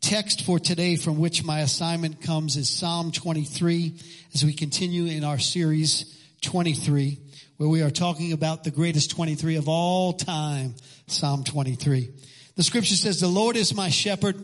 Text 0.00 0.44
for 0.44 0.58
today 0.58 0.96
from 0.96 1.18
which 1.18 1.44
my 1.44 1.60
assignment 1.60 2.20
comes 2.20 2.56
is 2.56 2.68
Psalm 2.68 3.12
23 3.12 3.98
as 4.34 4.44
we 4.44 4.52
continue 4.52 5.06
in 5.06 5.24
our 5.24 5.38
series 5.38 6.18
23 6.42 7.18
where 7.62 7.68
we 7.68 7.82
are 7.82 7.90
talking 7.90 8.32
about 8.32 8.64
the 8.64 8.72
greatest 8.72 9.12
23 9.12 9.54
of 9.54 9.68
all 9.68 10.12
time, 10.12 10.74
Psalm 11.06 11.44
23. 11.44 12.10
The 12.56 12.62
scripture 12.64 12.96
says, 12.96 13.20
the 13.20 13.28
Lord 13.28 13.56
is 13.56 13.72
my 13.72 13.88
shepherd, 13.88 14.34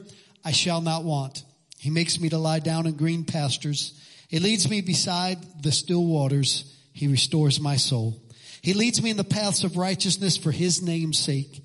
I 0.44 0.52
shall 0.52 0.80
not 0.80 1.02
want. 1.02 1.42
He 1.78 1.90
makes 1.90 2.20
me 2.20 2.28
to 2.28 2.38
lie 2.38 2.60
down 2.60 2.86
in 2.86 2.94
green 2.94 3.24
pastures. 3.24 4.00
He 4.28 4.38
leads 4.38 4.70
me 4.70 4.82
beside 4.82 5.38
the 5.62 5.72
still 5.72 6.04
waters. 6.04 6.76
He 6.92 7.08
restores 7.08 7.58
my 7.58 7.74
soul. 7.74 8.22
He 8.62 8.72
leads 8.74 9.02
me 9.02 9.10
in 9.10 9.16
the 9.16 9.24
paths 9.24 9.64
of 9.64 9.76
righteousness 9.76 10.36
for 10.36 10.52
his 10.52 10.80
name's 10.80 11.18
sake. 11.18 11.64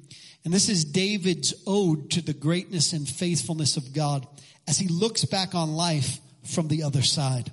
and 0.43 0.53
this 0.53 0.69
is 0.69 0.85
David's 0.85 1.53
ode 1.67 2.11
to 2.11 2.21
the 2.21 2.33
greatness 2.33 2.93
and 2.93 3.07
faithfulness 3.07 3.77
of 3.77 3.93
God 3.93 4.27
as 4.67 4.77
he 4.77 4.87
looks 4.87 5.25
back 5.25 5.53
on 5.55 5.73
life 5.73 6.19
from 6.43 6.67
the 6.67 6.83
other 6.83 7.01
side. 7.01 7.51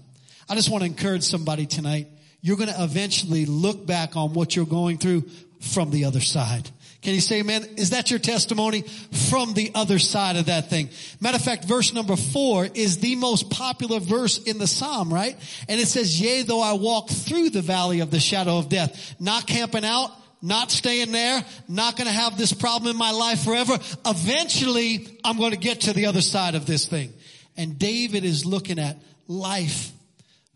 I 0.48 0.54
just 0.54 0.70
want 0.70 0.82
to 0.82 0.86
encourage 0.86 1.22
somebody 1.22 1.66
tonight. 1.66 2.08
You're 2.40 2.56
going 2.56 2.72
to 2.72 2.82
eventually 2.82 3.44
look 3.44 3.86
back 3.86 4.16
on 4.16 4.32
what 4.32 4.56
you're 4.56 4.64
going 4.64 4.98
through 4.98 5.28
from 5.60 5.90
the 5.90 6.04
other 6.04 6.20
side. 6.20 6.70
Can 7.00 7.14
you 7.14 7.20
say 7.20 7.40
amen? 7.40 7.64
Is 7.76 7.90
that 7.90 8.10
your 8.10 8.18
testimony 8.18 8.82
from 9.28 9.54
the 9.54 9.70
other 9.74 9.98
side 9.98 10.36
of 10.36 10.46
that 10.46 10.68
thing? 10.68 10.88
Matter 11.20 11.36
of 11.36 11.44
fact, 11.44 11.64
verse 11.64 11.92
number 11.92 12.16
four 12.16 12.66
is 12.66 12.98
the 12.98 13.14
most 13.14 13.50
popular 13.50 14.00
verse 14.00 14.38
in 14.38 14.58
the 14.58 14.66
Psalm, 14.66 15.12
right? 15.12 15.36
And 15.68 15.80
it 15.80 15.86
says, 15.86 16.20
yea, 16.20 16.42
though 16.42 16.60
I 16.60 16.72
walk 16.72 17.08
through 17.08 17.50
the 17.50 17.62
valley 17.62 18.00
of 18.00 18.10
the 18.10 18.18
shadow 18.18 18.58
of 18.58 18.68
death, 18.68 19.14
not 19.20 19.46
camping 19.46 19.84
out, 19.84 20.10
not 20.40 20.70
staying 20.70 21.12
there, 21.12 21.44
not 21.68 21.96
going 21.96 22.06
to 22.06 22.12
have 22.12 22.38
this 22.38 22.52
problem 22.52 22.90
in 22.90 22.96
my 22.96 23.10
life 23.10 23.44
forever. 23.44 23.78
Eventually, 24.06 25.18
I'm 25.24 25.36
going 25.36 25.52
to 25.52 25.58
get 25.58 25.82
to 25.82 25.92
the 25.92 26.06
other 26.06 26.20
side 26.20 26.54
of 26.54 26.66
this 26.66 26.86
thing. 26.86 27.12
And 27.56 27.78
David 27.78 28.24
is 28.24 28.46
looking 28.46 28.78
at 28.78 28.96
life 29.26 29.90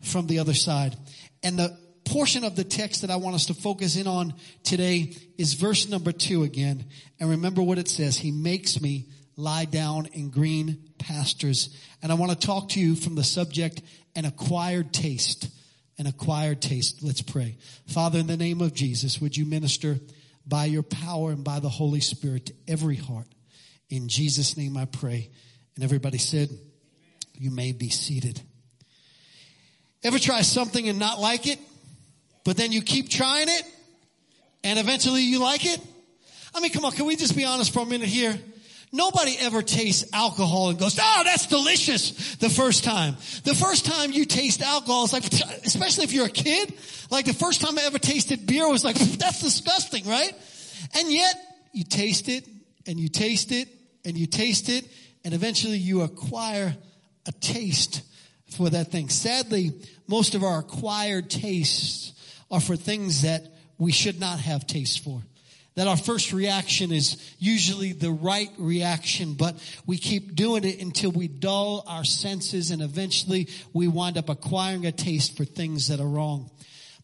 from 0.01 0.27
the 0.27 0.39
other 0.39 0.53
side. 0.53 0.95
And 1.43 1.59
the 1.59 1.77
portion 2.05 2.43
of 2.43 2.55
the 2.55 2.63
text 2.63 3.01
that 3.01 3.09
I 3.09 3.17
want 3.17 3.35
us 3.35 3.47
to 3.47 3.53
focus 3.53 3.95
in 3.97 4.07
on 4.07 4.33
today 4.63 5.15
is 5.37 5.53
verse 5.53 5.89
number 5.89 6.11
two 6.11 6.43
again. 6.43 6.85
And 7.19 7.29
remember 7.29 7.61
what 7.61 7.77
it 7.77 7.87
says. 7.87 8.17
He 8.17 8.31
makes 8.31 8.81
me 8.81 9.07
lie 9.35 9.65
down 9.65 10.07
in 10.13 10.29
green 10.29 10.77
pastures. 10.97 11.75
And 12.01 12.11
I 12.11 12.15
want 12.15 12.31
to 12.31 12.47
talk 12.47 12.69
to 12.69 12.79
you 12.79 12.95
from 12.95 13.15
the 13.15 13.23
subject, 13.23 13.81
an 14.15 14.25
acquired 14.25 14.93
taste 14.93 15.49
an 16.03 16.09
acquired 16.09 16.61
taste. 16.61 17.01
Let's 17.01 17.21
pray. 17.21 17.55
Father, 17.87 18.19
in 18.19 18.27
the 18.27 18.35
name 18.35 18.59
of 18.59 18.73
Jesus, 18.73 19.21
would 19.21 19.37
you 19.37 19.45
minister 19.45 19.99
by 20.45 20.65
your 20.65 20.83
power 20.83 21.31
and 21.31 21.45
by 21.45 21.61
the 21.61 21.69
Holy 21.69 22.01
Spirit 22.01 22.47
to 22.47 22.53
every 22.67 22.97
heart? 22.97 23.27
In 23.89 24.09
Jesus' 24.09 24.57
name 24.57 24.75
I 24.75 24.83
pray. 24.83 25.29
And 25.75 25.83
everybody 25.83 26.17
said, 26.17 26.49
you 27.35 27.51
may 27.51 27.71
be 27.71 27.89
seated. 27.89 28.41
Ever 30.03 30.19
try 30.19 30.41
something 30.41 30.89
and 30.89 30.99
not 30.99 31.21
like 31.21 31.47
it, 31.47 31.59
but 32.43 32.57
then 32.57 32.73
you 32.73 32.81
keep 32.81 33.09
trying 33.09 33.47
it 33.47 33.63
and 34.65 34.77
eventually 34.77 35.21
you 35.21 35.39
like 35.39 35.65
it? 35.65 35.79
I 36.53 36.59
mean, 36.59 36.73
come 36.73 36.83
on, 36.83 36.91
can 36.91 37.05
we 37.05 37.15
just 37.15 37.35
be 37.35 37.45
honest 37.45 37.73
for 37.73 37.79
a 37.79 37.85
minute 37.85 38.09
here? 38.09 38.37
Nobody 38.95 39.35
ever 39.39 39.63
tastes 39.63 40.07
alcohol 40.13 40.69
and 40.69 40.77
goes, 40.77 40.99
oh, 41.01 41.21
that's 41.25 41.47
delicious 41.47 42.35
the 42.35 42.47
first 42.47 42.83
time. 42.83 43.15
The 43.43 43.55
first 43.55 43.87
time 43.87 44.11
you 44.11 44.23
taste 44.23 44.61
alcohol 44.61 45.05
is 45.05 45.11
like, 45.11 45.25
especially 45.65 46.03
if 46.03 46.13
you're 46.13 46.27
a 46.27 46.29
kid, 46.29 46.71
like 47.09 47.25
the 47.25 47.33
first 47.33 47.59
time 47.59 47.79
I 47.79 47.81
ever 47.85 47.97
tasted 47.97 48.45
beer 48.45 48.69
was 48.69 48.85
like, 48.85 48.95
that's 49.17 49.41
disgusting, 49.41 50.05
right? 50.05 50.31
And 50.95 51.11
yet 51.11 51.33
you 51.71 51.83
taste 51.83 52.29
it 52.29 52.47
and 52.85 52.99
you 52.99 53.09
taste 53.09 53.51
it 53.51 53.67
and 54.05 54.15
you 54.15 54.27
taste 54.27 54.69
it 54.69 54.87
and 55.25 55.33
eventually 55.33 55.79
you 55.79 56.01
acquire 56.01 56.75
a 57.25 57.31
taste 57.31 58.03
for 58.51 58.69
that 58.69 58.91
thing. 58.91 59.09
Sadly, 59.09 59.71
most 60.07 60.35
of 60.35 60.43
our 60.43 60.59
acquired 60.59 61.31
tastes 61.31 62.13
are 62.51 62.61
for 62.61 62.75
things 62.75 63.23
that 63.23 63.41
we 63.79 63.91
should 63.91 64.19
not 64.19 64.39
have 64.39 64.67
taste 64.67 65.03
for 65.03 65.23
that 65.75 65.87
our 65.87 65.97
first 65.97 66.33
reaction 66.33 66.91
is 66.91 67.35
usually 67.39 67.93
the 67.93 68.11
right 68.11 68.51
reaction, 68.57 69.33
but 69.33 69.55
we 69.85 69.97
keep 69.97 70.35
doing 70.35 70.63
it 70.63 70.81
until 70.81 71.11
we 71.11 71.27
dull 71.27 71.83
our 71.87 72.03
senses 72.03 72.71
and 72.71 72.81
eventually 72.81 73.49
we 73.73 73.87
wind 73.87 74.17
up 74.17 74.29
acquiring 74.29 74.85
a 74.85 74.91
taste 74.91 75.35
for 75.35 75.45
things 75.45 75.87
that 75.87 75.99
are 75.99 76.07
wrong. 76.07 76.49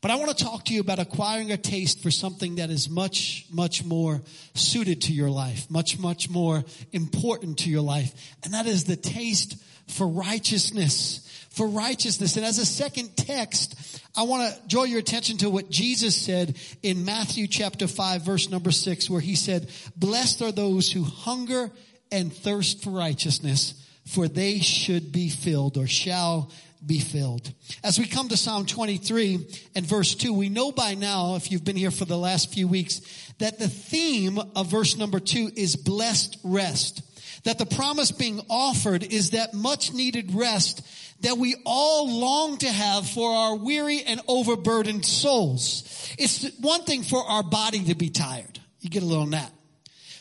But 0.01 0.11
I 0.11 0.15
want 0.15 0.37
to 0.37 0.43
talk 0.43 0.63
to 0.65 0.73
you 0.73 0.79
about 0.79 0.99
acquiring 0.99 1.51
a 1.51 1.57
taste 1.57 2.01
for 2.01 2.09
something 2.09 2.55
that 2.55 2.69
is 2.69 2.89
much, 2.89 3.45
much 3.51 3.83
more 3.83 4.21
suited 4.53 5.01
to 5.03 5.13
your 5.13 5.29
life, 5.29 5.69
much, 5.69 5.99
much 5.99 6.29
more 6.29 6.63
important 6.93 7.59
to 7.59 7.69
your 7.69 7.81
life. 7.81 8.13
And 8.43 8.53
that 8.53 8.65
is 8.65 8.85
the 8.85 8.95
taste 8.95 9.61
for 9.87 10.07
righteousness 10.07 11.25
for 11.49 11.67
righteousness. 11.67 12.37
And 12.37 12.45
as 12.45 12.57
a 12.57 12.65
second 12.65 13.17
text, 13.17 13.75
I 14.19 14.23
want 14.23 14.53
to 14.53 14.67
draw 14.67 14.83
your 14.83 14.99
attention 14.99 15.37
to 15.37 15.49
what 15.49 15.69
Jesus 15.69 16.13
said 16.13 16.57
in 16.83 17.05
Matthew 17.05 17.47
chapter 17.47 17.87
5 17.87 18.21
verse 18.21 18.49
number 18.49 18.69
6 18.69 19.09
where 19.09 19.21
he 19.21 19.33
said, 19.33 19.69
blessed 19.95 20.41
are 20.41 20.51
those 20.51 20.91
who 20.91 21.03
hunger 21.03 21.71
and 22.11 22.33
thirst 22.33 22.83
for 22.83 22.89
righteousness 22.89 23.81
for 24.05 24.27
they 24.27 24.59
should 24.59 25.13
be 25.13 25.29
filled 25.29 25.77
or 25.77 25.87
shall 25.87 26.51
be 26.85 26.99
filled. 26.99 27.53
As 27.81 27.97
we 27.97 28.07
come 28.07 28.27
to 28.27 28.35
Psalm 28.35 28.65
23 28.65 29.47
and 29.75 29.85
verse 29.85 30.13
2, 30.15 30.33
we 30.33 30.49
know 30.49 30.73
by 30.73 30.95
now, 30.95 31.35
if 31.35 31.49
you've 31.49 31.63
been 31.63 31.77
here 31.77 31.89
for 31.89 32.03
the 32.03 32.17
last 32.17 32.53
few 32.53 32.67
weeks, 32.67 32.99
that 33.37 33.57
the 33.57 33.69
theme 33.69 34.37
of 34.53 34.67
verse 34.67 34.97
number 34.97 35.21
2 35.21 35.51
is 35.55 35.77
blessed 35.77 36.37
rest. 36.43 37.03
That 37.45 37.57
the 37.57 37.65
promise 37.65 38.11
being 38.11 38.41
offered 38.49 39.01
is 39.01 39.29
that 39.29 39.53
much 39.53 39.93
needed 39.93 40.33
rest 40.33 40.85
that 41.21 41.37
we 41.37 41.55
all 41.65 42.19
long 42.19 42.57
to 42.59 42.69
have 42.69 43.07
for 43.07 43.31
our 43.31 43.55
weary 43.55 44.01
and 44.03 44.21
overburdened 44.27 45.05
souls. 45.05 46.13
It's 46.17 46.49
one 46.59 46.83
thing 46.83 47.03
for 47.03 47.23
our 47.23 47.43
body 47.43 47.85
to 47.85 47.95
be 47.95 48.09
tired. 48.09 48.59
You 48.79 48.89
get 48.89 49.03
a 49.03 49.05
little 49.05 49.25
nap. 49.25 49.51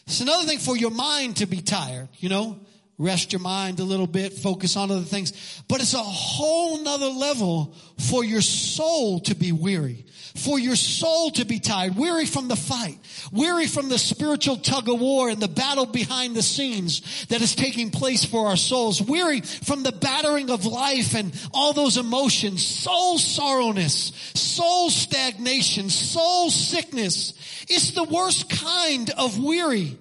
It's 0.06 0.20
another 0.20 0.46
thing 0.46 0.58
for 0.58 0.76
your 0.76 0.90
mind 0.90 1.36
to 1.36 1.46
be 1.46 1.60
tired, 1.60 2.08
you 2.18 2.28
know, 2.28 2.58
rest 2.96 3.32
your 3.32 3.40
mind 3.40 3.78
a 3.78 3.84
little 3.84 4.06
bit, 4.06 4.32
focus 4.32 4.76
on 4.76 4.90
other 4.90 5.02
things. 5.02 5.62
But 5.68 5.80
it's 5.80 5.94
a 5.94 5.98
whole 5.98 6.82
nother 6.82 7.08
level 7.08 7.74
for 8.10 8.24
your 8.24 8.40
soul 8.40 9.20
to 9.20 9.34
be 9.34 9.52
weary 9.52 10.06
for 10.38 10.58
your 10.58 10.76
soul 10.76 11.30
to 11.32 11.44
be 11.44 11.58
tired, 11.58 11.96
weary 11.96 12.26
from 12.26 12.48
the 12.48 12.56
fight, 12.56 12.98
weary 13.32 13.66
from 13.66 13.88
the 13.88 13.98
spiritual 13.98 14.56
tug 14.56 14.88
of 14.88 15.00
war 15.00 15.28
and 15.28 15.40
the 15.40 15.48
battle 15.48 15.86
behind 15.86 16.34
the 16.34 16.42
scenes 16.42 17.26
that 17.26 17.42
is 17.42 17.54
taking 17.54 17.90
place 17.90 18.24
for 18.24 18.48
our 18.48 18.56
souls, 18.56 19.02
weary 19.02 19.40
from 19.40 19.82
the 19.82 19.92
battering 19.92 20.50
of 20.50 20.64
life 20.64 21.14
and 21.14 21.32
all 21.52 21.72
those 21.72 21.96
emotions, 21.96 22.64
soul 22.64 23.18
sorrowness, 23.18 24.12
soul 24.34 24.90
stagnation, 24.90 25.90
soul 25.90 26.50
sickness. 26.50 27.34
It's 27.68 27.92
the 27.92 28.04
worst 28.04 28.48
kind 28.48 29.10
of 29.10 29.38
weary 29.38 29.98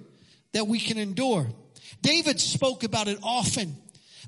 that 0.54 0.68
we 0.68 0.80
can 0.80 0.98
endure. 0.98 1.48
David 2.02 2.40
spoke 2.40 2.84
about 2.84 3.08
it 3.08 3.20
often. 3.24 3.76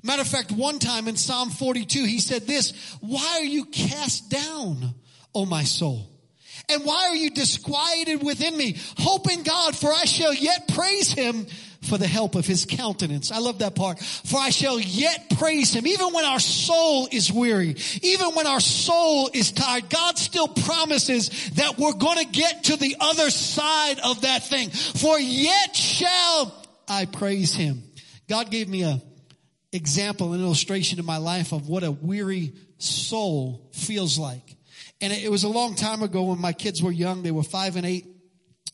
Matter 0.02 0.22
of 0.22 0.28
fact, 0.28 0.50
one 0.50 0.78
time 0.78 1.08
in 1.08 1.16
Psalm 1.16 1.50
42, 1.50 2.04
he 2.04 2.20
said 2.20 2.46
this, 2.46 2.72
why 3.00 3.38
are 3.40 3.44
you 3.44 3.66
cast 3.66 4.30
down? 4.30 4.94
O 5.34 5.46
my 5.46 5.64
soul? 5.64 6.06
And 6.68 6.84
why 6.84 7.08
are 7.08 7.16
you 7.16 7.30
disquieted 7.30 8.22
within 8.22 8.56
me? 8.56 8.76
Hope 8.98 9.30
in 9.30 9.42
God, 9.42 9.76
for 9.76 9.92
I 9.92 10.04
shall 10.04 10.32
yet 10.32 10.68
praise 10.68 11.10
him 11.10 11.46
for 11.82 11.96
the 11.96 12.06
help 12.06 12.34
of 12.34 12.46
his 12.46 12.66
countenance. 12.66 13.32
I 13.32 13.38
love 13.38 13.60
that 13.60 13.74
part. 13.74 13.98
For 13.98 14.38
I 14.38 14.50
shall 14.50 14.78
yet 14.78 15.32
praise 15.38 15.72
him. 15.72 15.86
Even 15.86 16.12
when 16.12 16.24
our 16.24 16.38
soul 16.38 17.08
is 17.10 17.32
weary, 17.32 17.76
even 18.02 18.34
when 18.34 18.46
our 18.46 18.60
soul 18.60 19.30
is 19.32 19.50
tired, 19.52 19.88
God 19.88 20.18
still 20.18 20.48
promises 20.48 21.50
that 21.54 21.78
we're 21.78 21.94
going 21.94 22.18
to 22.18 22.30
get 22.30 22.64
to 22.64 22.76
the 22.76 22.96
other 23.00 23.30
side 23.30 23.98
of 24.04 24.22
that 24.22 24.44
thing. 24.44 24.70
For 24.70 25.18
yet 25.18 25.74
shall 25.74 26.54
I 26.86 27.06
praise 27.06 27.54
him. 27.54 27.82
God 28.28 28.50
gave 28.50 28.68
me 28.68 28.82
a 28.82 29.00
example, 29.72 30.34
an 30.34 30.40
illustration 30.40 30.98
in 30.98 31.06
my 31.06 31.18
life 31.18 31.52
of 31.52 31.68
what 31.68 31.84
a 31.84 31.90
weary 31.90 32.52
soul 32.78 33.70
feels 33.72 34.18
like. 34.18 34.56
And 35.00 35.12
it 35.12 35.30
was 35.30 35.44
a 35.44 35.48
long 35.48 35.74
time 35.74 36.02
ago 36.02 36.24
when 36.24 36.40
my 36.40 36.52
kids 36.52 36.82
were 36.82 36.92
young. 36.92 37.22
They 37.22 37.30
were 37.30 37.42
five 37.42 37.76
and 37.76 37.86
eight. 37.86 38.06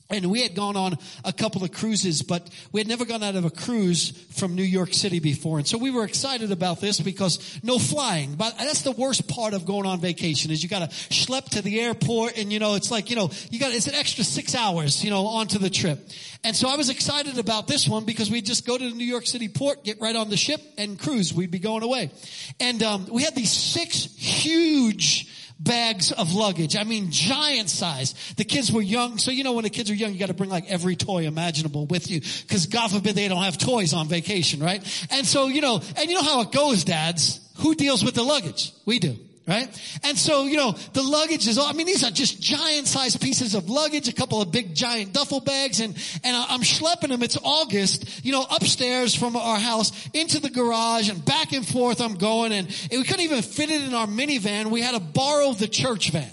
And 0.08 0.30
we 0.30 0.42
had 0.42 0.54
gone 0.54 0.76
on 0.76 0.96
a 1.24 1.32
couple 1.32 1.64
of 1.64 1.72
cruises, 1.72 2.22
but 2.22 2.48
we 2.70 2.78
had 2.78 2.86
never 2.86 3.04
gone 3.04 3.24
out 3.24 3.34
of 3.34 3.44
a 3.44 3.50
cruise 3.50 4.10
from 4.36 4.54
New 4.54 4.62
York 4.62 4.94
City 4.94 5.18
before. 5.18 5.58
And 5.58 5.66
so 5.66 5.78
we 5.78 5.90
were 5.90 6.04
excited 6.04 6.52
about 6.52 6.80
this 6.80 7.00
because 7.00 7.58
no 7.64 7.76
flying. 7.80 8.36
But 8.36 8.56
that's 8.56 8.82
the 8.82 8.92
worst 8.92 9.26
part 9.26 9.52
of 9.52 9.66
going 9.66 9.84
on 9.84 10.00
vacation 10.00 10.52
is 10.52 10.62
you 10.62 10.68
gotta 10.68 10.86
schlep 10.86 11.46
to 11.50 11.62
the 11.62 11.80
airport 11.80 12.38
and 12.38 12.52
you 12.52 12.60
know, 12.60 12.76
it's 12.76 12.92
like, 12.92 13.10
you 13.10 13.16
know, 13.16 13.30
you 13.50 13.58
got, 13.58 13.72
it's 13.72 13.88
an 13.88 13.96
extra 13.96 14.22
six 14.22 14.54
hours, 14.54 15.02
you 15.02 15.10
know, 15.10 15.26
onto 15.26 15.58
the 15.58 15.70
trip. 15.70 15.98
And 16.44 16.54
so 16.54 16.68
I 16.68 16.76
was 16.76 16.88
excited 16.88 17.38
about 17.38 17.66
this 17.66 17.88
one 17.88 18.04
because 18.04 18.30
we'd 18.30 18.46
just 18.46 18.64
go 18.64 18.78
to 18.78 18.88
the 18.88 18.94
New 18.94 19.04
York 19.04 19.26
City 19.26 19.48
port, 19.48 19.82
get 19.82 20.00
right 20.00 20.14
on 20.14 20.30
the 20.30 20.36
ship 20.36 20.60
and 20.78 20.96
cruise. 20.96 21.34
We'd 21.34 21.50
be 21.50 21.58
going 21.58 21.82
away. 21.82 22.12
And, 22.60 22.80
um, 22.84 23.08
we 23.10 23.24
had 23.24 23.34
these 23.34 23.50
six 23.50 24.04
huge, 24.16 25.45
bags 25.58 26.12
of 26.12 26.32
luggage. 26.34 26.76
I 26.76 26.84
mean, 26.84 27.10
giant 27.10 27.70
size. 27.70 28.14
The 28.36 28.44
kids 28.44 28.70
were 28.70 28.82
young. 28.82 29.18
So, 29.18 29.30
you 29.30 29.44
know, 29.44 29.52
when 29.52 29.64
the 29.64 29.70
kids 29.70 29.90
are 29.90 29.94
young, 29.94 30.12
you 30.12 30.18
got 30.18 30.26
to 30.26 30.34
bring 30.34 30.50
like 30.50 30.70
every 30.70 30.96
toy 30.96 31.26
imaginable 31.26 31.86
with 31.86 32.10
you. 32.10 32.20
Cause 32.48 32.66
God 32.66 32.90
forbid 32.90 33.14
they 33.14 33.28
don't 33.28 33.42
have 33.42 33.58
toys 33.58 33.94
on 33.94 34.08
vacation, 34.08 34.60
right? 34.60 34.82
And 35.10 35.26
so, 35.26 35.46
you 35.46 35.60
know, 35.60 35.80
and 35.96 36.08
you 36.08 36.14
know 36.14 36.22
how 36.22 36.42
it 36.42 36.52
goes, 36.52 36.84
dads. 36.84 37.40
Who 37.58 37.74
deals 37.74 38.04
with 38.04 38.14
the 38.14 38.22
luggage? 38.22 38.72
We 38.84 38.98
do 38.98 39.16
right? 39.46 39.68
And 40.02 40.18
so, 40.18 40.44
you 40.44 40.56
know, 40.56 40.72
the 40.92 41.02
luggage 41.02 41.46
is 41.46 41.58
all, 41.58 41.66
I 41.66 41.72
mean, 41.72 41.86
these 41.86 42.02
are 42.02 42.10
just 42.10 42.40
giant 42.40 42.88
sized 42.88 43.20
pieces 43.20 43.54
of 43.54 43.68
luggage, 43.70 44.08
a 44.08 44.12
couple 44.12 44.42
of 44.42 44.50
big 44.50 44.74
giant 44.74 45.12
duffel 45.12 45.40
bags, 45.40 45.80
and, 45.80 45.94
and 46.24 46.36
I'm 46.36 46.62
schlepping 46.62 47.08
them. 47.08 47.22
It's 47.22 47.38
August, 47.42 48.24
you 48.24 48.32
know, 48.32 48.44
upstairs 48.50 49.14
from 49.14 49.36
our 49.36 49.58
house 49.58 49.92
into 50.12 50.40
the 50.40 50.50
garage 50.50 51.08
and 51.08 51.24
back 51.24 51.52
and 51.52 51.66
forth 51.66 52.00
I'm 52.00 52.14
going, 52.14 52.52
and 52.52 52.68
we 52.90 53.04
couldn't 53.04 53.20
even 53.20 53.42
fit 53.42 53.70
it 53.70 53.82
in 53.82 53.94
our 53.94 54.06
minivan. 54.06 54.66
We 54.66 54.80
had 54.80 54.94
to 54.94 55.00
borrow 55.00 55.52
the 55.52 55.68
church 55.68 56.10
van. 56.10 56.30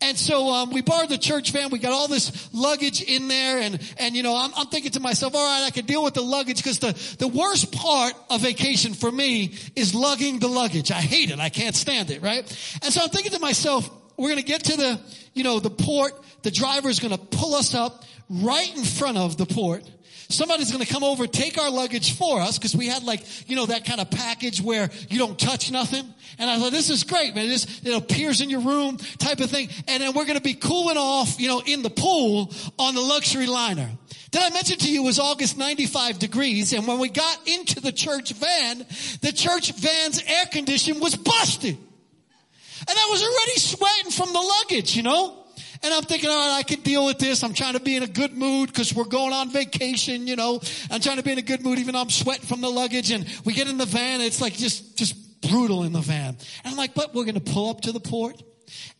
And 0.00 0.16
so 0.16 0.50
um, 0.50 0.70
we 0.72 0.82
borrowed 0.82 1.08
the 1.08 1.16
church 1.16 1.52
van. 1.52 1.70
We 1.70 1.78
got 1.78 1.92
all 1.92 2.06
this 2.06 2.52
luggage 2.52 3.00
in 3.00 3.28
there, 3.28 3.60
and 3.60 3.80
and 3.98 4.14
you 4.14 4.22
know 4.22 4.36
I'm, 4.36 4.50
I'm 4.54 4.66
thinking 4.66 4.90
to 4.92 5.00
myself, 5.00 5.34
all 5.34 5.42
right, 5.42 5.66
I 5.66 5.70
can 5.70 5.86
deal 5.86 6.04
with 6.04 6.12
the 6.12 6.22
luggage 6.22 6.58
because 6.58 6.78
the 6.80 6.92
the 7.18 7.28
worst 7.28 7.72
part 7.72 8.12
of 8.28 8.42
vacation 8.42 8.92
for 8.92 9.10
me 9.10 9.54
is 9.74 9.94
lugging 9.94 10.38
the 10.38 10.48
luggage. 10.48 10.90
I 10.90 11.00
hate 11.00 11.30
it. 11.30 11.38
I 11.38 11.48
can't 11.48 11.74
stand 11.74 12.10
it. 12.10 12.20
Right? 12.20 12.40
And 12.82 12.92
so 12.92 13.00
I'm 13.02 13.08
thinking 13.08 13.32
to 13.32 13.38
myself, 13.38 13.88
we're 14.18 14.28
gonna 14.28 14.42
get 14.42 14.64
to 14.64 14.76
the 14.76 15.00
you 15.32 15.44
know 15.44 15.60
the 15.60 15.70
port. 15.70 16.12
The 16.42 16.50
driver 16.50 16.90
is 16.90 17.00
gonna 17.00 17.18
pull 17.18 17.54
us 17.54 17.74
up 17.74 18.04
right 18.28 18.76
in 18.76 18.84
front 18.84 19.16
of 19.16 19.38
the 19.38 19.46
port. 19.46 19.82
Somebody's 20.28 20.72
going 20.72 20.84
to 20.84 20.92
come 20.92 21.04
over, 21.04 21.26
take 21.26 21.56
our 21.58 21.70
luggage 21.70 22.16
for 22.16 22.40
us, 22.40 22.58
because 22.58 22.74
we 22.74 22.88
had 22.88 23.04
like, 23.04 23.22
you 23.48 23.54
know, 23.54 23.66
that 23.66 23.84
kind 23.84 24.00
of 24.00 24.10
package 24.10 24.60
where 24.60 24.90
you 25.08 25.18
don't 25.18 25.38
touch 25.38 25.70
nothing. 25.70 26.04
And 26.38 26.50
I 26.50 26.58
thought, 26.58 26.72
this 26.72 26.90
is 26.90 27.04
great, 27.04 27.34
man. 27.34 27.48
This, 27.48 27.82
it 27.84 27.94
appears 27.94 28.40
in 28.40 28.50
your 28.50 28.60
room 28.60 28.96
type 28.96 29.40
of 29.40 29.50
thing. 29.50 29.68
And 29.86 30.02
then 30.02 30.14
we're 30.14 30.24
going 30.24 30.36
to 30.36 30.42
be 30.42 30.54
cooling 30.54 30.96
off, 30.96 31.40
you 31.40 31.48
know, 31.48 31.62
in 31.64 31.82
the 31.82 31.90
pool 31.90 32.52
on 32.78 32.94
the 32.94 33.00
luxury 33.00 33.46
liner. 33.46 33.88
Did 34.32 34.42
I 34.42 34.50
mention 34.50 34.78
to 34.78 34.90
you 34.90 35.02
it 35.02 35.06
was 35.06 35.18
August 35.18 35.56
95 35.56 36.18
degrees 36.18 36.72
and 36.72 36.86
when 36.86 36.98
we 36.98 37.08
got 37.08 37.48
into 37.48 37.80
the 37.80 37.92
church 37.92 38.32
van, 38.32 38.78
the 39.22 39.32
church 39.32 39.72
van's 39.72 40.22
air 40.26 40.46
condition 40.46 41.00
was 41.00 41.14
busted. 41.14 41.78
And 42.88 42.98
I 42.98 43.08
was 43.10 43.22
already 43.22 43.58
sweating 43.60 44.10
from 44.10 44.32
the 44.32 44.40
luggage, 44.40 44.96
you 44.96 45.02
know? 45.02 45.45
And 45.86 45.94
I'm 45.94 46.02
thinking, 46.02 46.28
all 46.28 46.34
right, 46.34 46.58
I 46.58 46.64
can 46.64 46.80
deal 46.80 47.06
with 47.06 47.20
this. 47.20 47.44
I'm 47.44 47.54
trying 47.54 47.74
to 47.74 47.80
be 47.80 47.94
in 47.94 48.02
a 48.02 48.08
good 48.08 48.36
mood 48.36 48.70
because 48.70 48.92
we're 48.92 49.04
going 49.04 49.32
on 49.32 49.50
vacation, 49.50 50.26
you 50.26 50.34
know. 50.34 50.60
I'm 50.90 51.00
trying 51.00 51.18
to 51.18 51.22
be 51.22 51.30
in 51.30 51.38
a 51.38 51.42
good 51.42 51.62
mood 51.62 51.78
even 51.78 51.94
though 51.94 52.00
I'm 52.00 52.10
sweating 52.10 52.44
from 52.44 52.60
the 52.60 52.68
luggage 52.68 53.12
and 53.12 53.24
we 53.44 53.52
get 53.52 53.68
in 53.68 53.78
the 53.78 53.86
van. 53.86 54.20
It's 54.20 54.40
like 54.40 54.54
just, 54.54 54.98
just 54.98 55.40
brutal 55.42 55.84
in 55.84 55.92
the 55.92 56.00
van. 56.00 56.36
And 56.64 56.72
I'm 56.72 56.76
like, 56.76 56.94
but 56.94 57.14
we're 57.14 57.24
going 57.24 57.40
to 57.40 57.52
pull 57.52 57.70
up 57.70 57.82
to 57.82 57.92
the 57.92 58.00
port 58.00 58.42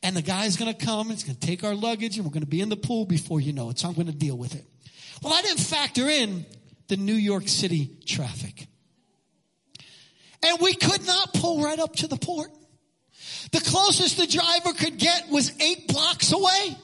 and 0.04 0.16
the 0.16 0.22
guy's 0.22 0.56
going 0.56 0.72
to 0.72 0.86
come. 0.86 1.10
It's 1.10 1.24
going 1.24 1.34
to 1.34 1.44
take 1.44 1.64
our 1.64 1.74
luggage 1.74 2.18
and 2.18 2.24
we're 2.24 2.32
going 2.32 2.44
to 2.44 2.48
be 2.48 2.60
in 2.60 2.68
the 2.68 2.76
pool 2.76 3.04
before 3.04 3.40
you 3.40 3.52
know 3.52 3.70
it. 3.70 3.80
So 3.80 3.88
I'm 3.88 3.94
going 3.94 4.06
to 4.06 4.12
deal 4.12 4.38
with 4.38 4.54
it. 4.54 4.64
Well, 5.24 5.32
I 5.32 5.42
didn't 5.42 5.58
factor 5.58 6.08
in 6.08 6.46
the 6.86 6.96
New 6.96 7.14
York 7.14 7.48
City 7.48 7.98
traffic. 8.06 8.68
And 10.46 10.60
we 10.60 10.74
could 10.74 11.04
not 11.04 11.34
pull 11.34 11.64
right 11.64 11.80
up 11.80 11.96
to 11.96 12.06
the 12.06 12.16
port. 12.16 12.52
The 13.52 13.60
closest 13.60 14.16
the 14.16 14.26
driver 14.26 14.72
could 14.72 14.98
get 14.98 15.28
was 15.30 15.52
eight 15.60 15.88
blocks 15.88 16.32
away. 16.32 16.76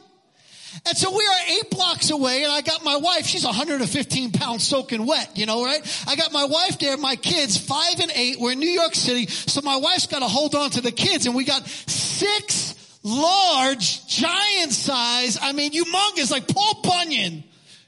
And 0.86 0.96
so 0.96 1.10
we 1.10 1.24
are 1.24 1.58
eight 1.58 1.70
blocks 1.70 2.10
away 2.10 2.42
and 2.42 2.52
I 2.52 2.60
got 2.62 2.82
my 2.82 2.96
wife, 2.96 3.26
she's 3.26 3.44
115 3.44 4.32
pounds 4.32 4.66
soaking 4.66 5.06
wet, 5.06 5.36
you 5.36 5.46
know, 5.46 5.64
right? 5.64 6.04
I 6.08 6.16
got 6.16 6.32
my 6.32 6.44
wife 6.44 6.78
there, 6.78 6.96
my 6.96 7.16
kids, 7.16 7.58
five 7.58 8.00
and 8.00 8.10
eight, 8.14 8.40
we're 8.40 8.52
in 8.52 8.58
New 8.58 8.70
York 8.70 8.94
City, 8.94 9.26
so 9.26 9.60
my 9.60 9.76
wife's 9.76 10.06
gotta 10.06 10.26
hold 10.26 10.54
on 10.54 10.70
to 10.70 10.80
the 10.80 10.90
kids 10.90 11.26
and 11.26 11.34
we 11.34 11.44
got 11.44 11.66
six 11.68 12.98
large, 13.02 14.06
giant 14.06 14.72
size, 14.72 15.38
I 15.40 15.52
mean 15.52 15.72
humongous, 15.72 16.30
like 16.30 16.48
Paul 16.48 16.80
Bunyan 16.82 17.44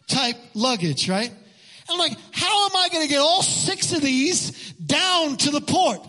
type 0.06 0.36
luggage, 0.54 1.08
right? 1.08 1.30
And 1.30 1.90
I'm 1.90 1.98
like, 1.98 2.16
how 2.32 2.66
am 2.66 2.76
I 2.76 2.88
gonna 2.92 3.08
get 3.08 3.20
all 3.20 3.42
six 3.42 3.92
of 3.92 4.02
these 4.02 4.72
down 4.72 5.36
to 5.38 5.50
the 5.50 5.60
port? 5.60 6.00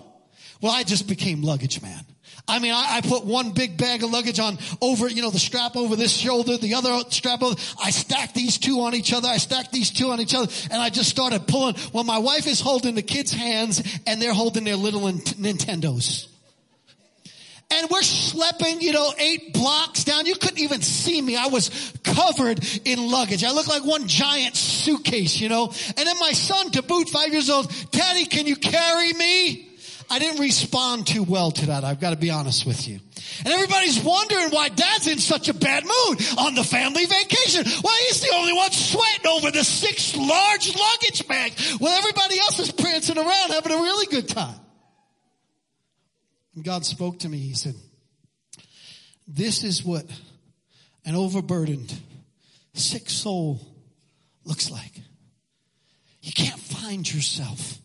Well, 0.62 0.74
I 0.74 0.84
just 0.84 1.08
became 1.08 1.42
luggage 1.42 1.82
man. 1.82 2.05
I 2.48 2.60
mean, 2.60 2.74
I, 2.74 2.98
I, 2.98 3.02
put 3.02 3.26
one 3.26 3.52
big 3.52 3.76
bag 3.76 4.04
of 4.04 4.12
luggage 4.12 4.40
on 4.40 4.60
over, 4.80 5.08
you 5.08 5.24
know, 5.24 5.32
the 5.32 5.40
strap 5.40 5.76
over 5.76 5.96
this 5.96 6.12
shoulder, 6.12 6.58
the 6.58 6.76
other 6.76 6.96
strap 7.10 7.42
over. 7.42 7.56
I 7.84 7.90
stacked 7.90 8.36
these 8.36 8.60
two 8.60 8.82
on 8.82 8.94
each 8.94 9.14
other. 9.14 9.28
I 9.28 9.38
stacked 9.38 9.72
these 9.72 9.90
two 9.90 10.10
on 10.10 10.22
each 10.22 10.36
other 10.36 10.52
and 10.70 10.80
I 10.80 10.92
just 10.92 11.10
started 11.10 11.48
pulling. 11.48 11.76
Well, 11.92 12.04
my 12.04 12.20
wife 12.20 12.46
is 12.46 12.62
holding 12.62 12.94
the 12.94 13.02
kids' 13.02 13.34
hands 13.34 13.82
and 14.06 14.22
they're 14.22 14.34
holding 14.34 14.64
their 14.64 14.76
little 14.76 15.02
Nintendos. 15.02 16.28
And 17.72 17.90
we're 17.90 18.02
schlepping, 18.02 18.82
you 18.82 18.94
know, 18.94 19.12
eight 19.18 19.52
blocks 19.54 20.04
down. 20.04 20.28
You 20.28 20.36
couldn't 20.36 20.60
even 20.60 20.82
see 20.82 21.20
me. 21.20 21.36
I 21.36 21.48
was 21.48 21.94
covered 22.04 22.64
in 22.86 23.10
luggage. 23.10 23.44
I 23.44 23.52
looked 23.52 23.70
like 23.70 23.84
one 23.84 24.08
giant 24.08 24.56
suitcase, 24.56 25.42
you 25.42 25.50
know. 25.50 25.74
And 25.98 26.08
then 26.08 26.20
my 26.20 26.32
son, 26.32 26.70
to 26.72 26.84
boot, 26.84 27.10
five 27.10 27.34
years 27.34 27.50
old, 27.50 27.74
Daddy, 27.90 28.26
can 28.26 28.46
you 28.46 28.56
carry 28.56 29.14
me? 29.14 29.75
I 30.10 30.20
didn't 30.20 30.40
respond 30.40 31.08
too 31.08 31.24
well 31.24 31.52
to 31.52 31.66
that. 31.68 31.84
I've 31.84 32.00
got 32.00 32.12
to 32.12 32.16
be 32.16 32.30
honest 32.30 32.66
with 32.66 32.88
you. 32.88 33.00
And 33.40 33.54
everybody's 33.54 34.00
wondering 34.02 34.50
why 34.50 34.70
dad's 34.70 35.08
in 35.08 35.18
such 35.18 35.50
a 35.50 35.54
bad 35.54 35.84
mood 35.84 36.22
on 36.38 36.56
the 36.56 36.64
family 36.64 37.06
vacation. 37.06 37.64
Well, 37.84 37.96
he's 38.08 38.22
the 38.22 38.34
only 38.36 38.54
one 38.54 38.72
sweating 38.72 39.28
over 39.28 39.52
the 39.52 39.64
six 39.64 40.16
large 40.16 40.76
luggage 40.76 41.28
bags 41.28 41.72
while 41.74 41.98
everybody 41.98 42.40
else 42.40 42.60
is 42.60 42.72
prancing 42.72 43.18
around 43.18 43.52
having 43.52 43.72
a 43.72 43.78
really 43.78 44.06
good 44.08 44.28
time. 44.30 44.60
And 46.56 46.64
God 46.64 46.86
spoke 46.86 47.20
to 47.20 47.30
me. 47.30 47.38
He 47.38 47.54
said, 47.54 47.76
this 49.28 49.64
is 49.64 49.84
what 49.84 50.06
an 51.04 51.16
overburdened, 51.16 51.94
sick 52.74 53.10
soul 53.10 53.60
looks 54.44 54.70
like. 54.70 55.02
You 56.22 56.32
can't 56.32 56.60
find 56.60 57.12
yourself 57.12 57.80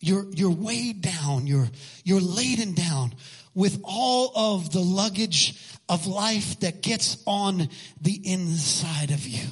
you're, 0.00 0.26
you're 0.32 0.50
weighed 0.50 1.02
down. 1.02 1.46
You're, 1.46 1.68
you're 2.04 2.20
laden 2.20 2.74
down 2.74 3.14
with 3.54 3.80
all 3.84 4.32
of 4.34 4.72
the 4.72 4.80
luggage 4.80 5.58
of 5.88 6.06
life 6.06 6.58
that 6.60 6.82
gets 6.82 7.22
on 7.26 7.68
the 8.00 8.20
inside 8.24 9.10
of 9.10 9.26
you. 9.26 9.46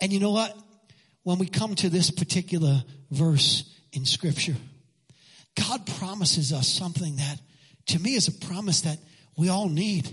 And 0.00 0.12
you 0.12 0.20
know 0.20 0.32
what? 0.32 0.56
When 1.22 1.38
we 1.38 1.46
come 1.46 1.74
to 1.76 1.90
this 1.90 2.10
particular 2.10 2.82
verse 3.10 3.72
in 3.92 4.04
scripture, 4.04 4.56
God 5.56 5.86
promises 5.98 6.52
us 6.52 6.68
something 6.68 7.16
that 7.16 7.40
to 7.86 7.98
me 7.98 8.14
is 8.14 8.28
a 8.28 8.32
promise 8.32 8.82
that 8.82 8.98
we 9.36 9.48
all 9.48 9.68
need 9.68 10.08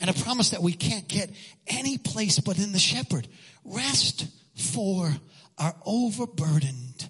and 0.00 0.10
a 0.10 0.14
promise 0.14 0.50
that 0.50 0.62
we 0.62 0.72
can't 0.72 1.08
get 1.08 1.30
any 1.66 1.98
place 1.98 2.38
but 2.38 2.58
in 2.58 2.72
the 2.72 2.78
shepherd. 2.78 3.26
Rest 3.64 4.26
for 4.54 5.14
our 5.58 5.74
overburdened 5.84 7.08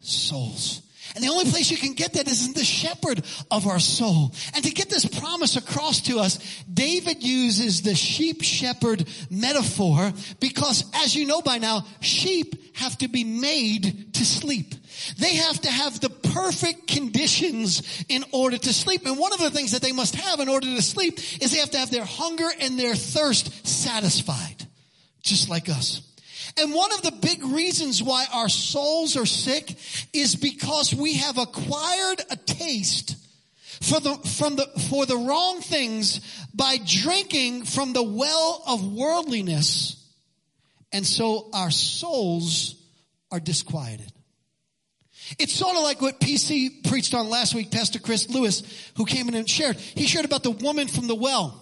souls. 0.00 0.82
And 1.14 1.22
the 1.22 1.28
only 1.28 1.50
place 1.50 1.70
you 1.70 1.76
can 1.76 1.92
get 1.92 2.14
that 2.14 2.28
is 2.28 2.46
in 2.46 2.54
the 2.54 2.64
shepherd 2.64 3.22
of 3.50 3.66
our 3.66 3.78
soul. 3.78 4.32
And 4.54 4.64
to 4.64 4.70
get 4.70 4.88
this 4.88 5.04
promise 5.04 5.56
across 5.56 6.00
to 6.02 6.18
us, 6.18 6.38
David 6.72 7.22
uses 7.22 7.82
the 7.82 7.94
sheep 7.94 8.42
shepherd 8.42 9.06
metaphor 9.30 10.12
because 10.40 10.84
as 10.94 11.14
you 11.14 11.26
know 11.26 11.42
by 11.42 11.58
now, 11.58 11.84
sheep 12.00 12.76
have 12.76 12.96
to 12.98 13.08
be 13.08 13.24
made 13.24 14.14
to 14.14 14.24
sleep. 14.24 14.74
They 15.18 15.36
have 15.36 15.60
to 15.62 15.70
have 15.70 16.00
the 16.00 16.10
perfect 16.10 16.86
conditions 16.86 18.04
in 18.08 18.24
order 18.32 18.56
to 18.56 18.72
sleep. 18.72 19.06
And 19.06 19.18
one 19.18 19.32
of 19.32 19.40
the 19.40 19.50
things 19.50 19.72
that 19.72 19.82
they 19.82 19.92
must 19.92 20.14
have 20.14 20.40
in 20.40 20.48
order 20.48 20.66
to 20.66 20.82
sleep 20.82 21.18
is 21.40 21.50
they 21.50 21.58
have 21.58 21.70
to 21.70 21.78
have 21.78 21.90
their 21.90 22.04
hunger 22.04 22.48
and 22.60 22.78
their 22.78 22.94
thirst 22.94 23.66
satisfied. 23.66 24.66
Just 25.22 25.48
like 25.48 25.68
us. 25.68 26.11
And 26.56 26.74
one 26.74 26.92
of 26.92 27.02
the 27.02 27.12
big 27.12 27.44
reasons 27.44 28.02
why 28.02 28.26
our 28.32 28.48
souls 28.48 29.16
are 29.16 29.26
sick 29.26 29.76
is 30.12 30.34
because 30.36 30.94
we 30.94 31.14
have 31.14 31.38
acquired 31.38 32.20
a 32.30 32.36
taste 32.36 33.16
for 33.80 34.00
the, 34.00 34.14
from 34.38 34.56
the, 34.56 34.66
for 34.90 35.06
the 35.06 35.16
wrong 35.16 35.60
things 35.60 36.20
by 36.54 36.78
drinking 36.84 37.64
from 37.64 37.92
the 37.92 38.02
well 38.02 38.62
of 38.66 38.92
worldliness. 38.92 39.98
And 40.92 41.06
so 41.06 41.48
our 41.52 41.70
souls 41.70 42.76
are 43.30 43.40
disquieted. 43.40 44.12
It's 45.38 45.54
sort 45.54 45.76
of 45.76 45.82
like 45.82 46.02
what 46.02 46.20
PC 46.20 46.88
preached 46.88 47.14
on 47.14 47.28
last 47.28 47.54
week, 47.54 47.70
Pastor 47.70 47.98
Chris 47.98 48.28
Lewis, 48.28 48.62
who 48.96 49.04
came 49.04 49.28
in 49.28 49.34
and 49.34 49.48
shared. 49.48 49.76
He 49.76 50.06
shared 50.06 50.24
about 50.24 50.42
the 50.42 50.50
woman 50.50 50.88
from 50.88 51.06
the 51.06 51.14
well 51.14 51.58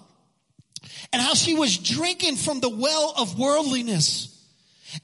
and 1.12 1.20
how 1.20 1.34
she 1.34 1.54
was 1.54 1.76
drinking 1.76 2.37
from 2.37 2.60
the 2.60 2.68
well 2.68 3.14
of 3.16 3.38
worldliness. 3.38 4.37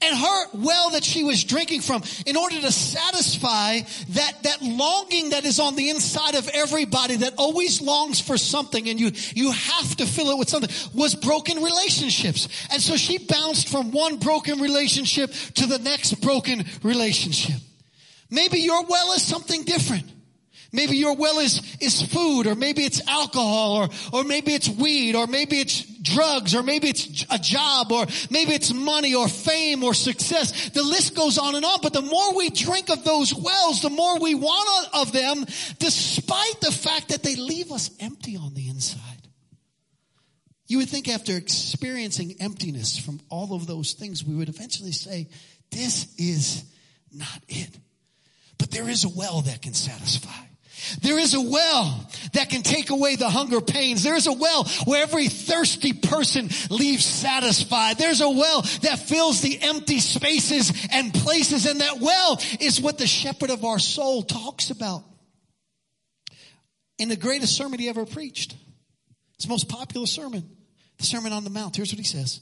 And 0.01 0.17
her 0.17 0.47
well 0.53 0.91
that 0.91 1.03
she 1.03 1.23
was 1.23 1.43
drinking 1.43 1.81
from, 1.81 2.03
in 2.25 2.35
order 2.35 2.59
to 2.59 2.71
satisfy 2.71 3.79
that, 4.09 4.43
that 4.43 4.61
longing 4.61 5.29
that 5.29 5.45
is 5.45 5.59
on 5.59 5.75
the 5.75 5.89
inside 5.89 6.35
of 6.35 6.47
everybody 6.49 7.17
that 7.17 7.33
always 7.37 7.81
longs 7.81 8.19
for 8.19 8.37
something 8.37 8.87
and 8.89 8.99
you, 8.99 9.11
you 9.33 9.51
have 9.51 9.95
to 9.97 10.05
fill 10.05 10.29
it 10.31 10.37
with 10.37 10.49
something, 10.49 10.69
was 10.93 11.15
broken 11.15 11.63
relationships. 11.63 12.47
And 12.71 12.81
so 12.81 12.97
she 12.97 13.17
bounced 13.17 13.69
from 13.69 13.91
one 13.91 14.17
broken 14.17 14.59
relationship 14.59 15.31
to 15.55 15.65
the 15.65 15.79
next 15.79 16.15
broken 16.21 16.65
relationship. 16.83 17.55
Maybe 18.29 18.59
your 18.59 18.83
well 18.85 19.13
is 19.13 19.21
something 19.21 19.63
different. 19.63 20.16
Maybe 20.77 20.95
your 20.97 21.15
well 21.15 21.39
is, 21.39 21.59
is 21.81 22.03
food, 22.03 22.45
or 22.45 22.53
maybe 22.53 22.83
it's 22.83 23.01
alcohol, 23.07 23.77
or, 23.77 23.89
or 24.13 24.23
maybe 24.23 24.53
it's 24.53 24.69
weed, 24.69 25.15
or 25.15 25.25
maybe 25.25 25.57
it's 25.57 25.83
drugs, 26.03 26.53
or 26.53 26.61
maybe 26.61 26.87
it's 26.87 27.25
a 27.31 27.39
job, 27.39 27.91
or 27.91 28.05
maybe 28.29 28.53
it's 28.53 28.71
money, 28.71 29.15
or 29.15 29.27
fame, 29.27 29.83
or 29.83 29.95
success. 29.95 30.69
The 30.69 30.83
list 30.83 31.15
goes 31.15 31.39
on 31.39 31.55
and 31.55 31.65
on, 31.65 31.79
but 31.81 31.93
the 31.93 32.03
more 32.03 32.35
we 32.35 32.51
drink 32.51 32.91
of 32.91 33.03
those 33.03 33.33
wells, 33.33 33.81
the 33.81 33.89
more 33.89 34.19
we 34.19 34.35
want 34.35 34.89
of 34.93 35.11
them, 35.11 35.45
despite 35.79 36.61
the 36.61 36.71
fact 36.71 37.09
that 37.09 37.23
they 37.23 37.35
leave 37.35 37.71
us 37.71 37.89
empty 37.99 38.37
on 38.37 38.53
the 38.53 38.69
inside. 38.69 39.01
You 40.67 40.77
would 40.77 40.89
think 40.89 41.09
after 41.09 41.35
experiencing 41.35 42.35
emptiness 42.39 42.99
from 42.99 43.19
all 43.29 43.55
of 43.55 43.65
those 43.65 43.93
things, 43.93 44.23
we 44.23 44.35
would 44.35 44.49
eventually 44.49 44.91
say, 44.91 45.27
this 45.71 46.13
is 46.19 46.65
not 47.11 47.41
it. 47.47 47.69
But 48.59 48.69
there 48.69 48.87
is 48.87 49.05
a 49.05 49.09
well 49.09 49.41
that 49.41 49.63
can 49.63 49.73
satisfy. 49.73 50.29
There 51.01 51.19
is 51.19 51.33
a 51.33 51.41
well 51.41 52.09
that 52.33 52.49
can 52.49 52.61
take 52.61 52.89
away 52.89 53.15
the 53.15 53.29
hunger 53.29 53.61
pains. 53.61 54.03
There 54.03 54.15
is 54.15 54.27
a 54.27 54.33
well 54.33 54.65
where 54.85 55.03
every 55.03 55.27
thirsty 55.27 55.93
person 55.93 56.49
leaves 56.69 57.05
satisfied. 57.05 57.97
There's 57.97 58.21
a 58.21 58.29
well 58.29 58.61
that 58.81 58.99
fills 58.99 59.41
the 59.41 59.59
empty 59.61 59.99
spaces 59.99 60.87
and 60.91 61.13
places. 61.13 61.65
And 61.65 61.81
that 61.81 61.99
well 61.99 62.41
is 62.59 62.81
what 62.81 62.97
the 62.97 63.07
shepherd 63.07 63.49
of 63.49 63.65
our 63.65 63.79
soul 63.79 64.23
talks 64.23 64.69
about 64.69 65.03
in 66.97 67.09
the 67.09 67.15
greatest 67.15 67.55
sermon 67.55 67.79
he 67.79 67.89
ever 67.89 68.05
preached. 68.05 68.55
It's 69.35 69.45
the 69.45 69.51
most 69.51 69.69
popular 69.69 70.07
sermon, 70.07 70.49
the 70.97 71.05
Sermon 71.05 71.31
on 71.31 71.43
the 71.43 71.49
Mount. 71.49 71.75
Here's 71.75 71.91
what 71.91 71.99
he 71.99 72.05
says. 72.05 72.41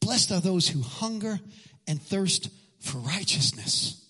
Blessed 0.00 0.32
are 0.32 0.40
those 0.40 0.68
who 0.68 0.82
hunger 0.82 1.38
and 1.86 2.02
thirst 2.02 2.50
for 2.80 2.98
righteousness, 2.98 4.04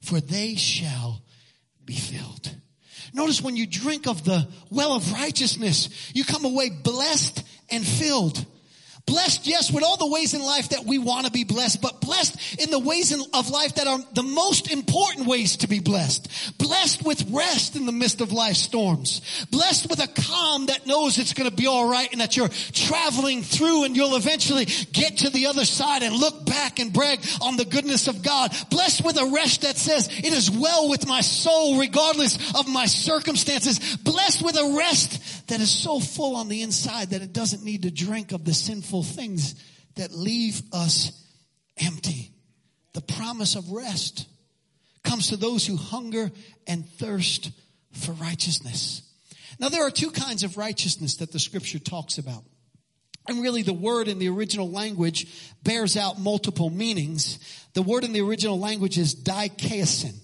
for 0.00 0.20
they 0.20 0.54
shall 0.54 1.22
be 1.84 1.94
filled. 1.94 2.54
Notice 3.14 3.40
when 3.40 3.56
you 3.56 3.66
drink 3.66 4.08
of 4.08 4.24
the 4.24 4.48
well 4.70 4.92
of 4.92 5.10
righteousness, 5.12 5.88
you 6.14 6.24
come 6.24 6.44
away 6.44 6.68
blessed 6.68 7.44
and 7.70 7.86
filled. 7.86 8.44
Blessed, 9.06 9.46
yes, 9.46 9.70
with 9.70 9.84
all 9.84 9.98
the 9.98 10.06
ways 10.06 10.32
in 10.32 10.42
life 10.42 10.70
that 10.70 10.86
we 10.86 10.96
want 10.96 11.26
to 11.26 11.32
be 11.32 11.44
blessed, 11.44 11.82
but 11.82 12.00
blessed 12.00 12.58
in 12.58 12.70
the 12.70 12.78
ways 12.78 13.12
in, 13.12 13.20
of 13.34 13.50
life 13.50 13.74
that 13.74 13.86
are 13.86 13.98
the 14.14 14.22
most 14.22 14.72
important 14.72 15.26
ways 15.26 15.58
to 15.58 15.68
be 15.68 15.78
blessed. 15.78 16.56
Blessed 16.56 17.04
with 17.04 17.30
rest 17.30 17.76
in 17.76 17.84
the 17.84 17.92
midst 17.92 18.22
of 18.22 18.32
life's 18.32 18.60
storms. 18.60 19.20
Blessed 19.50 19.90
with 19.90 20.02
a 20.02 20.08
calm 20.08 20.66
that 20.66 20.86
knows 20.86 21.18
it's 21.18 21.34
going 21.34 21.50
to 21.50 21.54
be 21.54 21.66
all 21.66 21.86
right 21.86 22.10
and 22.12 22.20
that 22.22 22.34
you're 22.34 22.48
traveling 22.48 23.42
through 23.42 23.84
and 23.84 23.94
you'll 23.94 24.16
eventually 24.16 24.64
get 24.92 25.18
to 25.18 25.28
the 25.28 25.46
other 25.46 25.66
side 25.66 26.02
and 26.02 26.16
look 26.16 26.46
back 26.46 26.78
and 26.78 26.90
brag 26.90 27.20
on 27.42 27.58
the 27.58 27.66
goodness 27.66 28.08
of 28.08 28.22
God. 28.22 28.56
Blessed 28.70 29.04
with 29.04 29.20
a 29.20 29.26
rest 29.34 29.62
that 29.62 29.76
says 29.76 30.08
it 30.08 30.32
is 30.32 30.50
well 30.50 30.88
with 30.88 31.06
my 31.06 31.20
soul 31.20 31.78
regardless 31.78 32.54
of 32.58 32.68
my 32.68 32.86
circumstances. 32.86 33.96
Blessed 33.98 34.42
with 34.42 34.56
a 34.56 34.74
rest 34.78 35.43
that 35.48 35.60
is 35.60 35.70
so 35.70 36.00
full 36.00 36.36
on 36.36 36.48
the 36.48 36.62
inside 36.62 37.10
that 37.10 37.22
it 37.22 37.32
doesn't 37.32 37.64
need 37.64 37.82
to 37.82 37.90
drink 37.90 38.32
of 38.32 38.44
the 38.44 38.54
sinful 38.54 39.02
things 39.02 39.54
that 39.96 40.12
leave 40.12 40.62
us 40.72 41.12
empty. 41.76 42.30
The 42.92 43.02
promise 43.02 43.56
of 43.56 43.70
rest 43.70 44.26
comes 45.02 45.28
to 45.28 45.36
those 45.36 45.66
who 45.66 45.76
hunger 45.76 46.30
and 46.66 46.88
thirst 46.88 47.50
for 47.92 48.12
righteousness. 48.12 49.02
Now 49.58 49.68
there 49.68 49.86
are 49.86 49.90
two 49.90 50.10
kinds 50.10 50.42
of 50.42 50.56
righteousness 50.56 51.16
that 51.16 51.32
the 51.32 51.38
scripture 51.38 51.78
talks 51.78 52.18
about. 52.18 52.44
And 53.26 53.42
really 53.42 53.62
the 53.62 53.72
word 53.72 54.08
in 54.08 54.18
the 54.18 54.28
original 54.28 54.70
language 54.70 55.26
bears 55.62 55.96
out 55.96 56.18
multiple 56.18 56.68
meanings. 56.68 57.38
The 57.72 57.82
word 57.82 58.04
in 58.04 58.12
the 58.12 58.20
original 58.20 58.58
language 58.58 58.98
is 58.98 59.14
dikaiosin. 59.14 60.14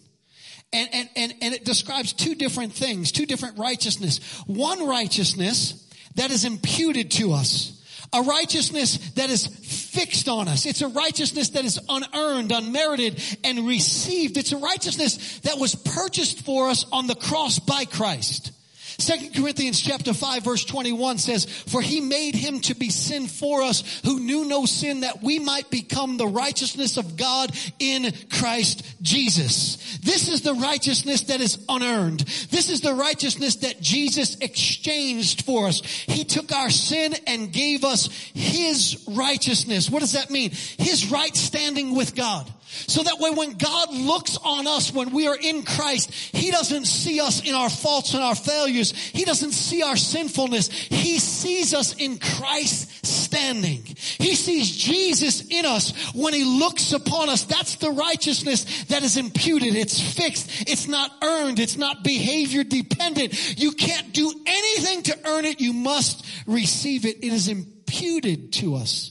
And, 0.73 0.89
and, 0.93 1.09
and, 1.17 1.35
and 1.43 1.55
it 1.55 1.65
describes 1.65 2.13
two 2.13 2.35
different 2.35 2.73
things, 2.73 3.11
two 3.11 3.27
different 3.27 3.59
righteousness. 3.59 4.21
One 4.47 4.87
righteousness 4.87 5.89
that 6.15 6.31
is 6.31 6.45
imputed 6.45 7.11
to 7.13 7.33
us. 7.33 7.77
A 8.13 8.23
righteousness 8.23 9.13
that 9.13 9.31
is 9.31 9.47
fixed 9.47 10.29
on 10.29 10.49
us. 10.49 10.67
It's 10.67 10.83
a 10.83 10.89
righteousness 10.89 11.51
that 11.51 11.65
is 11.65 11.79
unearned, 11.89 12.51
unmerited, 12.51 13.23
and 13.45 13.67
received. 13.67 14.37
It's 14.37 14.53
a 14.53 14.59
righteousness 14.59 15.41
that 15.41 15.59
was 15.59 15.75
purchased 15.75 16.45
for 16.45 16.69
us 16.69 16.87
on 16.93 17.07
the 17.07 17.15
cross 17.15 17.59
by 17.61 17.85
Christ. 17.85 18.53
Second 19.01 19.35
Corinthians 19.35 19.81
chapter 19.81 20.13
5 20.13 20.45
verse 20.45 20.65
21 20.65 21.19
says, 21.19 21.45
For 21.45 21.81
he 21.81 22.01
made 22.01 22.35
him 22.35 22.61
to 22.61 22.75
be 22.75 22.91
sin 22.91 23.27
for 23.27 23.63
us 23.63 24.01
who 24.05 24.21
knew 24.21 24.45
no 24.45 24.67
sin 24.67 25.01
that 25.01 25.23
we 25.23 25.39
might 25.39 25.71
become 25.71 26.17
the 26.17 26.27
righteousness 26.27 26.97
of 26.97 27.17
God 27.17 27.51
in 27.79 28.13
Christ 28.31 28.85
Jesus. 29.03 29.99
This 30.03 30.29
is 30.29 30.43
the 30.43 30.55
righteousness 30.55 31.23
that 31.23 31.41
is 31.41 31.65
unearned. 31.69 32.21
This 32.51 32.71
is 32.71 32.81
the 32.81 32.95
righteousness 32.95 33.57
that 33.57 33.81
Jesus 33.81 34.37
exchanged 34.37 35.45
for 35.45 35.67
us. 35.67 35.81
He 35.81 36.25
took 36.25 36.53
our 36.53 36.71
sin 36.71 37.15
and 37.27 37.53
gave 37.53 37.85
us 37.85 38.09
his 38.35 39.05
righteousness. 39.09 39.91
What 39.91 40.01
does 40.01 40.13
that 40.13 40.31
mean? 40.31 40.51
His 40.51 41.11
right 41.11 41.35
standing 41.35 41.95
with 41.95 42.15
God. 42.15 42.53
So 42.71 43.03
that 43.03 43.19
way 43.19 43.31
when 43.31 43.55
God 43.55 43.93
looks 43.93 44.37
on 44.37 44.69
us 44.69 44.93
when 44.93 45.11
we 45.11 45.27
are 45.27 45.37
in 45.37 45.65
Christ, 45.65 46.13
He 46.13 46.53
doesn't 46.53 46.87
see 46.87 47.21
us 47.21 47.43
in 47.47 47.55
our 47.55 47.69
faults 47.69 48.15
and 48.15 48.23
our 48.23 48.37
failures. 48.37 48.93
He 48.93 49.25
doesn't 49.25 49.53
see 49.53 49.83
our 49.83 49.97
sinfulness. 49.97 50.69
He 50.69 51.19
sees 51.19 51.75
us 51.75 51.97
in 51.97 52.19
Christ 52.19 53.05
standing. 53.05 53.83
He 53.85 54.37
sees 54.37 54.71
Jesus 54.71 55.49
in 55.49 55.67
us 55.67 56.15
when 56.15 56.33
He 56.33 56.45
looks 56.45 56.93
upon 56.93 57.29
us. 57.29 57.45
That's 57.45 57.75
the 57.77 57.91
righteousness 57.91 58.85
that 58.85 59.03
is 59.03 59.17
imputed. 59.17 59.75
It's 59.75 60.01
fixed. 60.01 60.71
It's 60.71 60.87
not 60.87 61.11
earned. 61.25 61.59
It's 61.59 61.77
not 61.77 62.05
behavior 62.05 62.63
dependent. 62.63 63.59
You 63.61 63.73
can't 63.73 64.13
do 64.13 64.33
anything 64.47 65.03
to 65.05 65.19
earn 65.27 65.45
it. 65.45 65.61
You 65.61 65.73
must 65.73 66.25
receive 66.47 67.05
it. 67.05 67.17
It 67.17 67.33
is 67.33 67.49
imputed 67.49 68.53
to 68.55 68.77
us. 68.77 69.11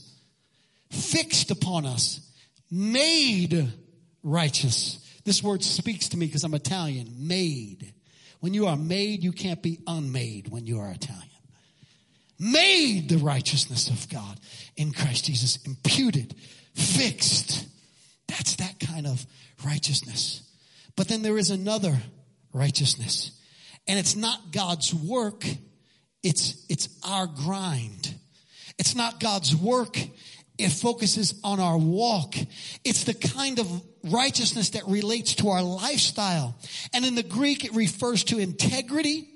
Fixed 0.90 1.50
upon 1.50 1.84
us 1.84 2.20
made 2.70 3.72
righteous. 4.22 4.98
This 5.24 5.42
word 5.42 5.62
speaks 5.62 6.08
to 6.10 6.16
me 6.16 6.26
because 6.26 6.44
I'm 6.44 6.54
Italian. 6.54 7.26
Made. 7.26 7.92
When 8.40 8.54
you 8.54 8.66
are 8.66 8.76
made, 8.76 9.22
you 9.22 9.32
can't 9.32 9.62
be 9.62 9.80
unmade 9.86 10.48
when 10.48 10.66
you 10.66 10.80
are 10.80 10.90
Italian. 10.90 11.26
Made 12.38 13.10
the 13.10 13.18
righteousness 13.18 13.88
of 13.90 14.08
God 14.08 14.40
in 14.76 14.92
Christ 14.92 15.26
Jesus. 15.26 15.58
Imputed. 15.66 16.34
Fixed. 16.74 17.66
That's 18.28 18.56
that 18.56 18.80
kind 18.80 19.06
of 19.06 19.26
righteousness. 19.64 20.42
But 20.96 21.08
then 21.08 21.22
there 21.22 21.36
is 21.36 21.50
another 21.50 21.96
righteousness. 22.52 23.32
And 23.86 23.98
it's 23.98 24.16
not 24.16 24.52
God's 24.52 24.94
work. 24.94 25.44
It's, 26.22 26.64
it's 26.68 26.88
our 27.06 27.26
grind. 27.26 28.14
It's 28.78 28.94
not 28.94 29.20
God's 29.20 29.54
work. 29.54 29.98
It 30.64 30.72
focuses 30.72 31.34
on 31.42 31.60
our 31.60 31.78
walk. 31.78 32.34
It's 32.84 33.04
the 33.04 33.14
kind 33.14 33.58
of 33.58 33.82
righteousness 34.04 34.70
that 34.70 34.86
relates 34.86 35.34
to 35.36 35.48
our 35.48 35.62
lifestyle. 35.62 36.56
And 36.92 37.04
in 37.04 37.14
the 37.14 37.22
Greek, 37.22 37.64
it 37.64 37.74
refers 37.74 38.24
to 38.24 38.38
integrity, 38.38 39.28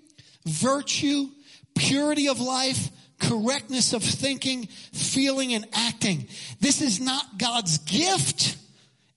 virtue, 0.47 1.29
purity 1.75 2.29
of 2.29 2.41
life, 2.41 2.91
correctness 3.21 3.93
of 3.93 4.03
thinking, 4.03 4.67
feeling, 4.93 5.55
and 5.55 5.67
acting. 5.73 6.29
This 6.61 6.83
is 6.83 7.01
not 7.01 7.39
God's 7.39 7.79
gift. 7.79 8.57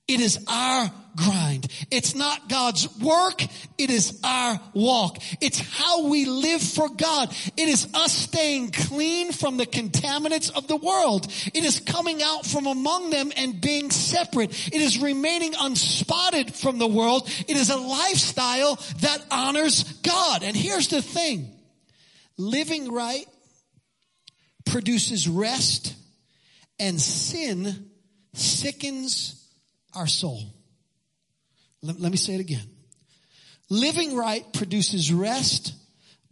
It 0.08 0.22
is 0.22 0.40
our 0.48 0.92
grind. 1.18 1.68
It's 1.92 2.16
not 2.16 2.48
God's 2.48 2.88
work. 3.00 3.44
It 3.78 3.90
is 3.90 4.18
our 4.24 4.60
walk. 4.74 5.18
It's 5.42 5.60
how 5.60 6.08
we 6.08 6.26
live 6.26 6.62
for 6.62 6.88
God. 6.90 7.36
It 7.58 7.68
is 7.68 7.90
us 7.94 8.14
staying 8.14 8.72
clean 8.72 9.34
from 9.34 9.58
the 9.58 9.66
contaminants 9.66 10.56
of 10.56 10.68
the 10.68 10.78
world. 10.78 11.28
It 11.54 11.66
is 11.66 11.82
coming 11.82 12.22
out 12.24 12.46
from 12.46 12.68
among 12.68 13.10
them 13.10 13.32
and 13.36 13.60
being 13.60 13.92
separate. 13.92 14.52
It 14.68 14.80
is 14.80 15.00
remaining 15.00 15.54
unspotted 15.60 16.56
from 16.56 16.78
the 16.78 16.88
world. 16.88 17.28
It 17.48 17.58
is 17.58 17.70
a 17.70 17.78
lifestyle 17.78 18.76
that 19.02 19.26
honors 19.30 19.84
God. 20.04 20.44
And 20.44 20.56
here's 20.56 20.88
the 20.88 21.02
thing. 21.02 21.52
Living 22.38 22.94
right 22.94 23.26
produces 24.66 25.28
rest 25.28 25.96
and 26.80 27.02
sin 27.02 27.90
sickens 28.34 29.47
our 29.98 30.08
soul. 30.08 30.42
Let, 31.82 32.00
let 32.00 32.12
me 32.12 32.18
say 32.18 32.36
it 32.36 32.40
again. 32.40 32.70
Living 33.70 34.16
right 34.16 34.46
produces 34.54 35.12
rest, 35.12 35.74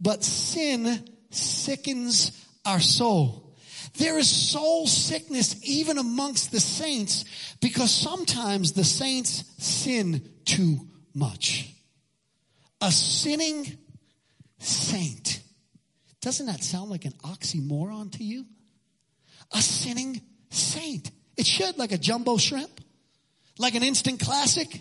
but 0.00 0.24
sin 0.24 1.04
sickens 1.30 2.32
our 2.64 2.80
soul. 2.80 3.54
There 3.98 4.18
is 4.18 4.28
soul 4.28 4.86
sickness 4.86 5.56
even 5.62 5.96
amongst 5.96 6.52
the 6.52 6.60
saints 6.60 7.24
Because 7.60 7.90
sometimes 7.90 8.72
the 8.72 8.84
saints 8.84 9.44
sin 9.58 10.28
too 10.44 10.88
much. 11.14 11.72
A 12.80 12.92
sinning 12.92 13.78
saint. 14.58 15.40
Doesn't 16.20 16.46
that 16.46 16.62
sound 16.62 16.90
like 16.90 17.04
an 17.04 17.14
oxymoron 17.24 18.12
to 18.12 18.24
you? 18.24 18.44
A 19.52 19.62
sinning 19.62 20.20
saint. 20.50 21.10
It 21.36 21.46
should, 21.46 21.78
like 21.78 21.92
a 21.92 21.98
jumbo 21.98 22.36
shrimp, 22.36 22.80
like 23.58 23.74
an 23.74 23.82
instant 23.82 24.20
classic, 24.20 24.80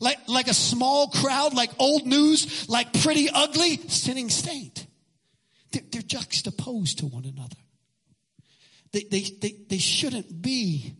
like, 0.00 0.18
like 0.28 0.48
a 0.48 0.54
small 0.54 1.08
crowd, 1.08 1.54
like 1.54 1.70
old 1.78 2.06
news, 2.06 2.68
like 2.68 2.92
pretty 3.02 3.28
ugly, 3.32 3.76
sinning 3.88 4.30
saint. 4.30 4.86
They're, 5.72 5.82
they're 5.90 6.02
juxtaposed 6.02 6.98
to 6.98 7.06
one 7.06 7.24
another. 7.24 7.56
They, 8.92 9.04
they, 9.10 9.22
they, 9.40 9.56
they 9.68 9.78
shouldn't 9.78 10.40
be 10.40 10.94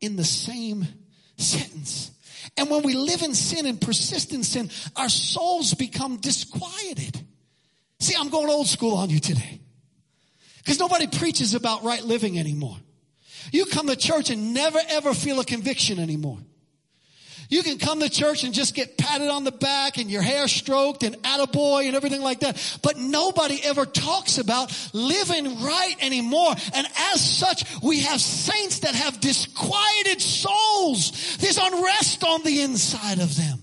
in 0.00 0.16
the 0.16 0.24
same 0.24 0.86
sentence. 1.36 2.10
And 2.56 2.68
when 2.70 2.82
we 2.82 2.94
live 2.94 3.22
in 3.22 3.34
sin 3.34 3.66
and 3.66 3.80
persist 3.80 4.32
in 4.32 4.42
sin, 4.42 4.70
our 4.96 5.08
souls 5.08 5.74
become 5.74 6.16
disquieted. 6.16 7.24
See, 8.00 8.14
I'm 8.18 8.30
going 8.30 8.48
old 8.48 8.66
school 8.66 8.96
on 8.96 9.10
you 9.10 9.20
today. 9.20 9.60
Because 10.58 10.78
nobody 10.78 11.06
preaches 11.06 11.54
about 11.54 11.84
right 11.84 12.02
living 12.02 12.38
anymore. 12.38 12.76
You 13.50 13.66
come 13.66 13.88
to 13.88 13.96
church 13.96 14.30
and 14.30 14.54
never 14.54 14.78
ever 14.88 15.14
feel 15.14 15.40
a 15.40 15.44
conviction 15.44 15.98
anymore. 15.98 16.38
You 17.52 17.62
can 17.62 17.76
come 17.76 18.00
to 18.00 18.08
church 18.08 18.44
and 18.44 18.54
just 18.54 18.74
get 18.74 18.96
patted 18.96 19.28
on 19.28 19.44
the 19.44 19.52
back 19.52 19.98
and 19.98 20.10
your 20.10 20.22
hair 20.22 20.48
stroked 20.48 21.02
and 21.02 21.16
attaboy 21.22 21.86
and 21.86 21.94
everything 21.94 22.22
like 22.22 22.40
that. 22.40 22.78
But 22.82 22.96
nobody 22.96 23.60
ever 23.62 23.84
talks 23.84 24.38
about 24.38 24.72
living 24.94 25.60
right 25.60 25.94
anymore. 26.00 26.54
And 26.72 26.86
as 27.12 27.20
such, 27.20 27.64
we 27.82 28.00
have 28.00 28.22
saints 28.22 28.78
that 28.78 28.94
have 28.94 29.20
disquieted 29.20 30.22
souls. 30.22 31.36
There's 31.36 31.58
unrest 31.58 32.24
on 32.24 32.42
the 32.42 32.62
inside 32.62 33.18
of 33.18 33.36
them. 33.36 33.60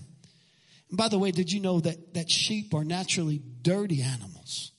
And 0.90 0.96
by 0.96 1.08
the 1.08 1.18
way, 1.18 1.32
did 1.32 1.50
you 1.50 1.58
know 1.58 1.80
that, 1.80 2.14
that 2.14 2.30
sheep 2.30 2.72
are 2.74 2.84
naturally 2.84 3.42
dirty 3.62 4.02
animals? 4.02 4.70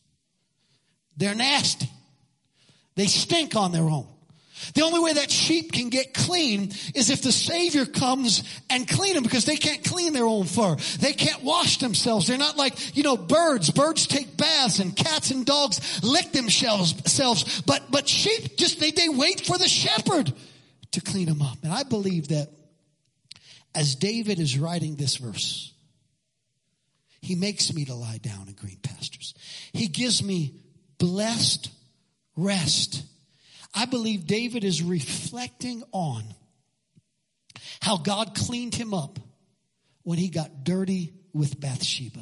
They're 1.18 1.36
nasty. 1.36 1.90
They 2.96 3.08
stink 3.08 3.58
on 3.58 3.74
their 3.74 3.90
own. 3.90 4.08
The 4.74 4.84
only 4.84 5.00
way 5.00 5.14
that 5.14 5.32
sheep 5.32 5.72
can 5.72 5.90
get 5.90 6.14
clean 6.14 6.72
is 6.96 7.10
if 7.10 7.22
the 7.22 7.32
Savior 7.32 7.86
comes 7.86 8.44
and 8.70 8.88
clean 8.88 9.14
them 9.14 9.24
because 9.24 9.46
they 9.46 9.58
can't 9.58 9.84
clean 9.84 10.14
their 10.14 10.26
own 10.26 10.46
fur. 10.46 10.76
They 11.00 11.14
can't 11.14 11.44
wash 11.44 11.78
themselves. 11.78 12.28
They're 12.28 12.38
not 12.38 12.58
like, 12.58 12.96
you 12.96 13.04
know, 13.04 13.18
birds. 13.18 13.72
Birds 13.72 14.08
take 14.08 14.38
baths 14.38 14.80
and 14.80 14.96
cats 14.96 15.32
and 15.32 15.46
dogs 15.46 16.04
lick 16.04 16.32
themselves. 16.32 17.62
But, 17.62 17.84
but 17.90 18.08
sheep 18.08 18.58
just, 18.58 18.80
they, 18.80 18.92
they 18.92 19.10
wait 19.10 19.42
for 19.42 19.58
the 19.58 19.68
shepherd 19.68 20.34
to 20.92 21.02
clean 21.02 21.28
them 21.28 21.42
up. 21.42 21.58
And 21.64 21.74
I 21.74 21.84
believe 21.84 22.30
that 22.30 22.50
as 23.74 23.96
David 23.96 24.40
is 24.40 24.58
writing 24.58 24.96
this 24.96 25.18
verse, 25.18 25.74
he 27.22 27.36
makes 27.36 27.74
me 27.74 27.86
to 27.86 27.96
lie 27.96 28.18
down 28.18 28.48
in 28.48 28.54
green 28.54 28.80
pastures. 28.82 29.34
He 29.74 29.88
gives 29.88 30.24
me 30.24 30.56
blessed 30.98 31.70
rest 32.36 33.04
I 33.74 33.86
believe 33.86 34.28
David 34.28 34.64
is 34.64 34.84
reflecting 34.84 35.84
on 35.92 36.24
how 37.82 37.98
God 37.98 38.36
cleaned 38.36 38.76
him 38.76 38.94
up 38.94 39.20
when 40.04 40.18
he 40.18 40.30
got 40.30 40.64
dirty 40.64 41.14
with 41.34 41.60
Bathsheba. 41.60 42.22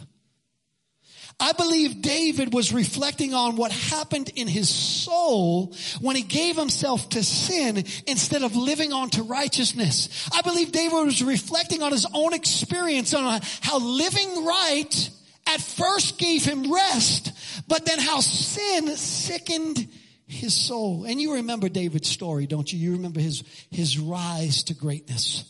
I 1.40 1.54
believe 1.54 2.02
David 2.02 2.54
was 2.54 2.74
reflecting 2.74 3.34
on 3.34 3.56
what 3.56 3.72
happened 3.72 4.30
in 4.36 4.48
his 4.48 4.68
soul 4.68 5.74
when 6.02 6.18
he 6.18 6.22
gave 6.22 6.58
himself 6.58 7.08
to 7.10 7.24
sin 7.24 7.78
instead 8.08 8.44
of 8.44 8.58
living 8.58 8.92
on 8.92 9.10
to 9.12 9.24
righteousness. 9.24 10.30
I 10.34 10.42
believe 10.42 10.74
David 10.74 11.06
was 11.06 11.24
reflecting 11.24 11.82
on 11.82 11.94
his 11.94 12.06
own 12.14 12.34
experience 12.34 13.14
on 13.14 13.40
how 13.62 13.80
living 13.80 14.46
right 14.46 15.10
at 15.48 15.62
first 15.62 16.18
gave 16.18 16.44
him 16.44 16.74
rest, 16.74 17.32
but 17.70 17.86
then 17.86 18.00
how 18.00 18.20
sin 18.20 18.96
sickened 18.98 19.88
his 20.30 20.56
soul. 20.56 21.06
And 21.06 21.20
you 21.20 21.36
remember 21.36 21.70
David's 21.70 22.08
story, 22.08 22.48
don't 22.48 22.72
you? 22.72 22.80
You 22.80 22.94
remember 22.94 23.20
his, 23.20 23.44
his 23.72 23.98
rise 24.00 24.64
to 24.64 24.74
greatness. 24.74 25.44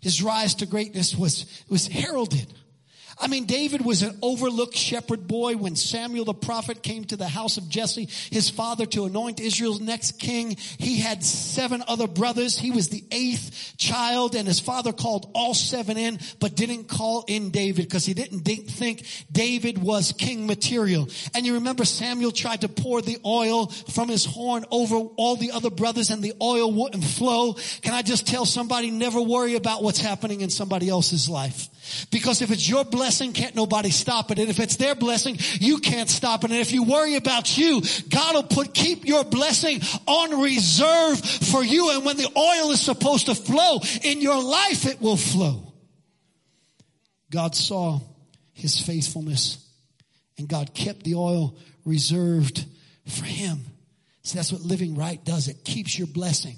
His 0.00 0.22
rise 0.22 0.54
to 0.56 0.66
greatness 0.66 1.14
was, 1.14 1.46
was 1.68 1.86
heralded 1.86 2.52
I 3.18 3.28
mean, 3.28 3.44
David 3.46 3.84
was 3.84 4.02
an 4.02 4.18
overlooked 4.22 4.76
shepherd 4.76 5.26
boy 5.26 5.56
when 5.56 5.76
Samuel 5.76 6.24
the 6.24 6.34
prophet 6.34 6.82
came 6.82 7.04
to 7.06 7.16
the 7.16 7.28
house 7.28 7.56
of 7.56 7.68
Jesse, 7.68 8.08
his 8.30 8.50
father, 8.50 8.86
to 8.86 9.04
anoint 9.04 9.40
Israel's 9.40 9.80
next 9.80 10.18
king. 10.18 10.56
He 10.78 10.98
had 10.98 11.22
seven 11.24 11.82
other 11.86 12.06
brothers. 12.06 12.58
He 12.58 12.70
was 12.70 12.88
the 12.88 13.04
eighth 13.10 13.74
child 13.76 14.34
and 14.34 14.46
his 14.48 14.60
father 14.60 14.92
called 14.92 15.30
all 15.34 15.54
seven 15.54 15.96
in, 15.96 16.18
but 16.40 16.56
didn't 16.56 16.84
call 16.84 17.24
in 17.28 17.50
David 17.50 17.84
because 17.84 18.06
he 18.06 18.14
didn't 18.14 18.40
think 18.40 19.06
David 19.30 19.78
was 19.78 20.12
king 20.12 20.46
material. 20.46 21.08
And 21.34 21.46
you 21.46 21.54
remember 21.54 21.84
Samuel 21.84 22.32
tried 22.32 22.62
to 22.62 22.68
pour 22.68 23.02
the 23.02 23.18
oil 23.24 23.66
from 23.66 24.08
his 24.08 24.24
horn 24.24 24.64
over 24.70 24.96
all 24.96 25.36
the 25.36 25.52
other 25.52 25.70
brothers 25.70 26.10
and 26.10 26.22
the 26.22 26.34
oil 26.40 26.72
wouldn't 26.72 27.04
flow. 27.04 27.54
Can 27.82 27.94
I 27.94 28.02
just 28.02 28.26
tell 28.26 28.46
somebody 28.46 28.90
never 28.90 29.20
worry 29.20 29.54
about 29.54 29.82
what's 29.82 30.00
happening 30.00 30.40
in 30.40 30.50
somebody 30.50 30.88
else's 30.88 31.28
life? 31.28 31.68
Because 32.10 32.42
if 32.42 32.50
it's 32.50 32.68
your 32.68 32.84
blessing, 32.84 33.32
can't 33.32 33.54
nobody 33.54 33.90
stop 33.90 34.30
it. 34.30 34.38
And 34.38 34.48
if 34.48 34.60
it's 34.60 34.76
their 34.76 34.94
blessing, 34.94 35.38
you 35.60 35.78
can't 35.78 36.08
stop 36.08 36.44
it. 36.44 36.50
And 36.50 36.60
if 36.60 36.72
you 36.72 36.84
worry 36.84 37.16
about 37.16 37.56
you, 37.58 37.82
God 38.08 38.34
will 38.34 38.42
put, 38.44 38.72
keep 38.72 39.04
your 39.06 39.24
blessing 39.24 39.80
on 40.06 40.40
reserve 40.40 41.20
for 41.20 41.62
you. 41.62 41.90
And 41.90 42.04
when 42.04 42.16
the 42.16 42.30
oil 42.36 42.70
is 42.70 42.80
supposed 42.80 43.26
to 43.26 43.34
flow 43.34 43.80
in 44.02 44.20
your 44.20 44.42
life, 44.42 44.86
it 44.86 45.00
will 45.00 45.16
flow. 45.16 45.72
God 47.30 47.54
saw 47.54 48.00
his 48.52 48.80
faithfulness 48.80 49.58
and 50.38 50.48
God 50.48 50.74
kept 50.74 51.04
the 51.04 51.14
oil 51.14 51.56
reserved 51.84 52.64
for 53.08 53.24
him. 53.24 53.60
So 54.22 54.36
that's 54.36 54.52
what 54.52 54.62
living 54.62 54.94
right 54.94 55.22
does. 55.24 55.48
It 55.48 55.64
keeps 55.64 55.98
your 55.98 56.06
blessing 56.06 56.56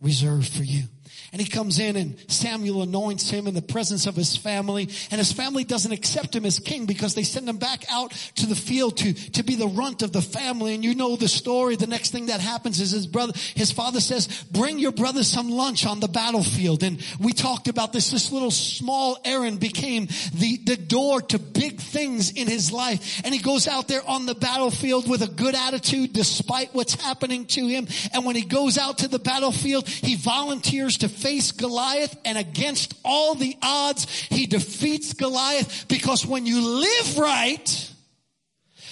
reserved 0.00 0.48
for 0.48 0.62
you. 0.62 0.84
And 1.34 1.40
he 1.40 1.48
comes 1.48 1.80
in 1.80 1.96
and 1.96 2.16
Samuel 2.28 2.82
anoints 2.82 3.28
him 3.28 3.48
in 3.48 3.54
the 3.54 3.60
presence 3.60 4.06
of 4.06 4.14
his 4.14 4.36
family. 4.36 4.84
And 5.10 5.18
his 5.18 5.32
family 5.32 5.64
doesn't 5.64 5.90
accept 5.90 6.36
him 6.36 6.46
as 6.46 6.60
king 6.60 6.86
because 6.86 7.16
they 7.16 7.24
send 7.24 7.48
him 7.48 7.56
back 7.56 7.84
out 7.90 8.12
to 8.36 8.46
the 8.46 8.54
field 8.54 8.98
to, 8.98 9.12
to 9.32 9.42
be 9.42 9.56
the 9.56 9.66
runt 9.66 10.02
of 10.02 10.12
the 10.12 10.22
family. 10.22 10.76
And 10.76 10.84
you 10.84 10.94
know 10.94 11.16
the 11.16 11.26
story. 11.26 11.74
The 11.74 11.88
next 11.88 12.12
thing 12.12 12.26
that 12.26 12.40
happens 12.40 12.80
is 12.80 12.92
his 12.92 13.08
brother, 13.08 13.32
his 13.56 13.72
father 13.72 13.98
says, 13.98 14.44
bring 14.52 14.78
your 14.78 14.92
brother 14.92 15.24
some 15.24 15.50
lunch 15.50 15.86
on 15.86 15.98
the 15.98 16.06
battlefield. 16.06 16.84
And 16.84 17.04
we 17.18 17.32
talked 17.32 17.66
about 17.66 17.92
this. 17.92 18.12
This 18.12 18.30
little 18.30 18.52
small 18.52 19.18
errand 19.24 19.58
became 19.58 20.06
the, 20.34 20.60
the 20.64 20.76
door 20.76 21.20
to 21.20 21.40
big 21.40 21.80
things 21.80 22.30
in 22.30 22.46
his 22.46 22.70
life. 22.70 23.22
And 23.24 23.34
he 23.34 23.40
goes 23.40 23.66
out 23.66 23.88
there 23.88 24.08
on 24.08 24.26
the 24.26 24.36
battlefield 24.36 25.10
with 25.10 25.22
a 25.22 25.26
good 25.26 25.56
attitude 25.56 26.12
despite 26.12 26.72
what's 26.76 26.94
happening 26.94 27.46
to 27.46 27.66
him. 27.66 27.88
And 28.12 28.24
when 28.24 28.36
he 28.36 28.44
goes 28.44 28.78
out 28.78 28.98
to 28.98 29.08
the 29.08 29.18
battlefield, 29.18 29.88
he 29.88 30.14
volunteers 30.14 30.98
to 30.98 31.08
face 31.24 31.52
Goliath 31.52 32.14
and 32.26 32.36
against 32.36 32.94
all 33.02 33.34
the 33.34 33.56
odds, 33.62 34.04
he 34.28 34.44
defeats 34.44 35.14
Goliath 35.14 35.88
because 35.88 36.26
when 36.26 36.44
you 36.44 36.60
live 36.60 37.18
right, 37.18 37.92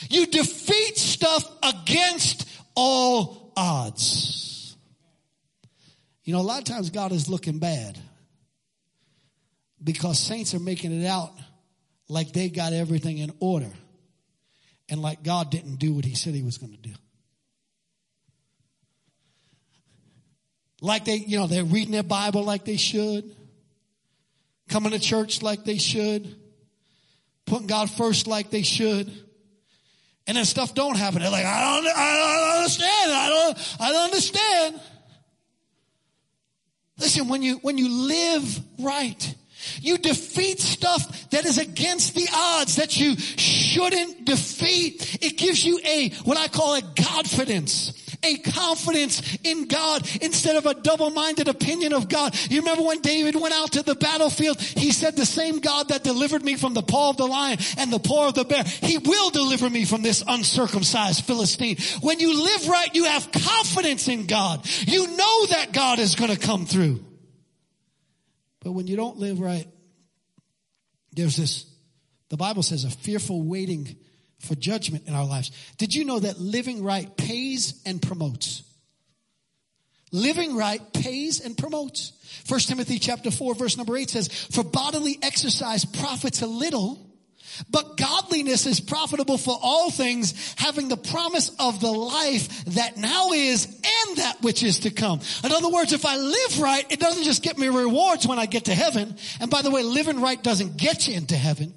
you 0.09 0.27
defeat 0.27 0.97
stuff 0.97 1.45
against 1.63 2.49
all 2.75 3.53
odds. 3.55 4.75
You 6.25 6.33
know, 6.33 6.41
a 6.41 6.43
lot 6.43 6.59
of 6.59 6.65
times 6.65 6.89
God 6.89 7.13
is 7.13 7.29
looking 7.29 7.59
bad 7.59 7.99
because 9.83 10.19
saints 10.19 10.55
are 10.55 10.61
making 10.61 10.99
it 10.99 11.07
out 11.07 11.33
like 12.09 12.33
they 12.33 12.49
got 12.49 12.73
everything 12.73 13.19
in 13.19 13.31
order 13.41 13.71
and 14.89 15.03
like 15.03 15.23
God 15.23 15.51
didn't 15.51 15.77
do 15.77 15.93
what 15.93 16.07
he 16.07 16.15
said 16.15 16.35
he 16.35 16.43
was 16.43 16.57
going 16.57 16.73
to 16.73 16.79
do. 16.79 16.95
Like 20.83 21.05
they, 21.05 21.15
you 21.15 21.39
know, 21.39 21.47
they're 21.47 21.65
reading 21.65 21.93
their 21.93 22.03
Bible 22.03 22.43
like 22.43 22.65
they 22.65 22.77
should, 22.77 23.35
coming 24.69 24.91
to 24.91 24.99
church 24.99 25.41
like 25.41 25.65
they 25.65 25.79
should, 25.79 26.37
putting 27.47 27.69
God 27.69 27.89
first 27.89 28.27
like 28.27 28.51
they 28.51 28.63
should. 28.63 29.11
And 30.27 30.37
then 30.37 30.45
stuff 30.45 30.75
don't 30.75 30.97
happen. 30.97 31.23
They're 31.23 31.31
like, 31.31 31.45
I 31.45 31.77
don't, 31.77 31.97
I 31.97 32.17
don't 32.17 32.57
understand. 32.59 33.13
I 33.13 33.29
don't, 33.29 33.77
I 33.81 33.93
don't 33.93 34.05
understand. 34.05 34.81
Listen, 36.99 37.29
when 37.29 37.43
you, 37.43 37.57
when 37.63 37.79
you 37.79 37.89
live 37.89 38.61
right, 38.81 39.35
you 39.81 39.99
defeat 39.99 40.61
stuff 40.61 41.31
that 41.31 41.45
is 41.45 41.59
against 41.59 42.17
the 42.17 42.29
odds 42.35 42.77
that 42.77 42.99
you 42.99 43.17
shouldn't 43.17 44.25
defeat. 44.25 45.19
It 45.23 45.39
gives 45.39 45.65
you 45.65 45.81
a, 45.85 46.11
what 46.25 46.39
I 46.39 46.49
call 46.49 46.75
a 46.75 46.83
confidence 46.83 48.02
a 48.23 48.39
confidence 48.39 49.39
in 49.45 49.67
God 49.67 50.09
instead 50.21 50.57
of 50.57 50.67
a 50.67 50.75
double-minded 50.75 51.49
opinion 51.49 51.93
of 51.93 52.09
God. 52.09 52.35
You 52.51 52.61
remember 52.61 52.83
when 52.85 53.01
David 53.01 53.35
went 53.35 53.55
out 53.55 53.73
to 53.73 53.83
the 53.83 53.95
battlefield, 53.95 54.61
he 54.61 54.93
said 54.93 55.17
the 55.17 55.27
same 55.27 55.61
God 55.61 55.89
that 55.89 56.05
delivered 56.05 56.45
me 56.45 56.57
from 56.57 56.75
the 56.75 56.83
paw 56.83 57.11
of 57.11 57.17
the 57.17 57.27
lion 57.27 57.59
and 57.79 57.93
the 57.93 57.99
paw 57.99 58.29
of 58.29 58.35
the 58.35 58.45
bear, 58.45 58.65
he 58.65 58.99
will 58.99 59.31
deliver 59.31 59.69
me 59.69 59.85
from 59.85 60.03
this 60.03 60.23
uncircumcised 60.27 61.25
Philistine. 61.25 61.77
When 62.01 62.21
you 62.21 62.43
live 62.43 62.69
right, 62.69 62.95
you 62.95 63.05
have 63.05 63.31
confidence 63.33 64.09
in 64.09 64.27
God. 64.27 64.67
You 64.87 65.07
know 65.17 65.47
that 65.47 65.73
God 65.73 65.99
is 65.99 66.15
going 66.15 66.31
to 66.31 66.39
come 66.39 66.67
through. 66.67 67.05
But 68.61 68.73
when 68.73 68.87
you 68.87 68.97
don't 68.97 69.19
live 69.19 69.41
right, 69.41 69.67
there's 71.13 71.37
this, 71.37 71.67
the 72.29 72.37
Bible 72.37 72.63
says, 72.63 72.85
a 72.85 72.91
fearful 72.91 73.43
waiting 73.43 73.97
for 74.43 74.55
judgment 74.57 75.07
in 75.07 75.15
our 75.15 75.25
lives. 75.25 75.51
Did 75.79 75.95
you 75.95 76.05
know 76.05 76.19
that 76.19 76.39
living 76.39 76.83
right 76.83 77.17
pays 77.17 77.81
and 77.87 78.03
promotes? 78.03 78.63
Living 80.11 80.57
right 80.57 80.81
pays 80.93 81.41
and 81.41 81.57
promotes. 81.57 82.13
First 82.45 82.69
Timothy 82.69 82.99
chapter 82.99 83.31
4 83.31 83.55
verse 83.55 83.77
number 83.77 83.97
8 83.97 84.11
says, 84.11 84.29
for 84.29 84.65
bodily 84.65 85.19
exercise 85.23 85.85
profits 85.85 86.43
a 86.43 86.47
little, 86.47 87.09
but 87.71 87.97
godliness 87.97 88.67
is 88.67 88.81
profitable 88.81 89.39
for 89.39 89.57
all 89.63 89.91
things, 89.91 90.55
having 90.59 90.89
the 90.89 90.97
promise 90.97 91.51
of 91.59 91.81
the 91.81 91.93
life 91.93 92.65
that 92.67 92.97
now 92.97 93.31
is 93.33 93.67
and 93.67 94.17
that 94.17 94.43
which 94.43 94.63
is 94.63 94.81
to 94.81 94.91
come. 94.91 95.21
In 95.45 95.53
other 95.53 95.69
words, 95.69 95.93
if 95.93 96.05
I 96.05 96.17
live 96.17 96.61
right, 96.61 96.91
it 96.91 96.99
doesn't 96.99 97.25
just 97.25 97.43
get 97.43 97.59
me 97.59 97.69
rewards 97.69 98.27
when 98.27 98.39
I 98.39 98.47
get 98.47 98.65
to 98.67 98.75
heaven. 98.75 99.17
And 99.41 99.51
by 99.51 99.63
the 99.63 99.71
way, 99.71 99.83
living 99.83 100.21
right 100.21 100.43
doesn't 100.43 100.79
get 100.79 101.07
you 101.09 101.15
into 101.15 101.37
heaven 101.37 101.75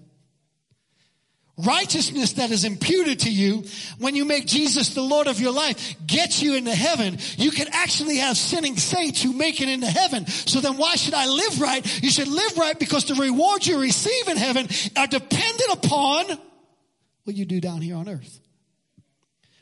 righteousness 1.58 2.34
that 2.34 2.52
is 2.52 2.65
imputed 2.65 3.20
to 3.22 3.32
you 3.32 3.63
when 3.98 4.15
you 4.15 4.26
make 4.26 4.46
Jesus 4.46 4.89
the 4.89 5.02
Lord 5.02 5.28
of 5.28 5.39
your 5.39 5.54
life 5.54 5.96
gets 6.06 6.41
you 6.41 6.56
into 6.56 6.74
heaven. 6.74 7.18
You 7.38 7.52
can 7.52 7.68
actually 7.72 8.18
have 8.18 8.38
sinning 8.38 8.78
saints 8.78 9.22
who 9.22 9.34
make 9.34 9.62
it 9.62 9.70
into 9.70 9.88
heaven. 9.88 10.28
So 10.28 10.60
then 10.60 10.78
why 10.78 10.96
should 10.96 11.13
I 11.13 11.28
live 11.28 11.62
right? 11.62 12.04
You 12.04 12.10
should 12.10 12.28
live 12.28 12.58
right 12.58 12.78
because 12.78 13.06
the 13.06 13.15
rewards 13.15 13.68
you 13.68 13.80
receive 13.80 14.28
in 14.28 14.38
heaven 14.38 14.68
are 14.98 15.08
dependent 15.08 15.72
upon 15.74 16.26
what 17.24 17.36
you 17.36 17.46
do 17.46 17.62
down 17.62 17.82
here 17.82 17.96
on 17.96 18.10
earth. 18.10 18.39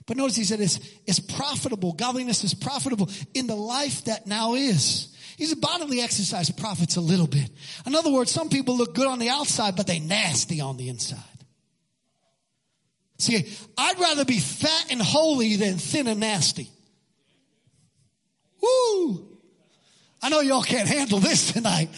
But 0.05 0.17
notice 0.17 0.35
he 0.35 0.43
said 0.43 0.59
it's, 0.59 0.79
it's 1.05 1.19
profitable. 1.19 1.93
Godliness 1.93 2.43
is 2.43 2.53
profitable 2.53 3.09
in 3.33 3.47
the 3.47 3.55
life 3.55 4.05
that 4.05 4.27
now 4.27 4.55
is. 4.55 5.15
He's 5.37 5.51
a 5.51 5.57
bodily 5.57 6.01
exercise 6.01 6.49
profits 6.51 6.95
a 6.95 7.01
little 7.01 7.27
bit. 7.27 7.49
In 7.85 7.95
other 7.95 8.11
words, 8.11 8.31
some 8.31 8.49
people 8.49 8.77
look 8.77 8.93
good 8.93 9.07
on 9.07 9.19
the 9.19 9.29
outside, 9.29 9.75
but 9.75 9.87
they 9.87 9.99
nasty 9.99 10.61
on 10.61 10.77
the 10.77 10.89
inside. 10.89 11.19
See, 13.23 13.47
I'd 13.77 13.99
rather 13.99 14.25
be 14.25 14.39
fat 14.39 14.87
and 14.91 15.01
holy 15.01 15.55
than 15.55 15.77
thin 15.77 16.07
and 16.07 16.19
nasty. 16.19 16.69
Woo! 18.61 19.25
I 20.21 20.27
know 20.29 20.41
y'all 20.41 20.61
can't 20.61 20.89
handle 20.89 21.19
this 21.19 21.53
tonight. 21.53 21.89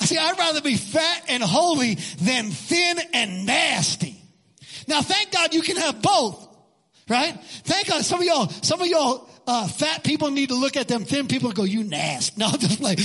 See, 0.00 0.16
I'd 0.16 0.38
rather 0.38 0.62
be 0.62 0.76
fat 0.76 1.24
and 1.28 1.42
holy 1.42 1.96
than 2.22 2.50
thin 2.50 2.98
and 3.12 3.44
nasty. 3.44 4.16
Now, 4.88 5.02
thank 5.02 5.30
God 5.30 5.52
you 5.52 5.60
can 5.60 5.76
have 5.76 6.00
both, 6.00 6.48
right? 7.08 7.38
Thank 7.64 7.88
God 7.88 8.02
some 8.02 8.20
of 8.20 8.26
y'all, 8.26 8.48
some 8.48 8.80
of 8.80 8.86
y'all, 8.86 9.28
uh, 9.46 9.68
fat 9.68 10.04
people 10.04 10.30
need 10.30 10.48
to 10.48 10.54
look 10.54 10.78
at 10.78 10.88
them 10.88 11.04
thin 11.04 11.28
people 11.28 11.48
and 11.48 11.56
go, 11.56 11.64
you 11.64 11.84
nasty. 11.84 12.34
No, 12.40 12.50
just 12.52 12.80
like, 12.80 12.98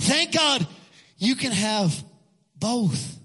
thank 0.00 0.32
God 0.32 0.66
you 1.16 1.36
can 1.36 1.52
have 1.52 2.04
both. 2.58 3.19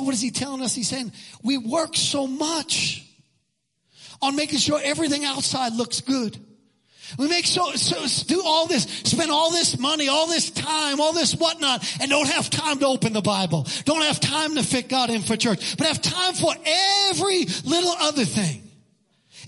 But 0.00 0.06
what 0.06 0.14
is 0.14 0.22
he 0.22 0.30
telling 0.30 0.62
us? 0.62 0.74
He's 0.74 0.88
saying 0.88 1.12
we 1.42 1.58
work 1.58 1.94
so 1.94 2.26
much 2.26 3.04
on 4.22 4.34
making 4.34 4.58
sure 4.58 4.80
everything 4.82 5.26
outside 5.26 5.74
looks 5.74 6.00
good. 6.00 6.38
We 7.18 7.28
make 7.28 7.44
so, 7.44 7.72
so, 7.72 8.24
do 8.26 8.40
all 8.42 8.66
this, 8.66 8.84
spend 8.84 9.30
all 9.30 9.50
this 9.50 9.78
money, 9.78 10.08
all 10.08 10.26
this 10.26 10.50
time, 10.50 11.02
all 11.02 11.12
this 11.12 11.34
whatnot, 11.34 11.86
and 12.00 12.10
don't 12.10 12.28
have 12.28 12.48
time 12.48 12.78
to 12.78 12.86
open 12.86 13.12
the 13.12 13.20
Bible. 13.20 13.66
Don't 13.84 14.00
have 14.00 14.20
time 14.20 14.54
to 14.54 14.62
fit 14.62 14.88
God 14.88 15.10
in 15.10 15.20
for 15.20 15.36
church, 15.36 15.76
but 15.76 15.86
have 15.86 16.00
time 16.00 16.32
for 16.32 16.54
every 17.10 17.44
little 17.64 17.92
other 18.00 18.24
thing. 18.24 18.62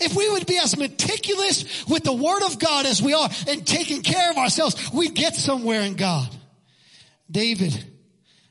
If 0.01 0.15
we 0.15 0.29
would 0.29 0.45
be 0.45 0.59
as 0.59 0.77
meticulous 0.77 1.87
with 1.87 2.05
the 2.05 2.13
Word 2.13 2.43
of 2.43 2.59
God 2.59 2.85
as 2.85 3.01
we 3.01 3.15
are 3.15 3.31
and 3.49 3.67
taking 3.67 4.03
care 4.03 4.31
of 4.31 4.37
ourselves, 4.37 4.93
we'd 4.93 5.15
get 5.15 5.35
somewhere 5.35 5.81
in 5.81 5.95
God. 5.95 6.29
David, 7.31 7.73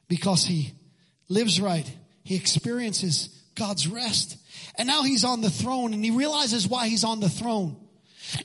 because 0.07 0.43
he 0.43 0.73
lives 1.31 1.61
right. 1.61 1.89
He 2.23 2.35
experiences 2.35 3.29
God's 3.55 3.87
rest. 3.87 4.37
And 4.77 4.87
now 4.87 5.03
he's 5.03 5.23
on 5.23 5.41
the 5.41 5.49
throne 5.49 5.93
and 5.93 6.03
he 6.03 6.11
realizes 6.11 6.67
why 6.67 6.87
he's 6.87 7.03
on 7.03 7.19
the 7.19 7.29
throne. 7.29 7.77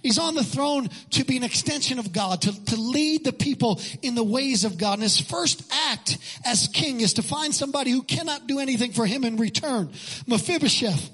He's 0.02 0.18
on 0.18 0.34
the 0.34 0.42
throne 0.42 0.88
to 1.10 1.24
be 1.24 1.36
an 1.36 1.44
extension 1.44 1.98
of 1.98 2.12
God, 2.12 2.42
to, 2.42 2.64
to 2.64 2.76
lead 2.76 3.24
the 3.24 3.32
people 3.32 3.80
in 4.02 4.14
the 4.14 4.24
ways 4.24 4.64
of 4.64 4.78
God. 4.78 4.94
And 4.94 5.02
his 5.02 5.20
first 5.20 5.62
act 5.90 6.18
as 6.44 6.68
king 6.68 7.00
is 7.00 7.14
to 7.14 7.22
find 7.22 7.54
somebody 7.54 7.90
who 7.90 8.02
cannot 8.02 8.46
do 8.46 8.58
anything 8.58 8.92
for 8.92 9.06
him 9.06 9.24
in 9.24 9.36
return. 9.36 9.90
Mephibosheth 10.26 11.10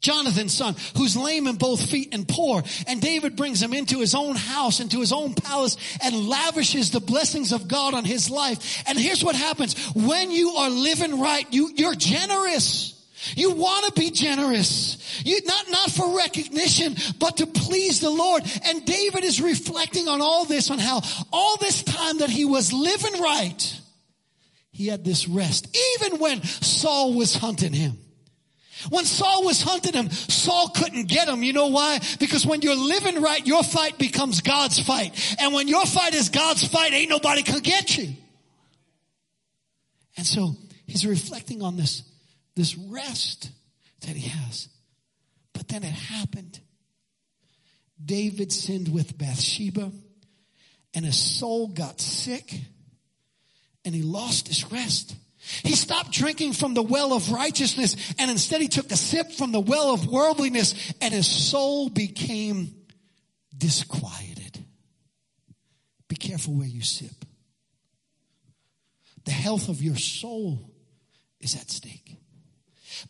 Jonathan's 0.00 0.52
son, 0.54 0.76
who's 0.96 1.16
lame 1.16 1.46
in 1.46 1.56
both 1.56 1.90
feet 1.90 2.10
and 2.12 2.28
poor. 2.28 2.62
And 2.86 3.00
David 3.00 3.34
brings 3.34 3.62
him 3.62 3.72
into 3.72 4.00
his 4.00 4.14
own 4.14 4.36
house, 4.36 4.80
into 4.80 5.00
his 5.00 5.12
own 5.12 5.34
palace, 5.34 5.76
and 6.02 6.28
lavishes 6.28 6.90
the 6.90 7.00
blessings 7.00 7.52
of 7.52 7.66
God 7.66 7.94
on 7.94 8.04
his 8.04 8.30
life. 8.30 8.84
And 8.86 8.98
here's 8.98 9.24
what 9.24 9.34
happens. 9.34 9.74
When 9.94 10.30
you 10.30 10.50
are 10.50 10.70
living 10.70 11.20
right, 11.20 11.46
you, 11.52 11.70
you're 11.74 11.94
generous. 11.94 12.92
You 13.34 13.52
want 13.52 13.86
to 13.86 14.00
be 14.00 14.10
generous. 14.10 15.22
You, 15.24 15.40
not, 15.44 15.70
not 15.70 15.90
for 15.90 16.16
recognition, 16.16 16.94
but 17.18 17.38
to 17.38 17.46
please 17.46 18.00
the 18.00 18.10
Lord. 18.10 18.44
And 18.64 18.84
David 18.84 19.24
is 19.24 19.40
reflecting 19.40 20.06
on 20.06 20.20
all 20.20 20.44
this, 20.44 20.70
on 20.70 20.78
how 20.78 21.00
all 21.32 21.56
this 21.56 21.82
time 21.82 22.18
that 22.18 22.30
he 22.30 22.44
was 22.44 22.72
living 22.72 23.20
right, 23.20 23.80
he 24.70 24.86
had 24.86 25.04
this 25.04 25.26
rest. 25.26 25.76
Even 25.96 26.18
when 26.18 26.42
Saul 26.42 27.14
was 27.14 27.34
hunting 27.34 27.72
him. 27.72 27.98
When 28.90 29.04
Saul 29.04 29.44
was 29.44 29.62
hunting 29.62 29.94
him, 29.94 30.10
Saul 30.10 30.68
couldn't 30.68 31.08
get 31.08 31.28
him. 31.28 31.42
You 31.42 31.52
know 31.52 31.68
why? 31.68 31.98
Because 32.20 32.46
when 32.46 32.62
you're 32.62 32.76
living 32.76 33.22
right, 33.22 33.44
your 33.46 33.62
fight 33.62 33.98
becomes 33.98 34.40
God's 34.40 34.78
fight. 34.78 35.36
And 35.40 35.54
when 35.54 35.68
your 35.68 35.86
fight 35.86 36.14
is 36.14 36.28
God's 36.28 36.66
fight, 36.66 36.92
ain't 36.92 37.10
nobody 37.10 37.42
can 37.42 37.60
get 37.60 37.96
you. 37.96 38.14
And 40.16 40.26
so 40.26 40.56
he's 40.86 41.06
reflecting 41.06 41.62
on 41.62 41.76
this, 41.76 42.02
this 42.54 42.76
rest 42.76 43.50
that 44.02 44.16
he 44.16 44.28
has. 44.28 44.68
But 45.52 45.68
then 45.68 45.82
it 45.82 45.92
happened. 45.92 46.60
David 48.04 48.52
sinned 48.52 48.92
with 48.92 49.16
Bathsheba 49.16 49.90
and 50.94 51.04
his 51.04 51.18
soul 51.18 51.68
got 51.68 52.00
sick 52.00 52.54
and 53.84 53.94
he 53.94 54.02
lost 54.02 54.48
his 54.48 54.70
rest. 54.70 55.14
He 55.62 55.76
stopped 55.76 56.10
drinking 56.10 56.54
from 56.54 56.74
the 56.74 56.82
well 56.82 57.12
of 57.12 57.30
righteousness 57.30 58.14
and 58.18 58.30
instead 58.30 58.60
he 58.60 58.68
took 58.68 58.90
a 58.90 58.96
sip 58.96 59.32
from 59.32 59.52
the 59.52 59.60
well 59.60 59.94
of 59.94 60.06
worldliness 60.06 60.92
and 61.00 61.14
his 61.14 61.26
soul 61.26 61.88
became 61.88 62.74
disquieted. 63.56 64.64
Be 66.08 66.16
careful 66.16 66.54
where 66.54 66.66
you 66.66 66.82
sip. 66.82 67.24
The 69.24 69.32
health 69.32 69.68
of 69.68 69.82
your 69.82 69.96
soul 69.96 70.70
is 71.40 71.54
at 71.54 71.70
stake. 71.70 72.16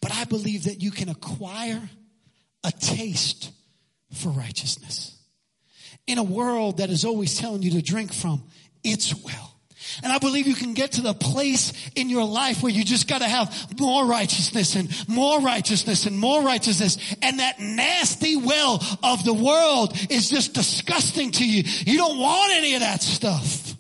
But 0.01 0.13
I 0.13 0.25
believe 0.25 0.65
that 0.65 0.83
you 0.83 0.91
can 0.91 1.09
acquire 1.09 1.89
a 2.65 2.73
taste 2.73 3.53
for 4.13 4.31
righteousness. 4.31 5.19
In 6.07 6.19
a 6.19 6.23
world 6.23 6.79
that 6.79 6.91
is 6.91 7.05
always 7.05 7.39
telling 7.39 7.63
you 7.63 7.73
to 7.73 7.83
drink 7.83 8.13
from 8.13 8.45
its 8.83 9.15
well. 9.25 9.56
And 10.03 10.13
I 10.13 10.19
believe 10.19 10.47
you 10.47 10.55
can 10.55 10.75
get 10.75 10.93
to 10.93 11.03
the 11.03 11.15
place 11.15 11.73
in 11.95 12.09
your 12.09 12.25
life 12.25 12.63
where 12.63 12.73
you 12.73 12.85
just 12.85 13.09
gotta 13.09 13.27
have 13.27 13.79
more 13.79 14.07
righteousness 14.07 14.77
and 14.77 15.09
more 15.09 15.41
righteousness 15.41 16.07
and 16.07 16.19
more 16.19 16.43
righteousness. 16.43 16.99
And 17.23 17.41
that 17.41 17.61
nasty 17.61 18.37
well 18.37 18.83
of 19.03 19.25
the 19.25 19.35
world 19.35 19.97
is 20.11 20.29
just 20.31 20.55
disgusting 20.55 21.31
to 21.33 21.47
you. 21.47 21.63
You 21.85 21.99
don't 21.99 22.19
want 22.19 22.53
any 22.53 22.75
of 22.75 22.81
that 22.81 23.03
stuff 23.03 23.75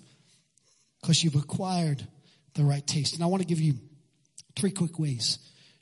because 1.01 1.23
you've 1.23 1.37
acquired 1.37 2.07
the 2.55 2.65
right 2.65 2.87
taste. 2.87 3.15
And 3.15 3.23
I 3.23 3.27
want 3.27 3.43
to 3.43 3.49
give 3.49 3.61
you 3.61 3.75
three 4.57 4.71
quick 4.71 4.99
ways 4.99 5.39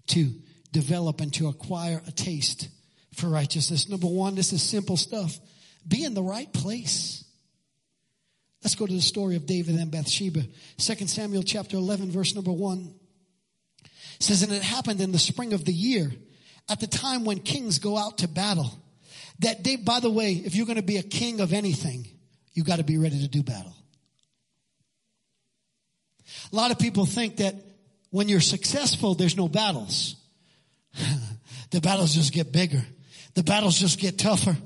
to 0.08 0.30
develop 0.72 1.20
and 1.20 1.32
to 1.34 1.48
acquire 1.48 2.02
a 2.06 2.12
taste 2.12 2.68
for 3.14 3.28
righteousness. 3.28 3.88
Number 3.88 4.08
one, 4.08 4.34
this 4.34 4.52
is 4.52 4.62
simple 4.62 4.96
stuff. 4.96 5.38
Be 5.86 6.04
in 6.04 6.14
the 6.14 6.22
right 6.22 6.52
place. 6.52 7.24
Let's 8.64 8.74
go 8.74 8.86
to 8.86 8.92
the 8.92 9.02
story 9.02 9.36
of 9.36 9.44
David 9.44 9.76
and 9.76 9.90
Bathsheba. 9.90 10.40
2 10.78 11.06
Samuel 11.06 11.42
chapter 11.42 11.76
11 11.76 12.10
verse 12.10 12.34
number 12.34 12.50
1 12.50 12.94
says, 14.18 14.42
and 14.42 14.52
it 14.52 14.62
happened 14.62 15.02
in 15.02 15.12
the 15.12 15.18
spring 15.18 15.52
of 15.52 15.66
the 15.66 15.72
year 15.72 16.10
at 16.70 16.80
the 16.80 16.86
time 16.86 17.26
when 17.26 17.40
kings 17.40 17.78
go 17.78 17.98
out 17.98 18.18
to 18.18 18.28
battle 18.28 18.72
that 19.40 19.62
they, 19.62 19.76
by 19.76 20.00
the 20.00 20.10
way, 20.10 20.32
if 20.32 20.54
you're 20.54 20.64
going 20.64 20.76
to 20.76 20.82
be 20.82 20.96
a 20.96 21.02
king 21.02 21.40
of 21.40 21.52
anything, 21.52 22.06
you 22.54 22.64
got 22.64 22.76
to 22.76 22.84
be 22.84 22.96
ready 22.96 23.20
to 23.20 23.28
do 23.28 23.42
battle. 23.42 23.74
A 26.50 26.56
lot 26.56 26.70
of 26.70 26.78
people 26.78 27.04
think 27.04 27.38
that 27.38 27.54
when 28.10 28.28
you're 28.28 28.40
successful, 28.40 29.14
there's 29.14 29.36
no 29.36 29.48
battles. 29.48 30.16
the 31.70 31.80
battles 31.82 32.14
just 32.14 32.32
get 32.32 32.50
bigger. 32.50 32.82
The 33.34 33.42
battles 33.42 33.78
just 33.78 33.98
get 33.98 34.18
tougher. 34.18 34.56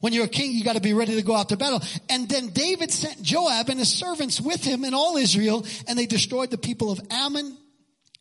When 0.00 0.12
you're 0.12 0.26
a 0.26 0.28
king, 0.28 0.52
you 0.52 0.64
got 0.64 0.76
to 0.76 0.80
be 0.80 0.92
ready 0.92 1.14
to 1.14 1.22
go 1.22 1.34
out 1.34 1.48
to 1.50 1.56
battle. 1.56 1.80
And 2.08 2.28
then 2.28 2.48
David 2.48 2.90
sent 2.90 3.22
Joab 3.22 3.68
and 3.68 3.78
his 3.78 3.92
servants 3.92 4.40
with 4.40 4.62
him 4.62 4.84
and 4.84 4.94
all 4.94 5.16
Israel, 5.16 5.66
and 5.86 5.98
they 5.98 6.06
destroyed 6.06 6.50
the 6.50 6.58
people 6.58 6.90
of 6.90 7.00
Ammon 7.10 7.56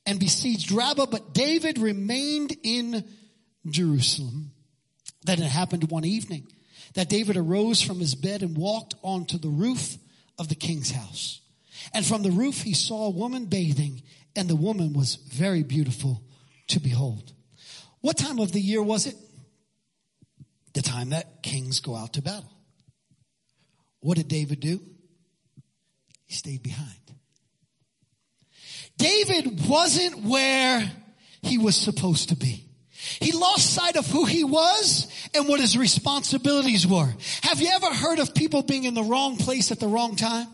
and 0.06 0.20
besieged 0.20 0.72
Rabbah. 0.72 1.08
But 1.08 1.34
David 1.34 1.78
remained 1.78 2.56
in 2.64 3.04
Jerusalem. 3.68 4.52
Then 5.24 5.42
it 5.42 5.50
happened 5.50 5.90
one 5.90 6.06
evening 6.06 6.48
that 6.94 7.10
David 7.10 7.36
arose 7.36 7.82
from 7.82 8.00
his 8.00 8.16
bed 8.16 8.42
and 8.42 8.58
walked 8.58 8.96
onto 9.02 9.38
the 9.38 9.50
roof 9.50 9.98
of 10.40 10.48
the 10.50 10.56
king's 10.56 10.92
house. 10.92 11.42
And 11.94 12.06
from 12.06 12.24
the 12.24 12.32
roof 12.32 12.62
he 12.62 12.74
saw 12.74 13.06
a 13.06 13.10
woman 13.10 13.46
bathing, 13.46 14.02
and 14.36 14.50
the 14.50 14.56
woman 14.56 14.94
was 14.94 15.16
very 15.16 15.64
beautiful 15.64 16.22
to 16.68 16.80
behold. 16.80 17.32
What 18.02 18.18
time 18.18 18.40
of 18.40 18.52
the 18.52 18.62
year 18.62 18.84
was 18.84 19.08
it? 19.08 19.16
The 20.76 20.82
time 20.82 21.10
that 21.12 21.42
kings 21.42 21.80
go 21.80 21.96
out 21.96 22.14
to 22.14 22.22
battle. 22.22 22.52
What 24.02 24.18
did 24.18 24.28
David 24.28 24.60
do? 24.60 24.80
He 26.26 26.36
stayed 26.36 26.62
behind. 26.62 26.92
David 28.98 29.68
wasn't 29.68 30.24
where 30.24 30.92
he 31.42 31.58
was 31.58 31.76
supposed 31.78 32.30
to 32.30 32.36
be. 32.36 32.66
He 33.22 33.32
lost 33.32 33.74
sight 33.74 33.96
of 33.96 34.06
who 34.08 34.26
he 34.26 34.44
was 34.44 35.08
and 35.34 35.48
what 35.48 35.62
his 35.62 35.78
responsibilities 35.78 36.86
were. 36.86 37.14
Have 37.44 37.62
you 37.62 37.70
ever 37.74 37.94
heard 37.94 38.20
of 38.20 38.36
people 38.36 38.62
being 38.62 38.84
in 38.84 38.94
the 38.94 39.04
wrong 39.04 39.38
place 39.38 39.72
at 39.72 39.80
the 39.80 39.88
wrong 39.88 40.18
time? 40.18 40.48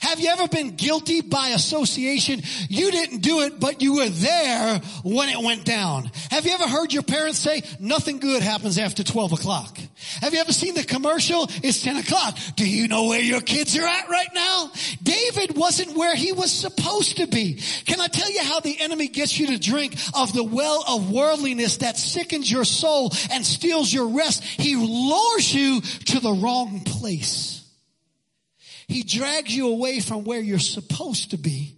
Have 0.00 0.20
you 0.20 0.28
ever 0.28 0.48
been 0.48 0.76
guilty 0.76 1.20
by 1.20 1.48
association? 1.48 2.42
You 2.68 2.90
didn't 2.90 3.18
do 3.18 3.40
it, 3.40 3.58
but 3.58 3.82
you 3.82 3.96
were 3.96 4.08
there 4.08 4.78
when 5.04 5.28
it 5.28 5.42
went 5.42 5.64
down. 5.64 6.10
Have 6.30 6.46
you 6.46 6.52
ever 6.52 6.68
heard 6.68 6.92
your 6.92 7.02
parents 7.02 7.38
say, 7.38 7.62
nothing 7.80 8.18
good 8.18 8.42
happens 8.42 8.78
after 8.78 9.02
12 9.02 9.32
o'clock? 9.32 9.78
Have 10.20 10.32
you 10.32 10.40
ever 10.40 10.52
seen 10.52 10.74
the 10.74 10.84
commercial? 10.84 11.46
It's 11.62 11.82
10 11.82 11.96
o'clock. 11.96 12.38
Do 12.56 12.68
you 12.68 12.88
know 12.88 13.04
where 13.04 13.20
your 13.20 13.40
kids 13.40 13.76
are 13.76 13.86
at 13.86 14.08
right 14.08 14.28
now? 14.34 14.70
David 15.02 15.56
wasn't 15.56 15.96
where 15.96 16.14
he 16.14 16.32
was 16.32 16.52
supposed 16.52 17.18
to 17.18 17.26
be. 17.26 17.60
Can 17.84 18.00
I 18.00 18.08
tell 18.08 18.30
you 18.30 18.42
how 18.42 18.60
the 18.60 18.78
enemy 18.80 19.08
gets 19.08 19.38
you 19.38 19.48
to 19.48 19.58
drink 19.58 19.96
of 20.14 20.32
the 20.32 20.44
well 20.44 20.84
of 20.86 21.10
worldliness 21.10 21.78
that 21.78 21.96
sickens 21.96 22.50
your 22.50 22.64
soul 22.64 23.12
and 23.30 23.44
steals 23.44 23.92
your 23.92 24.08
rest? 24.08 24.42
He 24.44 24.76
lures 24.76 25.52
you 25.54 25.80
to 25.80 26.20
the 26.20 26.32
wrong 26.32 26.80
place. 26.80 27.55
He 28.88 29.02
drags 29.02 29.54
you 29.54 29.68
away 29.68 30.00
from 30.00 30.24
where 30.24 30.40
you're 30.40 30.58
supposed 30.58 31.32
to 31.32 31.36
be 31.36 31.76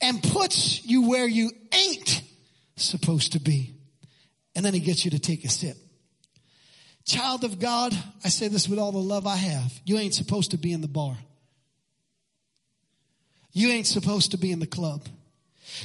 and 0.00 0.22
puts 0.22 0.84
you 0.84 1.08
where 1.08 1.26
you 1.26 1.50
ain't 1.72 2.22
supposed 2.76 3.32
to 3.32 3.40
be. 3.40 3.74
And 4.54 4.64
then 4.64 4.74
he 4.74 4.80
gets 4.80 5.04
you 5.04 5.10
to 5.12 5.18
take 5.18 5.44
a 5.44 5.48
sip. 5.48 5.76
Child 7.04 7.44
of 7.44 7.58
God, 7.58 7.96
I 8.24 8.28
say 8.28 8.48
this 8.48 8.68
with 8.68 8.78
all 8.78 8.92
the 8.92 8.98
love 8.98 9.26
I 9.26 9.36
have. 9.36 9.72
You 9.84 9.98
ain't 9.98 10.14
supposed 10.14 10.50
to 10.50 10.58
be 10.58 10.72
in 10.72 10.80
the 10.80 10.88
bar. 10.88 11.16
You 13.52 13.68
ain't 13.70 13.86
supposed 13.86 14.32
to 14.32 14.36
be 14.38 14.52
in 14.52 14.60
the 14.60 14.66
club. 14.66 15.08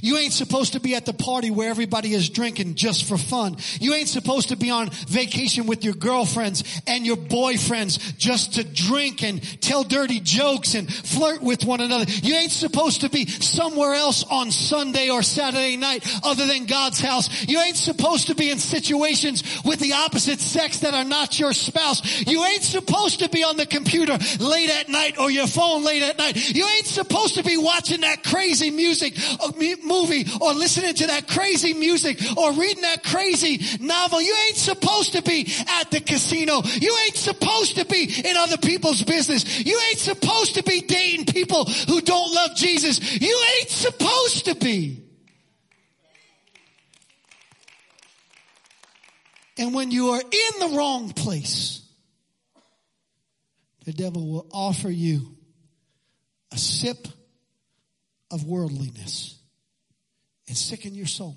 You 0.01 0.17
ain't 0.17 0.33
supposed 0.33 0.73
to 0.73 0.79
be 0.79 0.95
at 0.95 1.05
the 1.05 1.13
party 1.13 1.51
where 1.51 1.69
everybody 1.69 2.13
is 2.13 2.29
drinking 2.29 2.75
just 2.75 3.05
for 3.05 3.17
fun. 3.17 3.57
You 3.79 3.93
ain't 3.93 4.09
supposed 4.09 4.49
to 4.49 4.55
be 4.55 4.69
on 4.69 4.89
vacation 5.07 5.65
with 5.67 5.83
your 5.83 5.93
girlfriends 5.93 6.63
and 6.87 7.05
your 7.05 7.17
boyfriends 7.17 8.17
just 8.17 8.55
to 8.55 8.63
drink 8.63 9.23
and 9.23 9.41
tell 9.61 9.83
dirty 9.83 10.19
jokes 10.19 10.75
and 10.75 10.91
flirt 10.91 11.41
with 11.41 11.65
one 11.65 11.81
another. 11.81 12.05
You 12.05 12.35
ain't 12.35 12.51
supposed 12.51 13.01
to 13.01 13.09
be 13.09 13.25
somewhere 13.27 13.93
else 13.93 14.23
on 14.23 14.51
Sunday 14.51 15.09
or 15.09 15.23
Saturday 15.23 15.77
night 15.77 16.07
other 16.23 16.47
than 16.47 16.65
God's 16.65 16.99
house. 16.99 17.47
You 17.47 17.59
ain't 17.61 17.77
supposed 17.77 18.27
to 18.27 18.35
be 18.35 18.49
in 18.49 18.59
situations 18.59 19.43
with 19.63 19.79
the 19.79 19.93
opposite 19.93 20.39
sex 20.39 20.79
that 20.79 20.93
are 20.93 21.03
not 21.03 21.39
your 21.39 21.53
spouse. 21.53 22.25
You 22.27 22.43
ain't 22.43 22.63
supposed 22.63 23.19
to 23.19 23.29
be 23.29 23.43
on 23.43 23.57
the 23.57 23.65
computer 23.65 24.17
late 24.39 24.69
at 24.69 24.89
night 24.89 25.17
or 25.19 25.29
your 25.29 25.47
phone 25.47 25.83
late 25.83 26.03
at 26.03 26.17
night. 26.17 26.55
You 26.55 26.65
ain't 26.67 26.85
supposed 26.85 27.35
to 27.35 27.43
be 27.43 27.57
watching 27.57 28.01
that 28.01 28.23
crazy 28.23 28.71
music 28.71 29.13
uh, 29.39 29.51
movie 29.81 30.25
or 30.41 30.53
listening 30.53 30.93
to 30.95 31.07
that 31.07 31.27
crazy 31.27 31.73
music 31.73 32.19
or 32.37 32.51
reading 32.53 32.81
that 32.81 33.03
crazy 33.03 33.59
novel. 33.79 34.21
You 34.21 34.35
ain't 34.47 34.57
supposed 34.57 35.13
to 35.13 35.21
be 35.21 35.51
at 35.67 35.91
the 35.91 36.01
casino. 36.01 36.61
You 36.63 36.97
ain't 37.05 37.15
supposed 37.15 37.77
to 37.77 37.85
be 37.85 38.03
in 38.03 38.37
other 38.37 38.57
people's 38.57 39.03
business. 39.03 39.65
You 39.65 39.79
ain't 39.89 39.99
supposed 39.99 40.55
to 40.55 40.63
be 40.63 40.81
dating 40.81 41.25
people 41.25 41.65
who 41.65 42.01
don't 42.01 42.33
love 42.33 42.55
Jesus. 42.55 43.21
You 43.21 43.41
ain't 43.59 43.69
supposed 43.69 44.45
to 44.45 44.55
be. 44.55 45.03
And 49.57 49.73
when 49.73 49.91
you 49.91 50.09
are 50.09 50.21
in 50.21 50.59
the 50.59 50.75
wrong 50.75 51.13
place, 51.13 51.81
the 53.85 53.93
devil 53.93 54.27
will 54.27 54.47
offer 54.51 54.89
you 54.89 55.35
a 56.51 56.57
sip 56.57 57.07
of 58.31 58.45
worldliness 58.45 59.37
and 60.53 60.57
sicken 60.59 60.93
your 60.93 61.07
soul. 61.07 61.35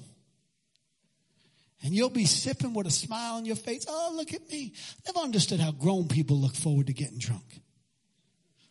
And 1.83 1.95
you'll 1.95 2.11
be 2.11 2.27
sipping 2.27 2.75
with 2.75 2.87
a 2.87 2.91
smile 2.91 3.37
on 3.37 3.47
your 3.47 3.57
face. 3.57 3.87
Oh, 3.89 4.13
look 4.15 4.35
at 4.35 4.47
me. 4.51 4.75
Never 5.07 5.21
understood 5.21 5.59
how 5.59 5.73
grown 5.73 6.07
people 6.07 6.37
look 6.37 6.55
forward 6.55 6.89
to 6.89 6.93
getting 6.93 7.17
drunk. 7.17 7.63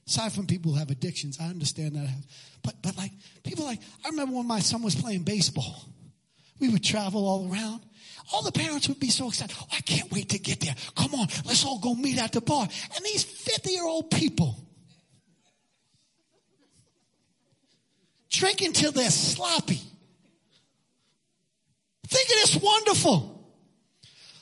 Aside 0.05 0.33
from 0.33 0.45
people 0.45 0.71
who 0.71 0.77
have 0.77 0.91
addictions, 0.91 1.39
I 1.41 1.45
understand 1.45 1.95
that. 1.95 2.09
But, 2.61 2.75
but 2.83 2.95
like, 2.95 3.09
people 3.43 3.65
like, 3.65 3.79
I 4.05 4.09
remember 4.09 4.35
when 4.35 4.45
my 4.45 4.59
son 4.59 4.83
was 4.83 4.93
playing 4.93 5.23
baseball. 5.23 5.83
We 6.59 6.69
would 6.69 6.83
travel 6.83 7.27
all 7.27 7.51
around. 7.51 7.81
All 8.31 8.43
the 8.43 8.51
parents 8.51 8.87
would 8.87 8.99
be 8.99 9.09
so 9.09 9.29
excited. 9.29 9.57
Oh, 9.59 9.65
I 9.75 9.81
can't 9.81 10.11
wait 10.11 10.29
to 10.29 10.37
get 10.37 10.59
there. 10.59 10.75
Come 10.95 11.15
on, 11.15 11.27
let's 11.45 11.65
all 11.65 11.79
go 11.79 11.95
meet 11.95 12.19
at 12.19 12.33
the 12.33 12.41
bar. 12.41 12.67
And 12.95 13.03
these 13.03 13.23
50 13.23 13.71
year 13.71 13.87
old 13.87 14.11
people 14.11 14.59
drinking 18.29 18.73
till 18.73 18.91
they're 18.91 19.09
sloppy 19.09 19.81
thinking 22.07 22.35
it's 22.39 22.55
wonderful. 22.57 23.35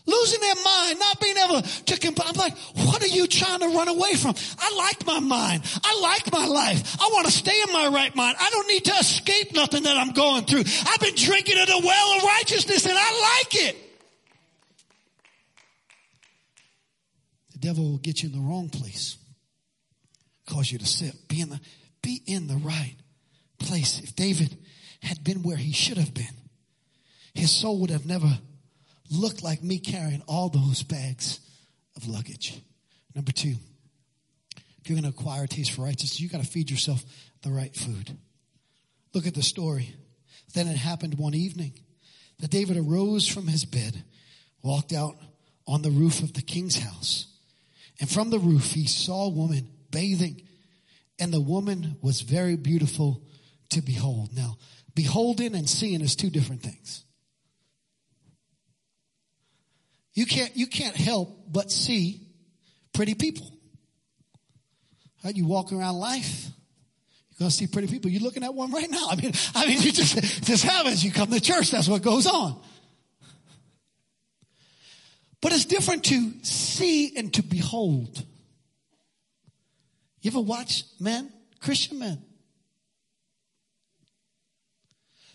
Losing 0.05 0.41
their 0.41 0.55
mind, 0.55 0.99
not 0.99 1.21
being 1.21 1.37
able 1.37 1.61
to. 1.61 1.93
I'm 2.25 2.35
like, 2.35 2.57
what 2.75 3.01
are 3.01 3.07
you 3.07 3.25
trying 3.27 3.59
to 3.59 3.69
run 3.69 3.87
away 3.87 4.13
from? 4.15 4.35
I 4.59 4.75
like 4.75 5.05
my 5.05 5.19
mind. 5.19 5.63
I 5.83 5.99
like 6.01 6.31
my 6.31 6.45
life. 6.45 6.97
I 7.01 7.09
want 7.11 7.25
to 7.25 7.31
stay 7.31 7.61
in 7.65 7.71
my 7.71 7.87
right 7.87 8.13
mind. 8.15 8.35
I 8.39 8.49
don't 8.49 8.67
need 8.67 8.85
to 8.85 8.93
escape 8.93 9.53
nothing 9.53 9.83
that 9.83 9.95
I'm 9.95 10.11
going 10.11 10.45
through. 10.45 10.63
I've 10.87 10.99
been 10.99 11.15
drinking 11.15 11.57
at 11.57 11.69
a 11.69 11.81
well 11.83 12.17
of 12.17 12.23
righteousness 12.23 12.85
and 12.85 12.95
I 12.97 13.39
like 13.41 13.55
it. 13.69 13.77
The 17.53 17.59
devil 17.59 17.91
will 17.91 17.97
get 17.97 18.23
you 18.23 18.29
in 18.29 18.35
the 18.35 18.41
wrong 18.41 18.69
place. 18.69 19.17
Cause 20.47 20.69
you 20.69 20.79
to 20.79 20.85
sit. 20.85 21.29
Be 21.29 21.39
in 21.39 21.49
the, 21.49 21.61
be 22.01 22.21
in 22.25 22.47
the 22.47 22.57
right 22.57 22.95
place. 23.57 24.01
If 24.01 24.15
David 24.15 24.57
had 25.01 25.23
been 25.23 25.43
where 25.43 25.55
he 25.55 25.71
should 25.71 25.97
have 25.97 26.13
been, 26.13 26.42
his 27.33 27.51
soul 27.51 27.79
would 27.81 27.89
have 27.89 28.05
never 28.05 28.39
looked 29.09 29.43
like 29.43 29.63
me 29.63 29.79
carrying 29.79 30.21
all 30.27 30.49
those 30.49 30.83
bags 30.83 31.39
of 31.95 32.07
luggage. 32.07 32.59
Number 33.15 33.31
two, 33.31 33.55
if 34.55 34.89
you're 34.89 34.99
going 34.99 35.11
to 35.11 35.17
acquire 35.17 35.43
a 35.43 35.47
taste 35.47 35.71
for 35.71 35.83
righteousness, 35.83 36.19
you 36.19 36.29
got 36.29 36.41
to 36.41 36.47
feed 36.47 36.69
yourself 36.69 37.03
the 37.41 37.51
right 37.51 37.75
food. 37.75 38.17
Look 39.13 39.27
at 39.27 39.33
the 39.33 39.43
story. 39.43 39.95
Then 40.53 40.67
it 40.67 40.77
happened 40.77 41.17
one 41.17 41.33
evening 41.33 41.73
that 42.39 42.51
David 42.51 42.77
arose 42.77 43.27
from 43.27 43.47
his 43.47 43.65
bed, 43.65 44.03
walked 44.61 44.93
out 44.93 45.15
on 45.67 45.81
the 45.81 45.91
roof 45.91 46.21
of 46.21 46.33
the 46.33 46.41
king's 46.41 46.77
house, 46.77 47.27
and 47.99 48.09
from 48.09 48.29
the 48.29 48.39
roof 48.39 48.71
he 48.71 48.85
saw 48.85 49.25
a 49.25 49.29
woman 49.29 49.69
bathing, 49.91 50.41
and 51.19 51.31
the 51.31 51.41
woman 51.41 51.97
was 52.01 52.21
very 52.21 52.55
beautiful 52.55 53.21
to 53.69 53.81
behold. 53.81 54.35
Now, 54.35 54.57
beholding 54.95 55.55
and 55.55 55.69
seeing 55.69 56.01
is 56.01 56.15
two 56.15 56.29
different 56.29 56.63
things. 56.63 57.05
You 60.13 60.25
can't, 60.25 60.55
you 60.55 60.67
can't 60.67 60.95
help 60.95 61.51
but 61.51 61.71
see 61.71 62.27
pretty 62.93 63.15
people. 63.15 63.49
Right? 65.23 65.35
You 65.35 65.45
walk 65.45 65.71
around 65.71 65.95
life, 65.95 66.45
you're 67.31 67.39
going 67.39 67.49
to 67.49 67.55
see 67.55 67.67
pretty 67.67 67.87
people. 67.87 68.11
You're 68.11 68.21
looking 68.21 68.43
at 68.43 68.53
one 68.53 68.71
right 68.71 68.89
now. 68.89 69.07
I 69.09 69.15
mean, 69.15 69.33
I 69.55 69.65
mean, 69.65 69.81
you 69.81 69.91
just, 69.91 70.43
just 70.43 70.63
happens. 70.63 71.03
You 71.03 71.11
come 71.11 71.31
to 71.31 71.41
church, 71.41 71.71
that's 71.71 71.87
what 71.87 72.01
goes 72.01 72.27
on. 72.27 72.59
But 75.41 75.51
it's 75.51 75.65
different 75.65 76.05
to 76.05 76.31
see 76.43 77.17
and 77.17 77.33
to 77.33 77.43
behold. 77.43 78.23
You 80.21 80.31
ever 80.31 80.39
watch 80.39 80.85
men, 81.01 81.33
Christian 81.59 81.99
men? 81.99 82.21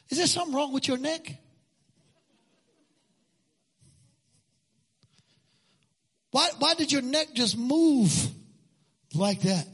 Is 0.09 0.17
there 0.17 0.27
something 0.27 0.55
wrong 0.55 0.73
with 0.73 0.89
your 0.89 0.97
neck? 0.97 1.37
Why, 6.39 6.51
why 6.61 6.75
did 6.75 6.93
your 6.93 7.03
neck 7.03 7.35
just 7.35 7.59
move 7.59 8.13
like 9.13 9.41
that? 9.41 9.67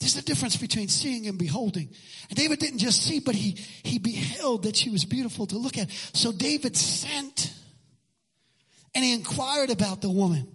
There's 0.00 0.16
a 0.16 0.22
difference 0.22 0.56
between 0.56 0.88
seeing 0.88 1.28
and 1.28 1.38
beholding. 1.38 1.88
And 2.28 2.36
David 2.36 2.58
didn't 2.58 2.80
just 2.80 3.04
see, 3.04 3.20
but 3.20 3.36
he, 3.36 3.52
he 3.84 4.00
beheld 4.00 4.64
that 4.64 4.74
she 4.74 4.90
was 4.90 5.04
beautiful 5.04 5.46
to 5.46 5.58
look 5.58 5.78
at. 5.78 5.92
So 6.12 6.32
David 6.32 6.76
sent 6.76 7.54
and 8.96 9.04
he 9.04 9.14
inquired 9.14 9.70
about 9.70 10.02
the 10.02 10.10
woman. 10.10 10.52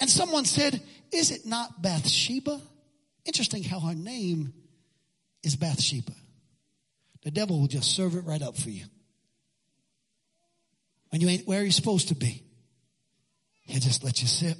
And 0.00 0.10
someone 0.10 0.44
said, 0.44 0.82
is 1.12 1.30
it 1.30 1.46
not 1.46 1.80
Bathsheba? 1.80 2.60
Interesting 3.24 3.62
how 3.62 3.78
her 3.78 3.94
name 3.94 4.52
is 5.44 5.54
Bathsheba. 5.54 6.10
The 7.22 7.30
devil 7.30 7.60
will 7.60 7.68
just 7.68 7.94
serve 7.94 8.16
it 8.16 8.24
right 8.24 8.42
up 8.42 8.56
for 8.56 8.70
you. 8.70 8.86
When 11.10 11.20
you 11.20 11.28
ain't 11.28 11.46
where 11.46 11.62
you're 11.62 11.70
supposed 11.70 12.08
to 12.08 12.16
be. 12.16 12.42
He'll 13.68 13.80
just 13.80 14.02
let 14.02 14.20
you 14.22 14.26
sit. 14.26 14.56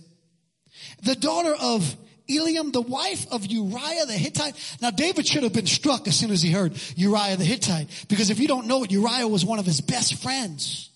The 1.03 1.17
daughter 1.17 1.55
of 1.61 1.97
Eliam, 2.29 2.73
the 2.73 2.83
wife 2.83 3.27
of 3.33 3.47
Uriah 3.47 4.05
the 4.07 4.13
Hittite. 4.13 4.55
Now 4.83 4.91
David 4.91 5.27
should 5.27 5.45
have 5.45 5.55
been 5.55 5.67
struck 5.67 6.07
as 6.07 6.17
soon 6.17 6.31
as 6.31 6.43
he 6.43 6.53
heard 6.53 6.79
Uriah 6.95 7.37
the 7.37 7.45
Hittite. 7.45 7.89
Because 8.09 8.29
if 8.31 8.39
you 8.39 8.47
don't 8.47 8.67
know 8.67 8.85
it, 8.85 8.93
Uriah 8.93 9.27
was 9.27 9.45
one 9.45 9.59
of 9.59 9.65
his 9.65 9.81
best 9.81 10.23
friends. 10.23 10.91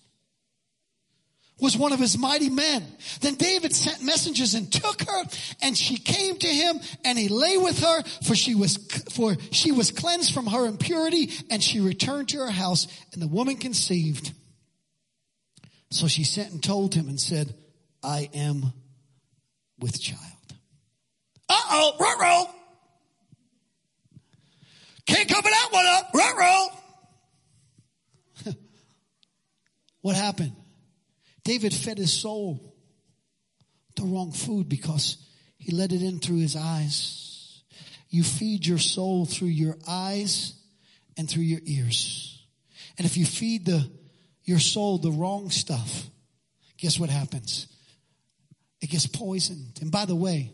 Was 1.59 1.77
one 1.77 1.93
of 1.93 2.01
his 2.01 2.19
mighty 2.19 2.51
men. 2.51 2.85
Then 3.21 3.37
David 3.37 3.75
sent 3.75 4.03
messengers 4.03 4.55
and 4.55 4.71
took 4.71 5.03
her 5.03 5.25
and 5.63 5.79
she 5.79 5.97
came 5.97 6.37
to 6.37 6.49
him 6.49 6.81
and 7.05 7.19
he 7.19 7.29
lay 7.29 7.57
with 7.57 7.79
her 7.79 8.03
for 8.27 8.35
she 8.35 8.55
was, 8.55 8.77
for 9.13 9.37
she 9.53 9.73
was 9.73 9.91
cleansed 9.91 10.35
from 10.35 10.47
her 10.47 10.67
impurity 10.67 11.31
and 11.51 11.63
she 11.63 11.81
returned 11.81 12.29
to 12.31 12.39
her 12.39 12.51
house 12.51 12.89
and 13.15 13.23
the 13.23 13.29
woman 13.29 13.57
conceived. 13.57 14.33
So 15.91 16.09
she 16.09 16.25
sent 16.25 16.53
and 16.53 16.63
told 16.63 16.95
him 16.95 17.09
and 17.09 17.21
said, 17.21 17.55
I 18.03 18.29
am 18.35 18.73
with 19.79 20.01
child. 20.01 20.21
Uh-oh, 21.49 21.97
ruh 22.01 22.47
Can't 25.07 25.29
cover 25.29 25.49
that 25.49 25.69
one 25.71 25.87
up, 25.87 26.11
ruh 26.15 26.69
what 30.01 30.17
happened? 30.17 30.57
David 31.45 31.75
fed 31.75 31.99
his 31.99 32.13
soul 32.13 32.75
the 33.97 34.05
wrong 34.05 34.33
food 34.33 34.69
because 34.69 35.19
he 35.59 35.73
let 35.73 35.93
it 35.93 36.03
in 36.03 36.19
through 36.19 36.39
his 36.39 36.57
eyes. 36.57 37.63
You 38.09 38.23
feed 38.23 38.67
your 38.67 38.79
soul 38.79 39.27
through 39.27 39.49
your 39.49 39.77
eyes 39.87 40.55
and 41.17 41.29
through 41.29 41.45
your 41.45 41.61
ears. 41.65 42.45
And 42.99 43.07
if 43.07 43.17
you 43.17 43.25
feed 43.25 43.67
the, 43.67 43.91
your 44.45 44.59
soul 44.59 44.99
the 44.99 45.11
wrong 45.11 45.51
stuff, 45.51 46.07
guess 46.79 46.99
what 46.99 47.11
happens? 47.11 47.69
It 48.83 48.91
gets 48.91 49.07
poisoned. 49.07 49.79
And 49.81 49.91
by 49.91 50.05
the 50.05 50.17
way, 50.17 50.53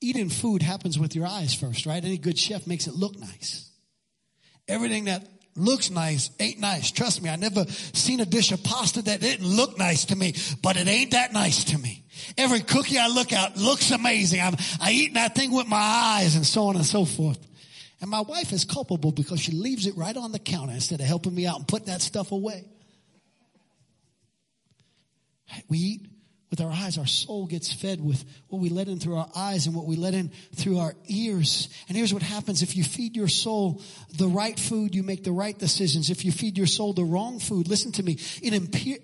eating 0.00 0.28
food 0.28 0.62
happens 0.62 0.98
with 0.98 1.16
your 1.16 1.26
eyes 1.26 1.54
first, 1.54 1.86
right? 1.86 2.04
Any 2.04 2.18
good 2.18 2.38
chef 2.38 2.66
makes 2.66 2.86
it 2.86 2.94
look 2.94 3.18
nice. 3.18 3.70
Everything 4.68 5.06
that 5.06 5.26
looks 5.56 5.90
nice 5.90 6.30
ain't 6.38 6.60
nice. 6.60 6.90
Trust 6.90 7.22
me, 7.22 7.30
I 7.30 7.36
never 7.36 7.64
seen 7.64 8.20
a 8.20 8.26
dish 8.26 8.52
of 8.52 8.62
pasta 8.62 9.00
that 9.02 9.20
didn't 9.20 9.46
look 9.46 9.78
nice 9.78 10.04
to 10.06 10.16
me, 10.16 10.34
but 10.62 10.76
it 10.76 10.86
ain't 10.86 11.12
that 11.12 11.32
nice 11.32 11.64
to 11.64 11.78
me. 11.78 12.04
Every 12.36 12.60
cookie 12.60 12.98
I 12.98 13.08
look 13.08 13.32
at 13.32 13.56
looks 13.56 13.90
amazing. 13.90 14.40
I'm, 14.42 14.54
I 14.80 14.92
eat 14.92 15.14
that 15.14 15.34
thing 15.34 15.50
with 15.52 15.66
my 15.66 15.78
eyes 15.78 16.36
and 16.36 16.44
so 16.44 16.66
on 16.66 16.76
and 16.76 16.84
so 16.84 17.06
forth. 17.06 17.38
And 18.02 18.10
my 18.10 18.20
wife 18.20 18.52
is 18.52 18.66
culpable 18.66 19.12
because 19.12 19.40
she 19.40 19.52
leaves 19.52 19.86
it 19.86 19.96
right 19.96 20.16
on 20.16 20.32
the 20.32 20.38
counter 20.38 20.74
instead 20.74 21.00
of 21.00 21.06
helping 21.06 21.34
me 21.34 21.46
out 21.46 21.56
and 21.56 21.66
put 21.66 21.86
that 21.86 22.02
stuff 22.02 22.32
away. 22.32 22.64
We 25.68 25.78
eat 25.78 26.06
with 26.56 26.66
our 26.66 26.72
eyes. 26.72 26.96
Our 26.96 27.06
soul 27.06 27.46
gets 27.46 27.72
fed 27.72 28.02
with 28.02 28.24
what 28.48 28.62
we 28.62 28.68
let 28.68 28.88
in 28.88 28.98
through 28.98 29.16
our 29.16 29.28
eyes 29.36 29.66
and 29.66 29.74
what 29.74 29.86
we 29.86 29.96
let 29.96 30.14
in 30.14 30.30
through 30.54 30.78
our 30.78 30.94
ears. 31.06 31.68
And 31.88 31.96
here's 31.96 32.14
what 32.14 32.22
happens. 32.22 32.62
If 32.62 32.76
you 32.76 32.84
feed 32.84 33.14
your 33.14 33.28
soul 33.28 33.82
the 34.16 34.28
right 34.28 34.58
food, 34.58 34.94
you 34.94 35.02
make 35.02 35.22
the 35.22 35.32
right 35.32 35.58
decisions. 35.58 36.08
If 36.08 36.24
you 36.24 36.32
feed 36.32 36.56
your 36.56 36.66
soul 36.66 36.94
the 36.94 37.04
wrong 37.04 37.40
food, 37.40 37.68
listen 37.68 37.92
to 37.92 38.02
me, 38.02 38.18
it 38.42 38.54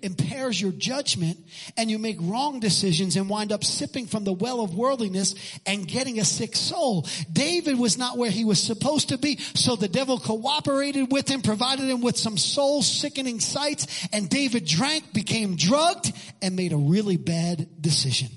impairs 0.01 0.59
your 0.59 0.71
judgment 0.71 1.37
and 1.77 1.91
you 1.91 1.99
make 1.99 2.17
wrong 2.21 2.59
decisions 2.59 3.15
and 3.15 3.29
wind 3.29 3.51
up 3.51 3.63
sipping 3.63 4.07
from 4.07 4.23
the 4.23 4.33
well 4.33 4.61
of 4.61 4.73
worldliness 4.73 5.35
and 5.65 5.87
getting 5.87 6.19
a 6.19 6.25
sick 6.25 6.55
soul. 6.55 7.05
David 7.31 7.77
was 7.77 7.97
not 7.97 8.17
where 8.17 8.31
he 8.31 8.45
was 8.45 8.61
supposed 8.61 9.09
to 9.09 9.17
be, 9.17 9.37
so 9.37 9.75
the 9.75 9.87
devil 9.87 10.19
cooperated 10.19 11.11
with 11.11 11.27
him, 11.27 11.41
provided 11.41 11.87
him 11.87 12.01
with 12.01 12.17
some 12.17 12.37
soul 12.37 12.81
sickening 12.81 13.39
sights, 13.39 14.07
and 14.11 14.29
David 14.29 14.65
drank, 14.65 15.13
became 15.13 15.55
drugged, 15.55 16.11
and 16.41 16.55
made 16.55 16.73
a 16.73 16.77
really 16.77 17.17
bad 17.17 17.42
bad 17.43 17.81
decision. 17.81 18.29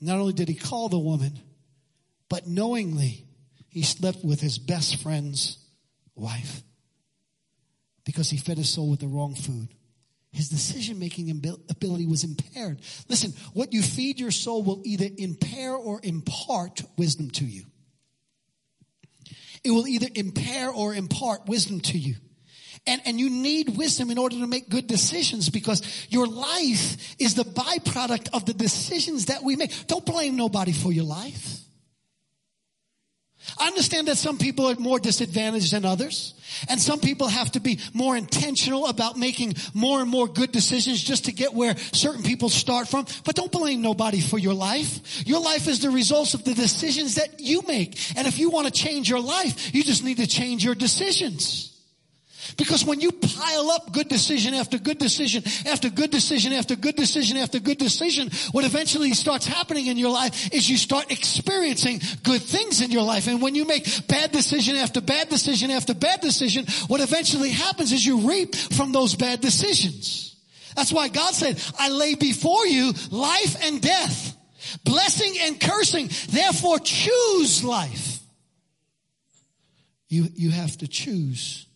Not 0.00 0.18
only 0.18 0.32
did 0.32 0.48
he 0.48 0.54
call 0.54 0.88
the 0.88 0.98
woman, 0.98 1.38
but 2.28 2.46
knowingly 2.46 3.26
he 3.68 3.82
slept 3.82 4.24
with 4.24 4.40
his 4.40 4.58
best 4.58 5.02
friend's 5.02 5.58
wife 6.14 6.62
because 8.04 8.30
he 8.30 8.36
fed 8.36 8.58
his 8.58 8.72
soul 8.72 8.90
with 8.90 9.00
the 9.00 9.08
wrong 9.08 9.34
food. 9.34 9.68
His 10.32 10.48
decision 10.48 10.98
making 10.98 11.30
ability 11.30 12.06
was 12.06 12.24
impaired. 12.24 12.80
Listen, 13.08 13.32
what 13.52 13.72
you 13.72 13.82
feed 13.82 14.18
your 14.18 14.32
soul 14.32 14.62
will 14.62 14.82
either 14.84 15.08
impair 15.16 15.74
or 15.74 16.00
impart 16.02 16.82
wisdom 16.96 17.30
to 17.30 17.44
you. 17.44 17.64
It 19.62 19.70
will 19.70 19.86
either 19.86 20.08
impair 20.14 20.70
or 20.70 20.94
impart 20.94 21.46
wisdom 21.46 21.80
to 21.80 21.98
you. 21.98 22.16
And, 22.86 23.00
and 23.06 23.18
you 23.18 23.30
need 23.30 23.76
wisdom 23.78 24.10
in 24.10 24.18
order 24.18 24.36
to 24.36 24.46
make 24.46 24.68
good 24.68 24.86
decisions 24.86 25.48
because 25.48 25.82
your 26.10 26.26
life 26.26 27.16
is 27.18 27.34
the 27.34 27.44
byproduct 27.44 28.28
of 28.34 28.44
the 28.44 28.52
decisions 28.52 29.26
that 29.26 29.42
we 29.42 29.56
make. 29.56 29.86
Don't 29.86 30.04
blame 30.04 30.36
nobody 30.36 30.72
for 30.72 30.92
your 30.92 31.04
life. 31.04 31.60
I 33.58 33.68
understand 33.68 34.08
that 34.08 34.16
some 34.16 34.38
people 34.38 34.66
are 34.66 34.74
more 34.76 34.98
disadvantaged 34.98 35.72
than 35.72 35.84
others. 35.84 36.34
And 36.68 36.80
some 36.80 37.00
people 37.00 37.28
have 37.28 37.52
to 37.52 37.60
be 37.60 37.80
more 37.92 38.16
intentional 38.16 38.86
about 38.86 39.18
making 39.18 39.54
more 39.74 40.00
and 40.00 40.08
more 40.08 40.26
good 40.26 40.52
decisions 40.52 41.02
just 41.02 41.26
to 41.26 41.32
get 41.32 41.52
where 41.52 41.76
certain 41.76 42.22
people 42.22 42.48
start 42.48 42.88
from. 42.88 43.06
But 43.24 43.34
don't 43.34 43.52
blame 43.52 43.82
nobody 43.82 44.20
for 44.20 44.38
your 44.38 44.54
life. 44.54 45.26
Your 45.26 45.40
life 45.40 45.68
is 45.68 45.80
the 45.80 45.90
result 45.90 46.34
of 46.34 46.44
the 46.44 46.54
decisions 46.54 47.16
that 47.16 47.40
you 47.40 47.62
make. 47.66 47.98
And 48.16 48.26
if 48.26 48.38
you 48.38 48.50
want 48.50 48.66
to 48.66 48.72
change 48.72 49.10
your 49.10 49.20
life, 49.20 49.74
you 49.74 49.82
just 49.82 50.04
need 50.04 50.18
to 50.18 50.26
change 50.26 50.64
your 50.64 50.74
decisions. 50.74 51.73
Because 52.56 52.84
when 52.84 53.00
you 53.00 53.10
pile 53.12 53.70
up 53.70 53.92
good 53.92 54.08
decision 54.08 54.54
after 54.54 54.78
good 54.78 54.98
decision 54.98 55.42
after 55.66 55.90
good 55.90 56.10
decision 56.10 56.52
after 56.52 56.76
good 56.76 56.96
decision 56.96 57.36
after 57.36 57.58
good 57.58 57.78
decision, 57.78 58.30
what 58.52 58.64
eventually 58.64 59.12
starts 59.12 59.46
happening 59.46 59.86
in 59.86 59.96
your 59.96 60.10
life 60.10 60.52
is 60.52 60.68
you 60.68 60.76
start 60.76 61.10
experiencing 61.10 62.00
good 62.22 62.42
things 62.42 62.80
in 62.80 62.90
your 62.90 63.02
life. 63.02 63.26
And 63.26 63.40
when 63.40 63.54
you 63.54 63.66
make 63.66 63.84
bad 64.06 64.32
decision 64.32 64.76
after 64.76 65.00
bad 65.00 65.28
decision 65.28 65.70
after 65.70 65.94
bad 65.94 66.20
decision, 66.20 66.66
what 66.86 67.00
eventually 67.00 67.50
happens 67.50 67.92
is 67.92 68.04
you 68.04 68.28
reap 68.28 68.54
from 68.54 68.92
those 68.92 69.14
bad 69.14 69.40
decisions. 69.40 70.36
That's 70.76 70.92
why 70.92 71.08
God 71.08 71.34
said, 71.34 71.60
I 71.78 71.88
lay 71.90 72.14
before 72.14 72.66
you 72.66 72.92
life 73.10 73.56
and 73.64 73.80
death, 73.80 74.36
blessing 74.84 75.34
and 75.42 75.60
cursing. 75.60 76.10
Therefore 76.28 76.78
choose 76.78 77.64
life. 77.64 78.20
You, 80.08 80.28
you 80.34 80.50
have 80.50 80.76
to 80.78 80.88
choose 80.88 81.66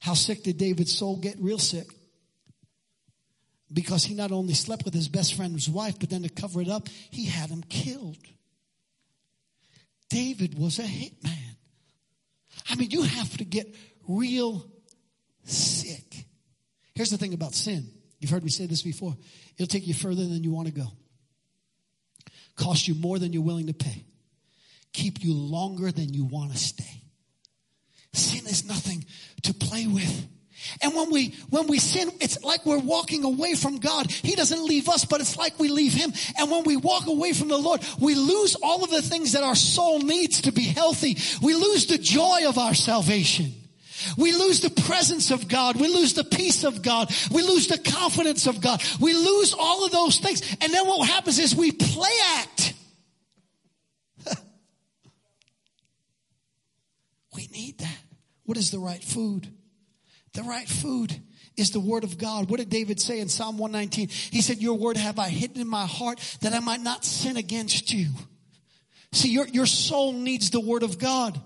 how 0.00 0.14
sick 0.14 0.42
did 0.42 0.58
David's 0.58 0.96
soul 0.96 1.16
get? 1.16 1.36
Real 1.38 1.58
sick. 1.58 1.86
Because 3.72 4.04
he 4.04 4.14
not 4.14 4.32
only 4.32 4.54
slept 4.54 4.84
with 4.84 4.94
his 4.94 5.08
best 5.08 5.34
friend's 5.34 5.68
wife, 5.68 5.98
but 6.00 6.10
then 6.10 6.22
to 6.22 6.28
cover 6.28 6.60
it 6.60 6.68
up, 6.68 6.88
he 7.10 7.26
had 7.26 7.50
him 7.50 7.62
killed. 7.62 8.16
David 10.08 10.58
was 10.58 10.78
a 10.78 10.82
hitman. 10.82 11.56
I 12.68 12.74
mean, 12.74 12.90
you 12.90 13.02
have 13.02 13.36
to 13.36 13.44
get 13.44 13.72
real 14.08 14.66
sick. 15.44 16.26
Here's 16.94 17.10
the 17.10 17.18
thing 17.18 17.34
about 17.34 17.54
sin. 17.54 17.86
You've 18.18 18.30
heard 18.30 18.42
me 18.42 18.50
say 18.50 18.66
this 18.66 18.82
before. 18.82 19.16
It'll 19.56 19.68
take 19.68 19.86
you 19.86 19.94
further 19.94 20.26
than 20.26 20.42
you 20.42 20.50
want 20.50 20.66
to 20.68 20.74
go. 20.74 20.86
Cost 22.56 22.88
you 22.88 22.94
more 22.94 23.18
than 23.18 23.32
you're 23.32 23.42
willing 23.42 23.68
to 23.68 23.72
pay. 23.72 24.04
Keep 24.92 25.22
you 25.22 25.34
longer 25.34 25.92
than 25.92 26.12
you 26.12 26.24
want 26.24 26.52
to 26.52 26.58
stay. 26.58 27.02
Sin 28.12 28.46
is 28.46 28.64
nothing 28.64 29.04
to 29.42 29.54
play 29.54 29.86
with. 29.86 30.26
And 30.82 30.94
when 30.94 31.10
we, 31.10 31.30
when 31.48 31.66
we 31.66 31.78
sin, 31.78 32.10
it's 32.20 32.42
like 32.44 32.66
we're 32.66 32.78
walking 32.78 33.24
away 33.24 33.54
from 33.54 33.78
God. 33.78 34.10
He 34.10 34.34
doesn't 34.34 34.64
leave 34.64 34.88
us, 34.88 35.04
but 35.04 35.20
it's 35.20 35.36
like 35.36 35.58
we 35.58 35.68
leave 35.68 35.94
Him. 35.94 36.12
And 36.38 36.50
when 36.50 36.64
we 36.64 36.76
walk 36.76 37.06
away 37.06 37.32
from 37.32 37.48
the 37.48 37.56
Lord, 37.56 37.84
we 37.98 38.14
lose 38.14 38.56
all 38.62 38.84
of 38.84 38.90
the 38.90 39.02
things 39.02 39.32
that 39.32 39.42
our 39.42 39.54
soul 39.54 40.00
needs 40.00 40.42
to 40.42 40.52
be 40.52 40.64
healthy. 40.64 41.16
We 41.42 41.54
lose 41.54 41.86
the 41.86 41.98
joy 41.98 42.46
of 42.46 42.58
our 42.58 42.74
salvation. 42.74 43.54
We 44.16 44.32
lose 44.32 44.60
the 44.60 44.70
presence 44.70 45.30
of 45.30 45.48
God. 45.48 45.76
We 45.76 45.88
lose 45.88 46.14
the 46.14 46.24
peace 46.24 46.64
of 46.64 46.82
God. 46.82 47.12
We 47.30 47.42
lose 47.42 47.66
the 47.66 47.78
confidence 47.78 48.46
of 48.46 48.60
God. 48.60 48.82
We 49.00 49.12
lose 49.12 49.54
all 49.58 49.84
of 49.84 49.92
those 49.92 50.18
things. 50.18 50.42
And 50.60 50.72
then 50.72 50.86
what 50.86 51.06
happens 51.08 51.38
is 51.38 51.54
we 51.54 51.72
play 51.72 52.10
act. 52.36 52.74
we 57.34 57.48
need 57.48 57.78
that. 57.78 57.99
What 58.50 58.58
is 58.58 58.72
the 58.72 58.80
right 58.80 59.00
food? 59.00 59.46
The 60.32 60.42
right 60.42 60.68
food 60.68 61.14
is 61.56 61.70
the 61.70 61.78
word 61.78 62.02
of 62.02 62.18
God. 62.18 62.50
What 62.50 62.58
did 62.58 62.68
David 62.68 63.00
say 63.00 63.20
in 63.20 63.28
Psalm 63.28 63.58
119? 63.58 64.08
He 64.08 64.40
said, 64.40 64.58
your 64.58 64.76
word 64.76 64.96
have 64.96 65.20
I 65.20 65.28
hidden 65.28 65.60
in 65.60 65.68
my 65.68 65.86
heart 65.86 66.18
that 66.40 66.52
I 66.52 66.58
might 66.58 66.80
not 66.80 67.04
sin 67.04 67.36
against 67.36 67.92
you. 67.92 68.08
See, 69.12 69.30
your, 69.30 69.46
your 69.46 69.66
soul 69.66 70.14
needs 70.14 70.50
the 70.50 70.58
word 70.58 70.82
of 70.82 70.98
God. 70.98 71.40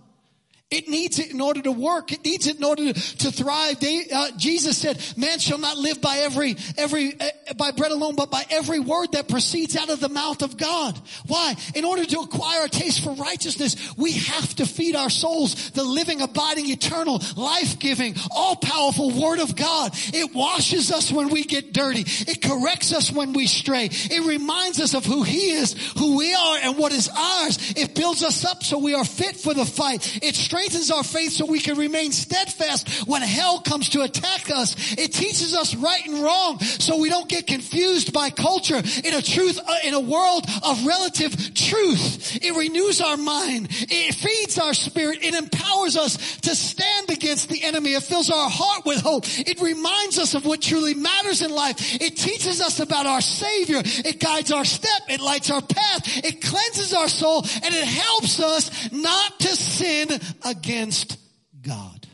It 0.75 0.89
needs 0.89 1.21
it 1.21 1.31
in 1.31 1.41
order 1.41 1.63
to 1.63 1.71
work. 1.71 2.11
It 2.11 2.25
needs 2.25 2.49
it 2.49 2.57
in 2.57 2.65
order 2.65 2.93
to, 2.93 3.31
thrive. 3.31 3.79
They, 3.79 4.07
uh, 4.13 4.33
Jesus 4.37 4.77
said, 4.77 5.01
man 5.17 5.39
shall 5.39 5.59
not 5.59 5.77
live 5.77 6.01
by 6.01 6.17
every, 6.19 6.57
every, 6.77 7.15
uh, 7.21 7.55
by 7.57 7.71
bread 7.71 7.93
alone, 7.93 8.17
but 8.17 8.29
by 8.29 8.45
every 8.51 8.81
word 8.81 9.13
that 9.13 9.29
proceeds 9.29 9.77
out 9.77 9.89
of 9.89 10.01
the 10.01 10.09
mouth 10.09 10.43
of 10.43 10.57
God. 10.57 10.99
Why? 11.29 11.55
In 11.77 11.85
order 11.85 12.05
to 12.05 12.19
acquire 12.21 12.65
a 12.65 12.69
taste 12.69 13.05
for 13.05 13.15
righteousness, 13.15 13.95
we 13.97 14.13
have 14.13 14.53
to 14.57 14.67
feed 14.67 14.97
our 14.97 15.11
souls 15.11 15.71
the 15.71 15.85
living, 15.85 16.21
abiding, 16.21 16.69
eternal, 16.69 17.23
life-giving, 17.37 18.17
all-powerful 18.35 19.13
word 19.21 19.39
of 19.39 19.55
God. 19.55 19.93
It 20.13 20.35
washes 20.35 20.91
us 20.91 21.13
when 21.13 21.29
we 21.29 21.45
get 21.45 21.73
dirty. 21.73 22.03
It 22.07 22.43
corrects 22.43 22.93
us 22.93 23.13
when 23.13 23.33
we 23.33 23.47
stray. 23.47 23.91
It 23.93 24.27
reminds 24.27 24.81
us 24.81 24.95
of 24.95 25.07
who 25.07 25.23
He 25.23 25.51
is, 25.51 25.75
who 25.99 26.17
we 26.17 26.35
are, 26.35 26.59
and 26.63 26.77
what 26.77 26.93
is 26.93 27.09
ours. 27.09 27.75
It 27.77 27.95
builds 27.95 28.25
us 28.25 28.45
up 28.45 28.65
so 28.65 28.79
we 28.79 28.95
are 28.95 29.05
fit 29.05 29.37
for 29.37 29.55
the 29.55 29.65
fight. 29.65 30.19
It 30.21 30.35
strengthens 30.35 30.64
our 30.65 31.05
faith 31.05 31.33
so 31.33 31.45
we 31.45 31.61
can 31.61 31.77
remain 31.77 32.11
steadfast 32.11 33.07
when 33.07 33.21
hell 33.23 33.61
comes 33.61 33.91
to 33.91 34.03
attack 34.03 34.51
us. 34.51 34.95
It 34.97 35.13
teaches 35.13 35.55
us 35.55 35.75
right 35.75 36.05
and 36.07 36.23
wrong 36.23 36.59
so 36.61 36.99
we 36.99 37.11
don't 37.11 37.29
get 37.29 37.47
confused 37.47 38.13
by 38.13 38.31
culture 38.31 38.77
in 38.77 39.15
a 39.15 39.23
truth, 39.23 39.61
uh, 39.67 39.77
in 39.85 39.95
a 39.95 40.01
world 40.01 40.47
of 40.65 40.87
relative 40.87 41.55
truth. 41.55 42.39
It 42.43 42.57
renews 42.57 43.01
our 43.01 43.17
mind. 43.17 43.69
It 43.71 44.15
feeds 44.15 44.59
our 44.59 44.73
spirit. 44.73 45.23
It 45.23 45.35
empowers 45.35 45.97
us 45.97 46.41
to 46.41 46.57
stand 46.57 47.11
against 47.11 47.51
the 47.51 47.63
enemy. 47.63 47.93
It 47.95 48.03
fills 48.03 48.31
our 48.31 48.49
heart 48.49 48.87
with 48.87 49.01
hope. 49.01 49.25
It 49.27 49.61
reminds 49.61 50.19
us 50.19 50.35
of 50.35 50.47
what 50.47 50.63
truly 50.63 50.95
matters 50.95 51.43
in 51.43 51.51
life. 51.51 52.01
It 52.01 52.17
teaches 52.17 52.61
us 52.61 52.81
about 52.81 53.07
our 53.07 53.21
Savior. 53.21 53.83
It 53.85 54.19
guides 54.19 54.51
our 54.51 54.65
step. 54.65 55.03
It 55.09 55.21
lights 55.21 55.51
our 55.51 55.63
path. 55.63 56.25
It 56.25 56.41
cleanses 56.41 56.95
our 56.95 57.09
soul 57.09 57.43
and 57.63 57.75
it 57.75 57.85
helps 57.85 58.41
us 58.41 58.91
not 58.93 59.41
to 59.41 59.49
sin 59.49 60.09
against 60.45 61.19
God. 61.61 62.07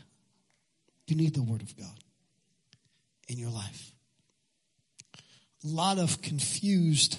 You 1.07 1.15
need 1.15 1.35
the 1.35 1.43
Word 1.43 1.61
of 1.61 1.75
God 1.77 1.99
in 3.27 3.37
your 3.37 3.49
life. 3.49 3.91
A 5.63 5.67
lot 5.67 5.99
of 5.99 6.21
confused 6.21 7.17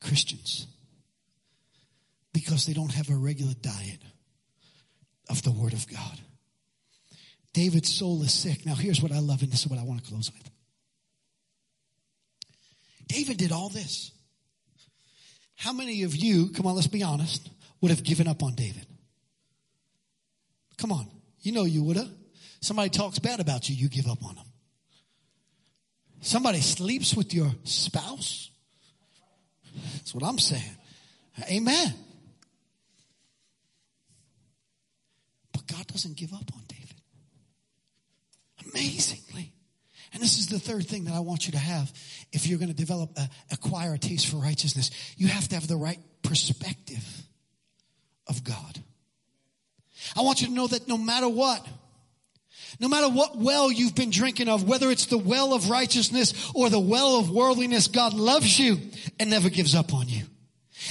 Christians 0.00 0.66
because 2.32 2.66
they 2.66 2.72
don't 2.72 2.92
have 2.92 3.10
a 3.10 3.16
regular 3.16 3.54
diet 3.60 4.02
of 5.28 5.42
the 5.42 5.50
Word 5.50 5.72
of 5.72 5.86
God. 5.88 6.20
David's 7.52 7.92
soul 7.92 8.22
is 8.22 8.32
sick. 8.32 8.64
Now, 8.66 8.74
here's 8.74 9.02
what 9.02 9.10
I 9.10 9.18
love, 9.18 9.42
and 9.42 9.50
this 9.50 9.60
is 9.60 9.68
what 9.68 9.78
I 9.78 9.82
want 9.82 10.04
to 10.04 10.10
close 10.10 10.30
with. 10.32 10.50
David 13.08 13.38
did 13.38 13.52
all 13.52 13.70
this. 13.70 14.12
How 15.56 15.72
many 15.72 16.02
of 16.04 16.14
you, 16.14 16.50
come 16.50 16.66
on, 16.66 16.74
let's 16.74 16.86
be 16.86 17.02
honest, 17.02 17.50
would 17.80 17.90
have 17.90 18.04
given 18.04 18.28
up 18.28 18.42
on 18.42 18.54
David? 18.54 18.86
Come 20.78 20.92
on. 20.92 21.10
You 21.40 21.52
know 21.52 21.64
you 21.64 21.82
would 21.82 21.96
have. 21.96 22.08
Somebody 22.60 22.90
talks 22.90 23.18
bad 23.18 23.40
about 23.40 23.68
you, 23.68 23.76
you 23.76 23.88
give 23.88 24.06
up 24.08 24.24
on 24.24 24.34
them. 24.34 24.44
Somebody 26.20 26.60
sleeps 26.60 27.14
with 27.14 27.32
your 27.32 27.50
spouse. 27.64 28.50
That's 29.94 30.14
what 30.14 30.24
I'm 30.24 30.38
saying. 30.38 30.76
Amen. 31.50 31.94
But 35.52 35.66
God 35.68 35.86
doesn't 35.86 36.16
give 36.16 36.32
up 36.32 36.50
on 36.54 36.62
David. 36.66 36.96
Amazingly. 38.72 39.52
And 40.12 40.22
this 40.22 40.38
is 40.38 40.48
the 40.48 40.58
third 40.58 40.86
thing 40.86 41.04
that 41.04 41.14
I 41.14 41.20
want 41.20 41.46
you 41.46 41.52
to 41.52 41.58
have 41.58 41.92
if 42.32 42.46
you're 42.46 42.58
going 42.58 42.70
to 42.70 42.76
develop, 42.76 43.16
a, 43.16 43.28
acquire 43.52 43.94
a 43.94 43.98
taste 43.98 44.26
for 44.26 44.36
righteousness. 44.36 44.90
You 45.16 45.28
have 45.28 45.46
to 45.48 45.54
have 45.54 45.68
the 45.68 45.76
right 45.76 46.00
perspective 46.22 47.04
of 48.26 48.42
God. 48.42 48.82
I 50.16 50.22
want 50.22 50.40
you 50.40 50.48
to 50.48 50.52
know 50.52 50.66
that 50.66 50.88
no 50.88 50.98
matter 50.98 51.28
what, 51.28 51.66
no 52.80 52.88
matter 52.88 53.08
what 53.08 53.36
well 53.36 53.72
you've 53.72 53.94
been 53.94 54.10
drinking 54.10 54.48
of, 54.48 54.68
whether 54.68 54.90
it's 54.90 55.06
the 55.06 55.18
well 55.18 55.52
of 55.52 55.70
righteousness 55.70 56.50
or 56.54 56.70
the 56.70 56.78
well 56.78 57.18
of 57.18 57.30
worldliness, 57.30 57.88
God 57.88 58.14
loves 58.14 58.58
you 58.58 58.78
and 59.18 59.30
never 59.30 59.50
gives 59.50 59.74
up 59.74 59.92
on 59.94 60.08
you. 60.08 60.24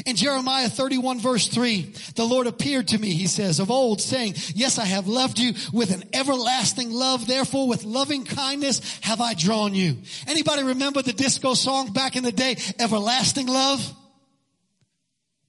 In 0.05 0.15
Jeremiah 0.15 0.70
31 0.70 1.20
verse 1.20 1.47
3, 1.47 1.93
the 2.15 2.26
Lord 2.26 2.45
appeared 2.45 2.89
to 2.89 2.99
me, 2.99 3.11
he 3.11 3.26
says, 3.26 3.59
of 3.59 3.72
old 3.72 4.01
saying, 4.01 4.34
yes, 4.53 4.78
I 4.78 4.86
have 4.86 5.07
loved 5.07 5.39
you 5.39 5.53
with 5.72 5.91
an 5.91 6.03
everlasting 6.13 6.91
love. 6.91 7.26
Therefore, 7.26 7.68
with 7.68 7.84
loving 7.84 8.26
kindness 8.26 8.99
have 9.01 9.22
I 9.22 9.34
drawn 9.34 9.74
you. 9.74 9.97
Anybody 10.28 10.63
remember 10.63 11.01
the 11.01 11.13
disco 11.13 11.53
song 11.53 11.93
back 11.93 12.15
in 12.15 12.24
the 12.24 12.32
day, 12.32 12.57
Everlasting 12.80 13.47
Love? 13.47 13.93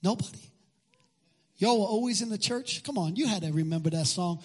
Nobody. 0.03 0.48
Y'all 1.59 1.81
were 1.81 1.87
always 1.87 2.23
in 2.23 2.29
the 2.29 2.39
church? 2.39 2.83
Come 2.85 2.99
on, 2.99 3.17
you 3.17 3.27
had 3.27 3.43
to 3.43 3.53
remember 3.53 3.91
that 3.91 4.07
song. 4.07 4.41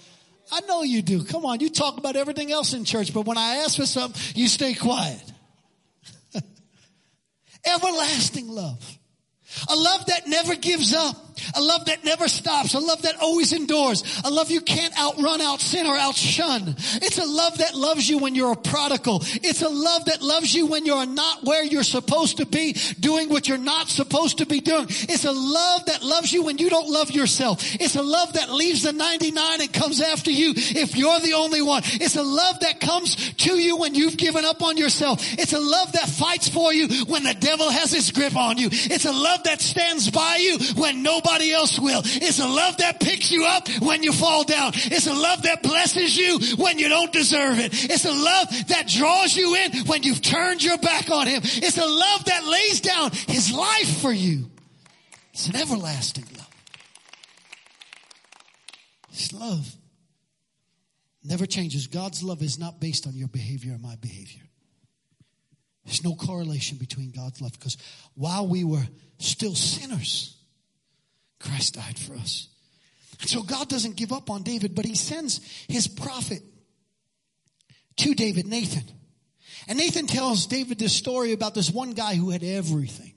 I 0.52 0.62
know 0.62 0.84
you 0.84 1.02
do. 1.02 1.24
Come 1.24 1.46
on, 1.46 1.60
you 1.60 1.70
talk 1.70 1.98
about 1.98 2.16
everything 2.16 2.52
else 2.52 2.74
in 2.74 2.86
church, 2.86 3.14
but 3.14 3.26
when 3.26 3.38
I 3.38 3.58
ask 3.58 3.78
for 3.78 3.86
something, 3.86 4.20
you 4.36 4.48
stay 4.48 4.74
quiet. 4.74 5.24
Everlasting 7.66 8.48
love. 8.50 9.00
A 9.70 9.76
love 9.76 10.08
that 10.08 10.28
never 10.28 10.56
gives 10.56 10.94
up. 10.94 11.33
A 11.56 11.62
love 11.62 11.86
that 11.86 12.04
never 12.04 12.28
stops. 12.28 12.74
A 12.74 12.80
love 12.80 13.02
that 13.04 13.22
always 13.22 13.54
endures. 13.54 14.04
A 14.24 14.30
love 14.30 14.52
you 14.52 14.62
can't 14.62 14.98
outrun, 15.00 15.42
out 15.42 15.62
sin, 15.62 15.86
or 15.86 15.98
outshun. 15.98 16.76
It's 17.02 17.18
a 17.18 17.26
love 17.26 17.58
that 17.60 17.76
loves 17.76 18.10
you 18.10 18.20
when 18.20 18.36
you're 18.36 18.54
a 18.54 18.58
prodigal. 18.58 19.22
It's 19.24 19.62
a 19.62 19.70
love 19.70 20.06
that 20.06 20.22
loves 20.22 20.54
you 20.54 20.68
when 20.68 20.86
you're 20.86 21.06
not 21.06 21.44
where 21.44 21.64
you're 21.64 21.84
supposed 21.84 22.38
to 22.38 22.46
be, 22.46 22.74
doing 23.00 23.30
what 23.30 23.48
you're 23.48 23.58
not 23.58 23.90
supposed 23.90 24.40
to 24.40 24.46
be 24.46 24.60
doing. 24.60 24.86
It's 24.90 25.26
a 25.26 25.32
love 25.32 25.86
that 25.86 26.04
loves 26.04 26.32
you 26.32 26.44
when 26.44 26.58
you 26.58 26.70
don't 26.70 26.90
love 26.90 27.12
yourself. 27.12 27.60
It's 27.76 27.96
a 27.96 28.04
love 28.04 28.34
that 28.34 28.50
leaves 28.50 28.84
the 28.84 28.94
99 28.94 29.62
and 29.62 29.74
comes 29.74 30.02
after 30.02 30.32
you 30.32 30.54
if 30.56 30.96
you're 30.96 31.20
the 31.20 31.34
only 31.34 31.62
one. 31.62 31.82
It's 31.86 32.16
a 32.16 32.24
love 32.24 32.60
that 32.62 32.80
comes 32.80 33.34
to 33.34 33.58
you 33.58 33.78
when 33.78 33.96
you've 33.96 34.18
given 34.18 34.46
up 34.46 34.62
on 34.62 34.78
yourself. 34.78 35.20
It's 35.34 35.54
a 35.54 35.60
love 35.60 35.92
that 35.94 36.08
fights 36.10 36.48
for 36.48 36.74
you 36.74 36.88
when 37.06 37.24
the 37.24 37.34
devil 37.34 37.70
has 37.70 37.92
his 37.92 38.12
grip 38.12 38.36
on 38.36 38.58
you. 38.58 38.70
It's 38.72 39.06
a 39.06 39.12
love 39.12 39.44
that 39.44 39.62
stands 39.62 40.10
by 40.10 40.38
you 40.38 40.58
when 40.76 41.04
nobody 41.04 41.33
nobody 41.34 41.54
else 41.54 41.80
will. 41.80 42.02
It's 42.06 42.40
a 42.40 42.48
love 42.48 42.78
that 42.78 43.00
picks 43.00 43.32
you 43.32 43.46
up 43.46 43.68
when 43.82 44.04
you 44.04 44.12
fall 44.12 44.44
down. 44.44 44.74
It's 44.76 45.08
a 45.08 45.14
love 45.14 45.44
that 45.44 45.64
blesses 45.64 46.16
you 46.16 46.40
when 46.58 46.80
you 46.80 46.90
don't 46.90 47.12
deserve 47.12 47.60
it. 47.60 47.72
It's 47.74 48.06
a 48.06 48.12
love 48.12 48.48
that 48.68 48.88
draws 48.88 49.36
you 49.36 49.56
in 49.56 49.86
when 49.86 50.04
you've 50.04 50.22
turned 50.22 50.64
your 50.64 50.78
back 50.78 51.10
on 51.10 51.28
him. 51.28 51.42
It's 51.44 51.78
a 51.78 51.86
love 51.86 52.26
that 52.26 52.46
lays 52.46 52.82
down 52.82 53.12
his 53.12 53.52
life 53.54 54.02
for 54.02 54.12
you. 54.12 54.50
It's 55.34 55.48
an 55.48 55.56
everlasting 55.56 56.26
love. 56.38 56.50
It's 59.12 59.34
love. 59.34 59.76
Never 61.24 61.46
changes. 61.46 61.88
God's 61.88 62.22
love 62.22 62.42
is 62.42 62.60
not 62.60 62.80
based 62.80 63.08
on 63.08 63.16
your 63.16 63.30
behavior 63.30 63.74
or 63.74 63.80
my 63.80 63.96
behavior. 63.96 64.42
There's 65.86 66.04
no 66.04 66.16
correlation 66.16 66.78
between 66.78 67.12
God's 67.12 67.42
love 67.42 67.54
because 67.54 67.78
while 68.14 68.48
we 68.48 68.64
were 68.64 68.84
still 69.18 69.56
sinners, 69.56 70.38
Christ 71.44 71.76
died 71.76 72.00
for 72.00 72.16
us. 72.16 72.48
And 73.22 73.30
so 73.30 73.44
God 73.44 73.70
doesn't 73.70 73.96
give 73.96 74.12
up 74.12 74.30
on 74.30 74.44
David, 74.44 74.76
but 74.76 74.86
he 74.86 74.96
sends 74.96 75.40
his 75.68 75.88
prophet 75.88 76.42
to 77.98 78.14
David, 78.14 78.48
Nathan. 78.48 78.84
And 79.68 79.78
Nathan 79.78 80.08
tells 80.08 80.48
David 80.48 80.80
this 80.80 80.94
story 80.94 81.32
about 81.32 81.54
this 81.54 81.70
one 81.70 81.92
guy 81.92 82.16
who 82.16 82.32
had 82.32 82.44
everything. 82.44 83.14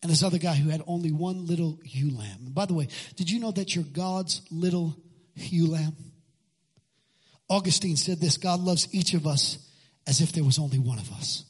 And 0.00 0.10
this 0.10 0.22
other 0.22 0.38
guy 0.38 0.54
who 0.54 0.70
had 0.70 0.82
only 0.86 1.10
one 1.10 1.46
little 1.46 1.80
ewe 1.82 2.16
lamb. 2.16 2.38
And 2.46 2.54
by 2.54 2.66
the 2.66 2.74
way, 2.74 2.88
did 3.16 3.30
you 3.30 3.40
know 3.40 3.50
that 3.50 3.74
you're 3.74 3.84
God's 3.84 4.42
little 4.50 4.96
ewe 5.34 5.66
lamb? 5.66 5.96
Augustine 7.50 7.96
said 7.96 8.20
this 8.20 8.36
God 8.36 8.60
loves 8.60 8.88
each 8.92 9.14
of 9.14 9.26
us 9.26 9.58
as 10.06 10.20
if 10.20 10.32
there 10.32 10.44
was 10.44 10.58
only 10.58 10.78
one 10.78 10.98
of 10.98 11.10
us. 11.12 11.44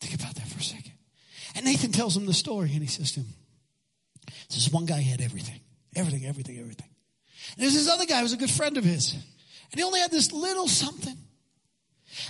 Think 0.00 0.14
about 0.14 0.34
that 0.36 0.48
for 0.48 0.58
a 0.58 0.62
second. 0.62 0.92
And 1.54 1.64
Nathan 1.64 1.92
tells 1.92 2.16
him 2.16 2.26
the 2.26 2.34
story 2.34 2.70
and 2.72 2.80
he 2.80 2.86
says 2.86 3.12
to 3.12 3.20
him, 3.20 3.26
this 4.50 4.70
one 4.70 4.86
guy 4.86 5.00
had 5.00 5.20
everything. 5.20 5.60
Everything, 5.94 6.26
everything, 6.26 6.58
everything. 6.58 6.88
And 7.54 7.62
there's 7.62 7.74
this 7.74 7.88
other 7.88 8.06
guy 8.06 8.18
who 8.18 8.22
was 8.22 8.32
a 8.32 8.36
good 8.36 8.50
friend 8.50 8.76
of 8.76 8.84
his. 8.84 9.12
And 9.12 9.74
he 9.74 9.82
only 9.82 10.00
had 10.00 10.10
this 10.10 10.32
little 10.32 10.68
something. 10.68 11.16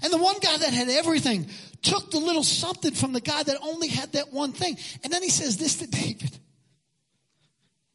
And 0.03 0.13
the 0.13 0.19
one 0.19 0.37
guy 0.41 0.57
that 0.57 0.73
had 0.73 0.89
everything 0.89 1.49
took 1.83 2.11
the 2.11 2.19
little 2.19 2.43
something 2.43 2.93
from 2.93 3.13
the 3.13 3.21
guy 3.21 3.43
that 3.43 3.57
only 3.63 3.89
had 3.89 4.13
that 4.13 4.33
one 4.33 4.53
thing. 4.53 4.77
And 5.05 5.13
then 5.13 5.23
he 5.23 5.31
says 5.31 5.57
this 5.57 5.77
to 5.77 5.87
David. 5.87 6.39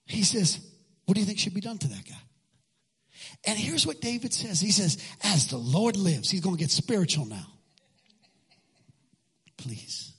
He 0.05 0.23
says, 0.23 0.59
what 1.05 1.15
do 1.15 1.21
you 1.21 1.25
think 1.25 1.39
should 1.39 1.53
be 1.53 1.61
done 1.61 1.77
to 1.79 1.87
that 1.87 2.05
guy? 2.07 2.15
And 3.45 3.57
here's 3.57 3.87
what 3.87 4.01
David 4.01 4.33
says. 4.33 4.61
He 4.61 4.71
says, 4.71 4.97
as 5.23 5.47
the 5.47 5.57
Lord 5.57 5.97
lives, 5.97 6.29
he's 6.29 6.41
going 6.41 6.55
to 6.55 6.59
get 6.59 6.69
spiritual 6.69 7.25
now. 7.25 7.47
Please. 9.57 10.10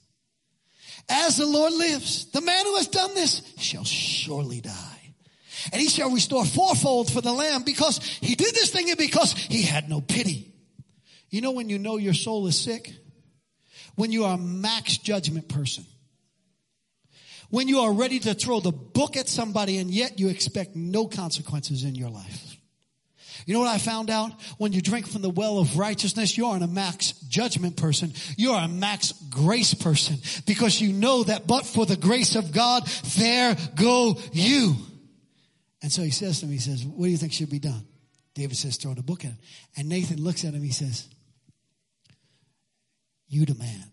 As 1.09 1.37
the 1.37 1.45
Lord 1.45 1.73
lives, 1.73 2.31
the 2.31 2.41
man 2.41 2.65
who 2.65 2.75
has 2.77 2.87
done 2.87 3.13
this 3.13 3.41
shall 3.57 3.83
surely 3.83 4.61
die. 4.61 5.13
And 5.71 5.81
he 5.81 5.87
shall 5.87 6.11
restore 6.11 6.45
fourfold 6.45 7.11
for 7.11 7.21
the 7.21 7.31
lamb 7.31 7.63
because 7.63 7.99
he 8.21 8.35
did 8.35 8.53
this 8.53 8.71
thing 8.71 8.89
and 8.89 8.97
because 8.97 9.33
he 9.33 9.61
had 9.61 9.89
no 9.89 10.01
pity. 10.01 10.53
You 11.29 11.41
know 11.41 11.51
when 11.51 11.69
you 11.69 11.79
know 11.79 11.97
your 11.97 12.13
soul 12.13 12.47
is 12.47 12.59
sick? 12.59 12.93
When 13.95 14.11
you 14.11 14.25
are 14.25 14.35
a 14.35 14.37
max 14.37 14.97
judgment 14.97 15.47
person. 15.47 15.85
when 17.49 17.67
you 17.67 17.81
are 17.81 17.93
ready 17.93 18.17
to 18.17 18.33
throw 18.33 18.59
the 18.59 18.71
book 18.71 19.15
at 19.15 19.29
somebody 19.29 19.77
and 19.77 19.91
yet 19.91 20.19
you 20.19 20.29
expect 20.29 20.75
no 20.75 21.05
consequences 21.07 21.83
in 21.83 21.93
your 21.93 22.09
life. 22.09 22.52
You 23.45 23.53
know 23.53 23.59
what 23.59 23.69
I 23.69 23.77
found 23.77 24.09
out? 24.09 24.31
When 24.57 24.73
you 24.73 24.81
drink 24.81 25.07
from 25.07 25.21
the 25.21 25.29
well 25.29 25.59
of 25.59 25.77
righteousness, 25.77 26.37
you 26.37 26.45
aren't 26.45 26.63
a 26.63 26.67
max 26.67 27.11
judgment 27.27 27.77
person. 27.77 28.13
You 28.37 28.51
are 28.53 28.65
a 28.65 28.67
max 28.67 29.11
grace 29.29 29.73
person 29.73 30.17
because 30.45 30.79
you 30.79 30.93
know 30.93 31.23
that 31.23 31.47
but 31.47 31.65
for 31.65 31.85
the 31.85 31.97
grace 31.97 32.35
of 32.35 32.51
God, 32.51 32.87
there 33.17 33.55
go 33.75 34.17
you. 34.31 34.75
And 35.81 35.91
so 35.91 36.01
he 36.01 36.11
says 36.11 36.39
to 36.39 36.45
him, 36.45 36.51
he 36.51 36.59
says, 36.59 36.85
what 36.85 37.05
do 37.05 37.11
you 37.11 37.17
think 37.17 37.33
should 37.33 37.49
be 37.49 37.59
done? 37.59 37.85
David 38.35 38.57
says, 38.57 38.77
throw 38.77 38.93
the 38.93 39.03
book 39.03 39.25
at 39.25 39.31
him. 39.31 39.37
And 39.77 39.89
Nathan 39.89 40.23
looks 40.23 40.45
at 40.45 40.53
him, 40.53 40.63
he 40.63 40.71
says, 40.71 41.07
you 43.27 43.45
the 43.45 43.55
man. 43.55 43.83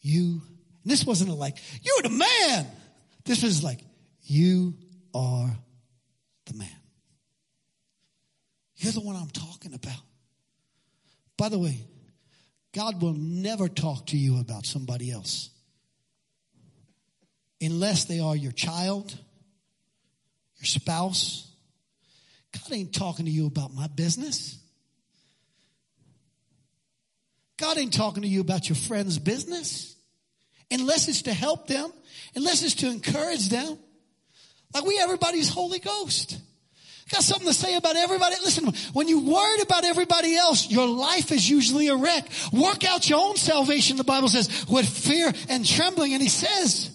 You, 0.00 0.40
this 0.84 1.04
wasn't 1.04 1.30
like, 1.30 1.56
you're 1.82 2.02
the 2.02 2.10
man. 2.10 2.66
This 3.24 3.42
was 3.42 3.64
like, 3.64 3.80
you 4.22 4.74
are 5.12 5.50
the 6.46 6.54
man. 6.54 6.68
You're 8.76 8.92
the 8.92 9.00
one 9.00 9.16
I'm 9.16 9.30
talking 9.30 9.74
about. 9.74 10.00
By 11.36 11.48
the 11.48 11.58
way, 11.58 11.84
God 12.72 13.00
will 13.00 13.14
never 13.14 13.68
talk 13.68 14.06
to 14.06 14.16
you 14.16 14.40
about 14.40 14.66
somebody 14.66 15.10
else 15.10 15.50
unless 17.60 18.04
they 18.04 18.20
are 18.20 18.36
your 18.36 18.52
child, 18.52 19.18
your 20.58 20.66
spouse. 20.66 21.50
God 22.52 22.72
ain't 22.72 22.94
talking 22.94 23.24
to 23.24 23.30
you 23.30 23.46
about 23.46 23.74
my 23.74 23.86
business. 23.88 24.58
God 27.56 27.78
ain't 27.78 27.94
talking 27.94 28.22
to 28.22 28.28
you 28.28 28.40
about 28.40 28.68
your 28.68 28.76
friend's 28.76 29.18
business 29.18 29.96
unless 30.70 31.08
it's 31.08 31.22
to 31.22 31.32
help 31.32 31.66
them, 31.66 31.90
unless 32.34 32.62
it's 32.62 32.74
to 32.74 32.90
encourage 32.90 33.48
them. 33.48 33.78
Like 34.74 34.84
we 34.84 34.98
everybody's 34.98 35.48
Holy 35.48 35.78
Ghost. 35.78 36.38
Got 37.10 37.22
something 37.22 37.46
to 37.46 37.54
say 37.54 37.76
about 37.76 37.94
everybody. 37.94 38.34
Listen, 38.42 38.72
when 38.92 39.06
you 39.06 39.20
worried 39.20 39.62
about 39.62 39.84
everybody 39.84 40.34
else, 40.34 40.68
your 40.68 40.88
life 40.88 41.30
is 41.30 41.48
usually 41.48 41.86
a 41.86 41.96
wreck. 41.96 42.28
Work 42.52 42.84
out 42.84 43.08
your 43.08 43.20
own 43.20 43.36
salvation, 43.36 43.96
the 43.96 44.02
Bible 44.04 44.28
says, 44.28 44.66
with 44.68 44.88
fear 44.88 45.32
and 45.48 45.64
trembling. 45.64 46.14
And 46.14 46.22
he 46.22 46.28
says, 46.28 46.90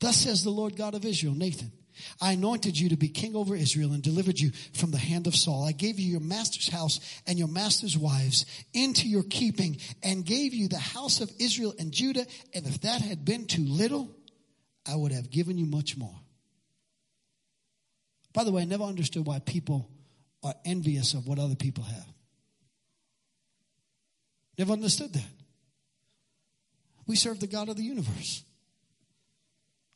thus 0.00 0.16
says 0.16 0.42
the 0.42 0.50
Lord 0.50 0.74
God 0.74 0.96
of 0.96 1.04
Israel, 1.04 1.34
Nathan, 1.34 1.70
I 2.20 2.32
anointed 2.32 2.78
you 2.78 2.88
to 2.88 2.96
be 2.96 3.08
king 3.08 3.36
over 3.36 3.54
Israel 3.54 3.92
and 3.92 4.02
delivered 4.02 4.38
you 4.38 4.50
from 4.74 4.90
the 4.90 4.98
hand 4.98 5.28
of 5.28 5.36
Saul. 5.36 5.64
I 5.64 5.72
gave 5.72 6.00
you 6.00 6.10
your 6.10 6.20
master's 6.20 6.68
house 6.68 6.98
and 7.24 7.38
your 7.38 7.48
master's 7.48 7.96
wives 7.96 8.46
into 8.74 9.08
your 9.08 9.22
keeping 9.22 9.78
and 10.02 10.26
gave 10.26 10.54
you 10.54 10.66
the 10.66 10.78
house 10.78 11.20
of 11.20 11.30
Israel 11.38 11.72
and 11.78 11.92
Judah. 11.92 12.26
And 12.52 12.66
if 12.66 12.80
that 12.80 13.00
had 13.00 13.24
been 13.24 13.46
too 13.46 13.64
little, 13.64 14.10
I 14.84 14.96
would 14.96 15.12
have 15.12 15.30
given 15.30 15.56
you 15.56 15.66
much 15.66 15.96
more. 15.96 16.14
By 18.36 18.44
the 18.44 18.52
way, 18.52 18.60
I 18.60 18.64
never 18.66 18.84
understood 18.84 19.26
why 19.26 19.38
people 19.38 19.88
are 20.42 20.52
envious 20.66 21.14
of 21.14 21.26
what 21.26 21.38
other 21.38 21.54
people 21.54 21.84
have. 21.84 22.06
Never 24.58 24.74
understood 24.74 25.14
that. 25.14 25.24
We 27.06 27.16
serve 27.16 27.40
the 27.40 27.46
God 27.46 27.70
of 27.70 27.76
the 27.76 27.82
universe. 27.82 28.44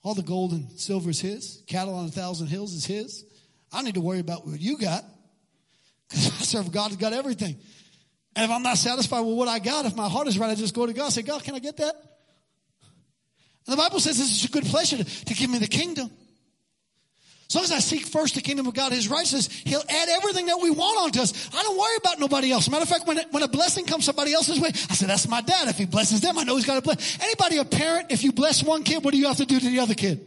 All 0.02 0.14
the 0.14 0.22
gold 0.22 0.52
and 0.52 0.70
silver 0.80 1.10
is 1.10 1.20
His. 1.20 1.62
Cattle 1.66 1.94
on 1.94 2.06
a 2.06 2.10
thousand 2.10 2.46
hills 2.46 2.72
is 2.72 2.86
His. 2.86 3.26
I 3.70 3.76
don't 3.76 3.84
need 3.84 3.94
to 3.96 4.00
worry 4.00 4.20
about 4.20 4.46
what 4.46 4.58
you 4.58 4.78
got 4.78 5.04
because 6.08 6.26
I 6.40 6.42
serve 6.42 6.72
God 6.72 6.88
who's 6.88 6.96
got 6.96 7.12
everything. 7.12 7.58
And 8.36 8.44
if 8.46 8.50
I'm 8.50 8.62
not 8.62 8.78
satisfied 8.78 9.20
with 9.20 9.36
what 9.36 9.48
I 9.48 9.58
got, 9.58 9.84
if 9.84 9.94
my 9.94 10.08
heart 10.08 10.28
is 10.28 10.38
right, 10.38 10.48
I 10.48 10.54
just 10.54 10.74
go 10.74 10.86
to 10.86 10.94
God 10.94 11.04
and 11.04 11.12
say, 11.12 11.20
God, 11.20 11.44
can 11.44 11.56
I 11.56 11.58
get 11.58 11.76
that? 11.76 11.94
And 13.66 13.74
the 13.74 13.76
Bible 13.76 14.00
says 14.00 14.16
this 14.16 14.30
is 14.30 14.48
a 14.48 14.50
good 14.50 14.64
pleasure 14.64 14.96
to, 14.96 15.04
to 15.26 15.34
give 15.34 15.50
me 15.50 15.58
the 15.58 15.68
kingdom. 15.68 16.10
As 17.50 17.54
long 17.56 17.64
as 17.64 17.72
I 17.72 17.80
seek 17.80 18.06
first 18.06 18.36
the 18.36 18.42
kingdom 18.42 18.68
of 18.68 18.74
God, 18.74 18.92
His 18.92 19.08
righteousness, 19.08 19.48
He'll 19.64 19.82
add 19.88 20.08
everything 20.08 20.46
that 20.46 20.60
we 20.62 20.70
want 20.70 20.98
onto 21.00 21.20
us. 21.20 21.50
I 21.52 21.64
don't 21.64 21.76
worry 21.76 21.96
about 21.96 22.20
nobody 22.20 22.52
else. 22.52 22.70
Matter 22.70 22.84
of 22.84 22.88
fact, 22.88 23.08
when, 23.08 23.18
when 23.32 23.42
a 23.42 23.48
blessing 23.48 23.86
comes 23.86 24.04
somebody 24.04 24.32
else's 24.32 24.60
way, 24.60 24.68
I 24.68 24.94
say, 24.94 25.06
that's 25.06 25.26
my 25.26 25.40
dad. 25.40 25.66
If 25.66 25.76
He 25.76 25.84
blesses 25.84 26.20
them, 26.20 26.38
I 26.38 26.44
know 26.44 26.54
He's 26.54 26.64
got 26.64 26.76
to 26.76 26.80
bless. 26.80 27.18
Anybody 27.20 27.56
a 27.56 27.64
parent, 27.64 28.12
if 28.12 28.22
you 28.22 28.30
bless 28.30 28.62
one 28.62 28.84
kid, 28.84 29.02
what 29.02 29.12
do 29.12 29.18
you 29.18 29.26
have 29.26 29.38
to 29.38 29.46
do 29.46 29.58
to 29.58 29.68
the 29.68 29.80
other 29.80 29.94
kid? 29.94 30.24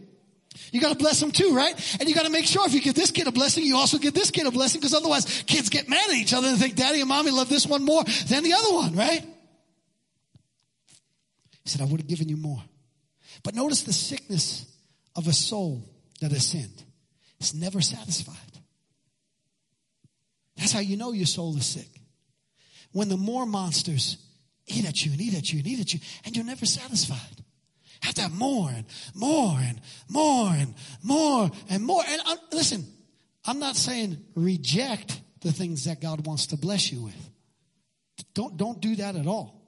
You 0.73 0.81
gotta 0.81 0.95
bless 0.95 1.19
them 1.19 1.31
too, 1.31 1.55
right? 1.55 1.73
And 1.99 2.09
you 2.09 2.13
gotta 2.13 2.29
make 2.29 2.45
sure 2.45 2.65
if 2.65 2.73
you 2.73 2.81
give 2.81 2.95
this 2.95 3.11
kid 3.11 3.27
a 3.27 3.31
blessing, 3.31 3.63
you 3.63 3.77
also 3.77 3.97
give 3.97 4.13
this 4.13 4.29
kid 4.31 4.45
a 4.45 4.51
blessing, 4.51 4.81
because 4.81 4.93
otherwise 4.93 5.43
kids 5.47 5.69
get 5.69 5.87
mad 5.87 6.09
at 6.09 6.15
each 6.15 6.33
other 6.33 6.47
and 6.47 6.57
think 6.57 6.75
daddy 6.75 6.99
and 6.99 7.07
mommy 7.07 7.31
love 7.31 7.47
this 7.47 7.65
one 7.65 7.85
more 7.85 8.03
than 8.27 8.43
the 8.43 8.53
other 8.53 8.73
one, 8.73 8.95
right? 8.95 9.23
He 11.63 11.69
said, 11.69 11.81
I 11.81 11.85
would 11.85 12.01
have 12.01 12.07
given 12.07 12.27
you 12.27 12.37
more. 12.37 12.61
But 13.43 13.55
notice 13.55 13.83
the 13.83 13.93
sickness 13.93 14.65
of 15.15 15.27
a 15.27 15.33
soul 15.33 15.83
that 16.21 16.31
has 16.31 16.45
sinned. 16.47 16.83
It's 17.43 17.53
never 17.53 17.81
satisfied. 17.81 18.37
That's 20.55 20.71
how 20.71 20.79
you 20.79 20.95
know 20.95 21.11
your 21.11 21.25
soul 21.25 21.57
is 21.57 21.65
sick. 21.65 21.89
When 22.93 23.09
the 23.09 23.17
more 23.17 23.45
monsters 23.45 24.15
eat 24.65 24.87
at 24.87 25.05
you 25.05 25.11
and 25.11 25.19
eat 25.19 25.33
at 25.33 25.51
you 25.51 25.59
and 25.59 25.67
eat 25.67 25.81
at 25.81 25.93
you, 25.93 25.99
and 26.23 26.37
you're 26.37 26.45
never 26.45 26.65
satisfied. 26.65 27.43
Have 27.99 28.13
to 28.13 28.21
have 28.21 28.33
more 28.33 28.69
and 28.69 28.85
more 29.13 29.57
and 29.59 29.81
more 30.07 30.51
and 30.51 30.73
more 31.03 31.51
and 31.69 31.83
more. 31.85 32.03
And 32.07 32.21
I'm, 32.25 32.37
listen, 32.53 32.85
I'm 33.43 33.59
not 33.59 33.75
saying 33.75 34.23
reject 34.35 35.19
the 35.41 35.51
things 35.51 35.83
that 35.83 35.99
God 35.99 36.25
wants 36.25 36.47
to 36.47 36.57
bless 36.57 36.93
you 36.93 37.03
with. 37.03 37.29
Don't, 38.35 38.55
don't 38.55 38.79
do 38.79 38.95
that 38.95 39.17
at 39.17 39.27
all. 39.27 39.67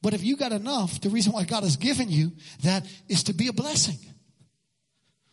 But 0.00 0.14
if 0.14 0.24
you 0.24 0.38
got 0.38 0.52
enough, 0.52 1.02
the 1.02 1.10
reason 1.10 1.34
why 1.34 1.44
God 1.44 1.64
has 1.64 1.76
given 1.76 2.08
you 2.08 2.32
that 2.62 2.86
is 3.10 3.24
to 3.24 3.34
be 3.34 3.48
a 3.48 3.52
blessing. 3.52 3.98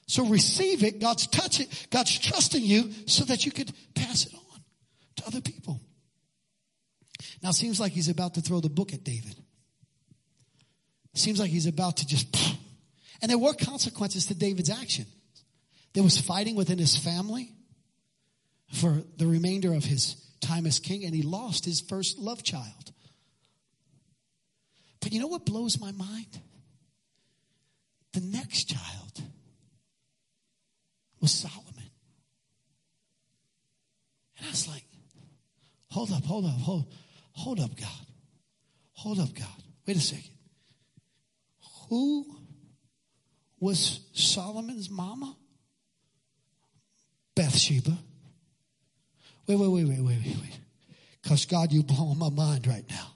So 0.07 0.25
receive 0.25 0.83
it. 0.83 0.99
God's 0.99 1.27
touch 1.27 1.59
it. 1.59 1.87
God's 1.91 2.17
trusting 2.17 2.63
you 2.63 2.91
so 3.07 3.25
that 3.25 3.45
you 3.45 3.51
could 3.51 3.71
pass 3.93 4.25
it 4.25 4.33
on 4.33 4.61
to 5.17 5.27
other 5.27 5.41
people. 5.41 5.81
Now 7.43 7.49
it 7.49 7.55
seems 7.55 7.79
like 7.79 7.91
he's 7.91 8.09
about 8.09 8.35
to 8.35 8.41
throw 8.41 8.61
the 8.61 8.69
book 8.69 8.93
at 8.93 9.03
David. 9.03 9.35
Seems 11.13 11.39
like 11.39 11.49
he's 11.49 11.65
about 11.65 11.97
to 11.97 12.07
just, 12.07 12.27
and 13.21 13.29
there 13.29 13.37
were 13.37 13.53
consequences 13.53 14.27
to 14.27 14.35
David's 14.35 14.69
action. 14.69 15.05
There 15.93 16.03
was 16.03 16.21
fighting 16.21 16.55
within 16.55 16.77
his 16.77 16.95
family 16.95 17.51
for 18.71 19.01
the 19.17 19.25
remainder 19.25 19.73
of 19.73 19.83
his 19.83 20.15
time 20.41 20.67
as 20.67 20.79
king, 20.79 21.05
and 21.05 21.15
he 21.15 21.23
lost 21.23 21.65
his 21.65 21.81
first 21.81 22.19
love 22.19 22.43
child. 22.43 22.91
But 25.01 25.11
you 25.11 25.19
know 25.19 25.27
what 25.27 25.45
blows 25.45 25.79
my 25.79 25.91
mind? 25.91 26.39
The 28.13 28.21
next 28.21 28.65
child 28.65 29.23
was 31.27 31.33
Solomon. 31.33 31.91
And 34.37 34.47
I 34.47 34.49
was 34.49 34.67
like, 34.69 34.85
hold 35.89 36.09
up, 36.13 36.23
hold 36.23 36.45
up, 36.45 36.57
hold, 36.61 36.93
hold 37.33 37.59
up, 37.59 37.75
God. 37.75 38.05
Hold 38.93 39.19
up, 39.19 39.33
God. 39.33 39.63
Wait 39.85 39.97
a 39.97 39.99
second. 39.99 40.31
Who 41.89 42.25
was 43.59 43.99
Solomon's 44.13 44.89
mama? 44.89 45.35
Bathsheba. 47.35 47.97
Wait, 49.47 49.59
wait, 49.59 49.67
wait, 49.67 49.85
wait, 49.85 49.99
wait, 49.99 50.19
wait, 50.25 50.37
wait. 50.41 50.59
Because 51.21 51.45
God, 51.45 51.73
you 51.73 51.83
blowing 51.83 52.17
my 52.17 52.29
mind 52.29 52.67
right 52.67 52.85
now. 52.89 53.07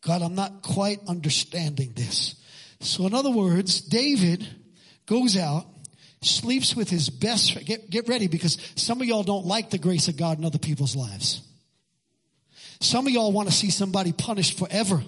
God, 0.00 0.22
I'm 0.22 0.34
not 0.34 0.62
quite 0.62 0.98
understanding 1.06 1.92
this. 1.94 2.34
So 2.80 3.06
in 3.06 3.14
other 3.14 3.30
words, 3.30 3.80
David 3.80 4.44
goes 5.06 5.36
out 5.36 5.66
sleeps 6.22 6.74
with 6.74 6.90
his 6.90 7.10
best. 7.10 7.64
Get, 7.64 7.90
get 7.90 8.08
ready 8.08 8.26
because 8.26 8.58
some 8.74 9.00
of 9.00 9.06
y'all 9.06 9.22
don't 9.22 9.46
like 9.46 9.70
the 9.70 9.78
grace 9.78 10.08
of 10.08 10.16
God 10.16 10.38
in 10.38 10.44
other 10.44 10.58
people's 10.58 10.96
lives. 10.96 11.42
Some 12.80 13.06
of 13.06 13.12
y'all 13.12 13.32
want 13.32 13.48
to 13.48 13.54
see 13.54 13.70
somebody 13.70 14.12
punished 14.12 14.58
forever. 14.58 15.02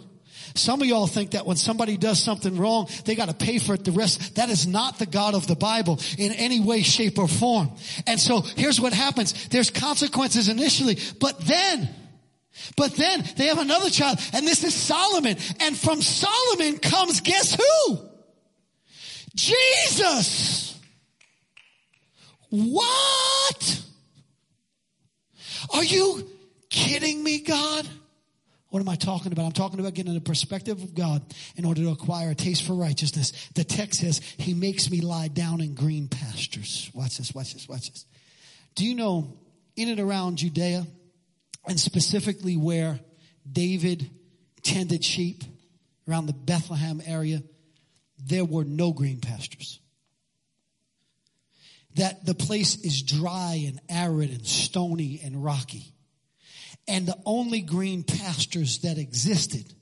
Some 0.55 0.83
of 0.83 0.89
y'all 0.89 1.07
think 1.07 1.33
that 1.33 1.47
when 1.47 1.57
somebody 1.57 1.97
does 1.97 2.21
something 2.21 2.57
wrong, 2.57 2.89
they 3.05 3.15
got 3.15 3.29
to 3.29 3.35
pay 3.35 3.59
for 3.59 3.75
it 3.75 3.85
the 3.85 3.93
rest. 3.93 4.37
That 4.37 4.51
is 4.51 4.67
not 4.67 4.99
the 4.99 5.07
God 5.07 5.35
of 5.35 5.47
the 5.47 5.55
Bible 5.55 6.01
in 6.19 6.33
any 6.33 6.61
way, 6.61 6.83
shape, 6.83 7.19
or 7.19 7.29
form. 7.29 7.71
And 8.07 8.19
so 8.19 8.41
here's 8.41 8.81
what 8.81 8.93
happens. 8.93 9.49
There's 9.49 9.71
consequences 9.71 10.49
initially, 10.49 10.99
but 11.21 11.39
then, 11.41 11.89
but 12.77 12.95
then 12.95 13.25
they 13.37 13.47
have 13.47 13.59
another 13.59 13.91
child, 13.91 14.19
and 14.33 14.47
this 14.47 14.65
is 14.65 14.75
Solomon. 14.75 15.37
And 15.61 15.77
from 15.77 16.03
Solomon 16.03 16.79
comes 16.79 17.21
guess 17.21 17.55
who? 17.55 17.99
Jesus! 19.37 20.70
What? 22.51 23.83
Are 25.73 25.85
you 25.85 26.29
kidding 26.69 27.23
me, 27.23 27.41
God? 27.41 27.89
What 28.69 28.81
am 28.81 28.89
I 28.89 28.95
talking 28.95 29.33
about? 29.33 29.47
I'm 29.47 29.53
talking 29.53 29.81
about 29.81 29.95
getting 29.95 30.15
the 30.15 30.21
perspective 30.21 30.81
of 30.81 30.95
God 30.95 31.23
in 31.57 31.65
order 31.65 31.83
to 31.83 31.91
acquire 31.91 32.31
a 32.31 32.35
taste 32.35 32.65
for 32.65 32.75
righteousness. 32.75 33.33
The 33.55 33.65
text 33.65 34.01
says, 34.01 34.21
He 34.37 34.55
makes 34.55 34.91
me 34.91 35.01
lie 35.01 35.29
down 35.29 35.61
in 35.61 35.75
green 35.75 36.07
pastures. 36.07 36.91
Watch 36.95 37.19
this, 37.19 37.35
watch 37.35 37.55
this, 37.55 37.69
watch 37.69 37.91
this. 37.91 38.07
Do 38.77 38.87
you 38.87 38.95
know 38.95 39.39
in 39.77 39.89
and 39.89 39.99
around 39.99 40.39
Judea, 40.39 40.87
and 41.67 41.81
specifically 41.81 42.57
where 42.57 43.01
David 43.51 44.09
tended 44.63 45.05
sheep, 45.05 45.43
around 46.09 46.27
the 46.27 46.33
Bethlehem 46.33 47.01
area, 47.07 47.43
there 48.19 48.45
were 48.45 48.65
no 48.65 48.93
green 48.93 49.21
pastures. 49.21 49.80
That 51.97 52.25
the 52.25 52.35
place 52.35 52.77
is 52.77 53.03
dry 53.03 53.65
and 53.67 53.81
arid 53.89 54.31
and 54.31 54.47
stony 54.47 55.21
and 55.25 55.43
rocky. 55.43 55.93
And 56.87 57.07
the 57.07 57.19
only 57.25 57.61
green 57.61 58.03
pastures 58.03 58.79
that 58.79 58.99
existed 58.99 59.73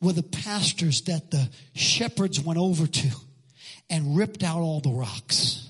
were 0.00 0.12
the 0.12 0.22
pastures 0.22 1.02
that 1.02 1.30
the 1.30 1.48
shepherds 1.74 2.40
went 2.40 2.58
over 2.58 2.86
to 2.86 3.10
and 3.88 4.16
ripped 4.16 4.42
out 4.42 4.60
all 4.60 4.80
the 4.80 4.90
rocks 4.90 5.68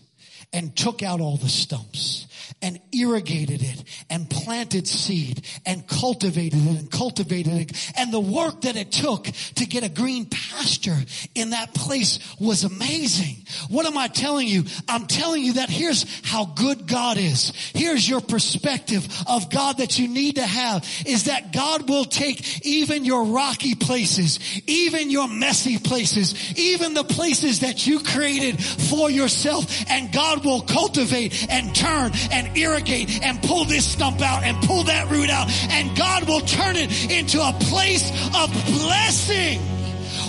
and 0.52 0.74
took 0.76 1.02
out 1.02 1.20
all 1.20 1.36
the 1.36 1.48
stumps 1.48 2.26
and 2.62 2.80
irrigated 2.92 3.62
it 3.62 3.84
and 4.08 4.28
planted 4.28 4.86
seed 4.86 5.44
and 5.66 5.86
cultivated 5.86 6.60
it 6.66 6.78
and 6.78 6.90
cultivated 6.90 7.52
it. 7.52 7.92
And 7.96 8.12
the 8.12 8.20
work 8.20 8.62
that 8.62 8.76
it 8.76 8.92
took 8.92 9.24
to 9.24 9.66
get 9.66 9.84
a 9.84 9.88
green 9.88 10.26
pasture 10.26 10.96
in 11.34 11.50
that 11.50 11.74
place 11.74 12.18
was 12.38 12.64
amazing. 12.64 13.36
What 13.68 13.86
am 13.86 13.96
I 13.96 14.08
telling 14.08 14.48
you? 14.48 14.64
I'm 14.88 15.06
telling 15.06 15.42
you 15.42 15.54
that 15.54 15.70
here's 15.70 16.06
how 16.26 16.44
good 16.44 16.86
God 16.86 17.16
is. 17.18 17.52
Here's 17.74 18.08
your 18.08 18.20
perspective 18.20 19.06
of 19.26 19.50
God 19.50 19.78
that 19.78 19.98
you 19.98 20.08
need 20.08 20.36
to 20.36 20.46
have 20.46 20.88
is 21.06 21.24
that 21.24 21.52
God 21.52 21.88
will 21.88 22.04
take 22.04 22.64
even 22.66 23.04
your 23.04 23.24
rocky 23.24 23.74
places, 23.74 24.38
even 24.66 25.10
your 25.10 25.28
messy 25.28 25.78
places, 25.78 26.58
even 26.58 26.94
the 26.94 27.04
places 27.04 27.60
that 27.60 27.86
you 27.86 28.00
created 28.00 28.62
for 28.62 29.10
yourself 29.10 29.66
and 29.90 30.12
God 30.12 30.44
will 30.44 30.62
cultivate 30.62 31.46
and 31.50 31.74
turn 31.74 32.12
and 32.32 32.39
irrigate 32.56 33.22
and 33.22 33.42
pull 33.42 33.64
this 33.64 33.84
stump 33.84 34.20
out 34.20 34.42
and 34.44 34.56
pull 34.64 34.84
that 34.84 35.10
root 35.10 35.30
out 35.30 35.48
and 35.70 35.96
God 35.96 36.28
will 36.28 36.40
turn 36.40 36.76
it 36.76 37.10
into 37.10 37.40
a 37.40 37.52
place 37.52 38.10
of 38.34 38.50
blessing. 38.50 39.60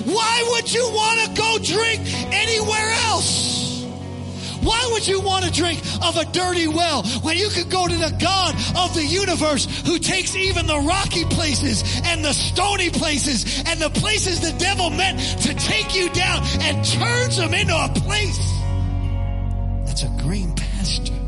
Why 0.06 0.46
would 0.50 0.72
you 0.74 0.90
want 0.90 1.20
to 1.22 1.42
go 1.42 1.58
drink 1.62 2.02
anywhere 2.34 2.92
else? 3.06 3.62
Why 4.62 4.90
would 4.94 5.08
you 5.08 5.22
want 5.22 5.46
to 5.46 5.52
drink 5.52 5.80
of 6.04 6.18
a 6.18 6.26
dirty 6.26 6.68
well 6.68 7.04
when 7.24 7.36
you 7.38 7.50
could 7.50 7.70
go 7.70 7.88
to 7.88 7.96
the 7.96 8.16
God 8.20 8.54
of 8.78 8.94
the 8.94 9.04
universe 9.04 9.66
who 9.86 9.98
takes 9.98 10.36
even 10.36 10.68
the 10.68 10.78
rocky 10.78 11.26
places 11.26 11.84
and 12.06 12.24
the 12.24 12.34
stony 12.34 12.92
places 12.92 13.64
and 13.66 13.80
the 13.82 13.90
places 13.90 14.40
the 14.40 14.58
devil 14.60 14.90
meant 14.92 15.20
to 15.20 15.54
take 15.56 15.96
you 15.96 16.10
down 16.10 16.44
and 16.62 16.86
turns 16.86 17.38
them 17.38 17.54
into 17.54 17.76
a 17.76 17.90
place 18.02 18.62
that's 19.86 20.04
a 20.04 20.10
green 20.22 20.54
pasture? 20.54 21.21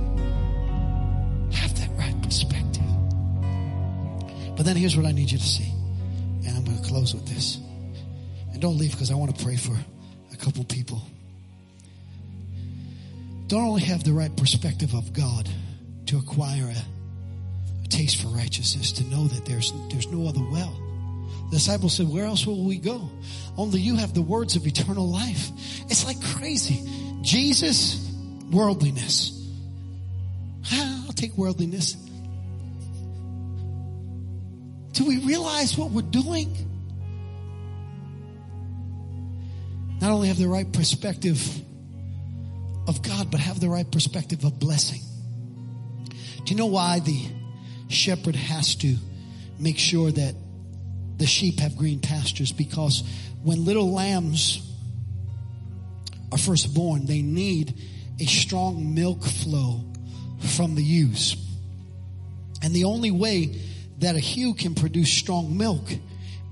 But 4.63 4.67
then 4.67 4.77
here's 4.77 4.95
what 4.95 5.05
I 5.05 5.11
need 5.11 5.29
you 5.29 5.37
to 5.37 5.43
see. 5.43 5.69
And 6.47 6.55
I'm 6.55 6.63
going 6.63 6.81
to 6.81 6.87
close 6.87 7.13
with 7.13 7.27
this. 7.27 7.57
And 8.53 8.61
don't 8.61 8.77
leave 8.77 8.91
because 8.91 9.11
I 9.11 9.15
want 9.15 9.37
to 9.37 9.43
pray 9.43 9.57
for 9.57 9.77
a 10.31 10.37
couple 10.37 10.63
people. 10.63 11.01
Don't 13.47 13.65
only 13.65 13.81
have 13.81 14.05
the 14.05 14.13
right 14.13 14.33
perspective 14.37 14.93
of 14.93 15.11
God 15.11 15.49
to 16.05 16.17
acquire 16.17 16.63
a, 16.63 17.83
a 17.83 17.87
taste 17.89 18.21
for 18.21 18.29
righteousness, 18.29 18.93
to 18.93 19.03
know 19.03 19.27
that 19.27 19.43
there's, 19.43 19.73
there's 19.91 20.07
no 20.07 20.29
other 20.29 20.39
well. 20.49 20.73
The 21.49 21.57
disciples 21.57 21.97
said, 21.97 22.07
where 22.07 22.23
else 22.23 22.47
will 22.47 22.63
we 22.63 22.77
go? 22.77 23.09
Only 23.57 23.81
you 23.81 23.97
have 23.97 24.13
the 24.13 24.21
words 24.21 24.55
of 24.55 24.65
eternal 24.65 25.11
life. 25.11 25.49
It's 25.89 26.05
like 26.05 26.23
crazy. 26.37 26.89
Jesus, 27.21 28.09
worldliness. 28.49 29.45
I'll 30.71 31.11
take 31.11 31.35
worldliness. 31.35 31.97
Do 34.93 35.05
we 35.05 35.17
realize 35.17 35.77
what 35.77 35.89
we're 35.89 36.03
doing? 36.03 36.55
Not 39.99 40.11
only 40.11 40.27
have 40.27 40.37
the 40.37 40.47
right 40.47 40.71
perspective 40.71 41.41
of 42.87 43.01
God, 43.01 43.31
but 43.31 43.39
have 43.39 43.59
the 43.59 43.69
right 43.69 43.89
perspective 43.89 44.43
of 44.43 44.59
blessing. 44.59 45.01
Do 46.09 46.53
you 46.53 46.55
know 46.55 46.67
why 46.67 46.99
the 46.99 47.25
shepherd 47.87 48.35
has 48.35 48.75
to 48.75 48.95
make 49.59 49.79
sure 49.79 50.11
that 50.11 50.35
the 51.17 51.25
sheep 51.25 51.59
have 51.59 51.75
green 51.75 51.99
pastures? 51.99 52.51
Because 52.51 53.03
when 53.43 53.65
little 53.65 53.91
lambs 53.91 54.61
are 56.31 56.37
first 56.37 56.73
born, 56.73 57.05
they 57.05 57.21
need 57.21 57.73
a 58.19 58.25
strong 58.25 58.93
milk 58.93 59.23
flow 59.23 59.83
from 60.39 60.75
the 60.75 60.83
ewes. 60.83 61.37
And 62.61 62.73
the 62.73 62.83
only 62.83 63.11
way 63.11 63.59
that 64.03 64.15
a 64.15 64.21
ewe 64.21 64.53
can 64.53 64.75
produce 64.75 65.11
strong 65.11 65.57
milk 65.57 65.83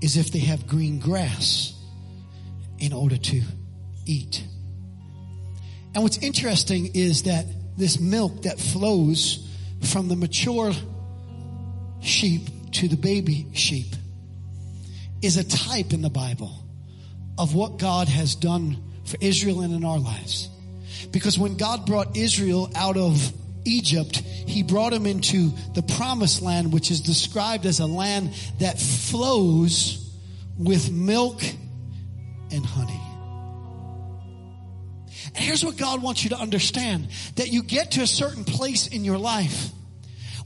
is 0.00 0.16
if 0.16 0.32
they 0.32 0.40
have 0.40 0.66
green 0.66 0.98
grass 0.98 1.74
in 2.78 2.92
order 2.92 3.16
to 3.16 3.42
eat. 4.06 4.42
And 5.94 6.02
what's 6.02 6.18
interesting 6.18 6.90
is 6.94 7.24
that 7.24 7.46
this 7.76 8.00
milk 8.00 8.42
that 8.42 8.58
flows 8.58 9.48
from 9.82 10.08
the 10.08 10.16
mature 10.16 10.72
sheep 12.00 12.42
to 12.72 12.88
the 12.88 12.96
baby 12.96 13.46
sheep 13.52 13.94
is 15.20 15.36
a 15.36 15.44
type 15.44 15.92
in 15.92 16.02
the 16.02 16.10
Bible 16.10 16.52
of 17.38 17.54
what 17.54 17.78
God 17.78 18.08
has 18.08 18.34
done 18.34 18.82
for 19.04 19.18
Israel 19.20 19.60
and 19.60 19.74
in 19.74 19.84
our 19.84 19.98
lives. 19.98 20.48
Because 21.10 21.38
when 21.38 21.56
God 21.56 21.86
brought 21.86 22.16
Israel 22.16 22.70
out 22.74 22.96
of 22.96 23.32
Egypt, 23.64 24.16
he 24.16 24.62
brought 24.62 24.92
him 24.92 25.06
into 25.06 25.52
the 25.74 25.82
promised 25.82 26.42
land, 26.42 26.72
which 26.72 26.90
is 26.90 27.00
described 27.00 27.66
as 27.66 27.80
a 27.80 27.86
land 27.86 28.34
that 28.58 28.78
flows 28.78 29.98
with 30.58 30.90
milk 30.90 31.42
and 32.50 32.64
honey. 32.64 33.00
And 35.34 35.44
here's 35.44 35.64
what 35.64 35.76
God 35.76 36.02
wants 36.02 36.24
you 36.24 36.30
to 36.30 36.38
understand 36.38 37.08
that 37.36 37.48
you 37.48 37.62
get 37.62 37.92
to 37.92 38.02
a 38.02 38.06
certain 38.06 38.44
place 38.44 38.86
in 38.86 39.04
your 39.04 39.18
life 39.18 39.70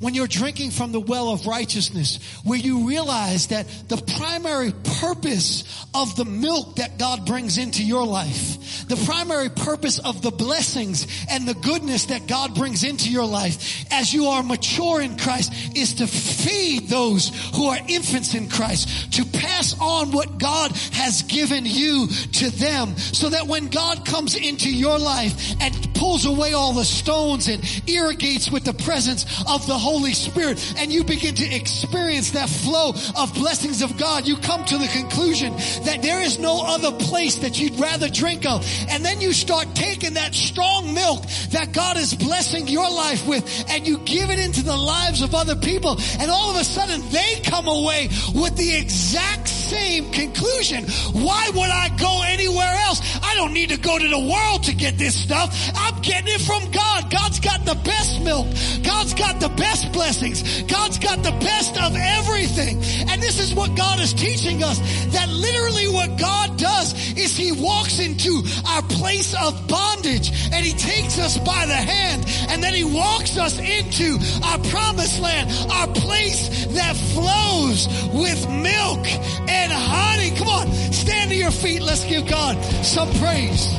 when 0.00 0.14
you're 0.14 0.26
drinking 0.26 0.70
from 0.70 0.92
the 0.92 1.00
well 1.00 1.30
of 1.30 1.46
righteousness, 1.46 2.18
where 2.44 2.58
you 2.58 2.88
realize 2.88 3.48
that 3.48 3.66
the 3.88 3.96
primary 4.18 4.72
purpose 5.00 5.86
of 5.94 6.14
the 6.16 6.24
milk 6.24 6.76
that 6.76 6.98
God 6.98 7.26
brings 7.26 7.58
into 7.58 7.84
your 7.84 8.06
life, 8.06 8.86
the 8.88 8.96
primary 9.06 9.48
purpose 9.48 9.98
of 9.98 10.22
the 10.22 10.30
blessings 10.30 11.06
and 11.30 11.46
the 11.46 11.54
goodness 11.54 12.06
that 12.06 12.26
God 12.26 12.54
brings 12.54 12.84
into 12.84 13.10
your 13.10 13.26
life 13.26 13.84
as 13.92 14.12
you 14.12 14.26
are 14.26 14.42
mature 14.42 15.00
in 15.00 15.16
Christ 15.18 15.52
is 15.76 15.94
to 15.94 16.06
feed 16.06 16.88
those 16.88 17.30
who 17.54 17.66
are 17.66 17.78
infants 17.88 18.34
in 18.34 18.48
Christ, 18.48 19.12
to 19.14 19.24
pass 19.24 19.76
on 19.80 20.12
what 20.12 20.38
God 20.38 20.72
has 20.92 21.22
given 21.22 21.64
you 21.64 22.06
to 22.06 22.50
them 22.50 22.96
so 22.96 23.30
that 23.30 23.46
when 23.46 23.68
God 23.68 24.04
comes 24.04 24.34
into 24.36 24.70
your 24.70 24.98
life 24.98 25.54
and 25.60 25.94
pulls 25.96 26.26
away 26.26 26.52
all 26.52 26.72
the 26.72 26.84
stones 26.84 27.48
and 27.48 27.62
irrigates 27.88 28.50
with 28.50 28.64
the 28.64 28.74
presence 28.74 29.24
of 29.48 29.66
the 29.66 29.76
Holy 29.76 30.12
Spirit 30.12 30.74
and 30.78 30.92
you 30.92 31.04
begin 31.04 31.34
to 31.34 31.54
experience 31.54 32.32
that 32.32 32.48
flow 32.48 32.92
of 33.16 33.34
blessings 33.34 33.82
of 33.82 33.96
God, 33.96 34.26
you 34.26 34.36
come 34.36 34.64
to 34.64 34.78
the 34.78 34.88
conclusion 34.88 35.52
that 35.84 36.00
there 36.02 36.22
is 36.22 36.38
no 36.38 36.62
other 36.64 36.92
place 36.92 37.36
that 37.36 37.60
you'd 37.60 37.78
rather 37.78 38.08
drink 38.08 38.46
of. 38.46 38.66
And 38.88 39.04
then 39.04 39.20
you 39.20 39.32
start 39.32 39.74
taking 39.74 40.14
that 40.14 40.34
strong 40.34 40.94
milk 40.94 41.22
that 41.50 41.72
God 41.72 41.96
is 41.96 42.14
blessing 42.14 42.68
your 42.68 42.90
life 42.90 43.26
with 43.26 43.44
and 43.68 43.86
you 43.86 43.98
give 43.98 44.30
it 44.30 44.38
into 44.38 44.62
the 44.62 44.76
lives 44.76 45.22
of 45.22 45.34
other 45.34 45.56
people 45.56 45.96
and 46.18 46.30
all 46.30 46.50
of 46.50 46.56
a 46.56 46.64
sudden 46.64 47.02
they 47.10 47.40
come 47.44 47.68
away 47.68 48.08
with 48.34 48.56
the 48.56 48.76
exact 48.76 49.48
same 49.48 50.10
conclusion. 50.12 50.84
Why 51.12 51.50
would 51.54 51.70
I 51.70 51.88
go 51.98 52.22
anywhere 52.26 52.74
else? 52.86 53.00
I 53.22 53.34
don't 53.34 53.52
need 53.52 53.70
to 53.70 53.78
go 53.78 53.98
to 53.98 54.08
the 54.08 54.18
world 54.18 54.64
to 54.64 54.74
get 54.74 54.98
this 54.98 55.14
stuff. 55.14 55.50
I'm 55.86 56.02
getting 56.02 56.34
it 56.34 56.40
from 56.40 56.68
God. 56.72 57.10
God's 57.12 57.38
got 57.38 57.64
the 57.64 57.76
best 57.84 58.20
milk. 58.22 58.46
God's 58.82 59.14
got 59.14 59.38
the 59.38 59.50
best 59.50 59.92
blessings. 59.92 60.62
God's 60.62 60.98
got 60.98 61.22
the 61.22 61.30
best 61.30 61.80
of 61.80 61.94
everything. 61.94 62.82
And 63.08 63.22
this 63.22 63.38
is 63.38 63.54
what 63.54 63.76
God 63.76 64.00
is 64.00 64.12
teaching 64.12 64.64
us 64.64 64.80
that 65.12 65.28
literally 65.28 65.86
what 65.86 66.18
God 66.18 66.58
does 66.58 66.92
is 67.16 67.36
he 67.36 67.52
walks 67.52 68.00
into 68.00 68.42
our 68.66 68.82
place 68.82 69.32
of 69.40 69.68
bondage 69.68 70.32
and 70.52 70.66
he 70.66 70.72
takes 70.72 71.20
us 71.20 71.38
by 71.38 71.66
the 71.66 71.74
hand 71.74 72.24
and 72.50 72.64
then 72.64 72.74
he 72.74 72.82
walks 72.82 73.38
us 73.38 73.56
into 73.60 74.18
our 74.42 74.58
promised 74.70 75.20
land, 75.20 75.48
our 75.70 75.86
place 75.86 76.66
that 76.74 76.96
flows 77.14 77.86
with 78.12 78.42
milk 78.50 79.06
and 79.48 79.70
honey. 79.70 80.34
Come 80.36 80.48
on, 80.48 80.72
stand 80.92 81.30
to 81.30 81.36
your 81.36 81.52
feet. 81.52 81.80
Let's 81.80 82.04
give 82.04 82.26
God 82.26 82.60
some 82.84 83.08
praise. 83.20 83.72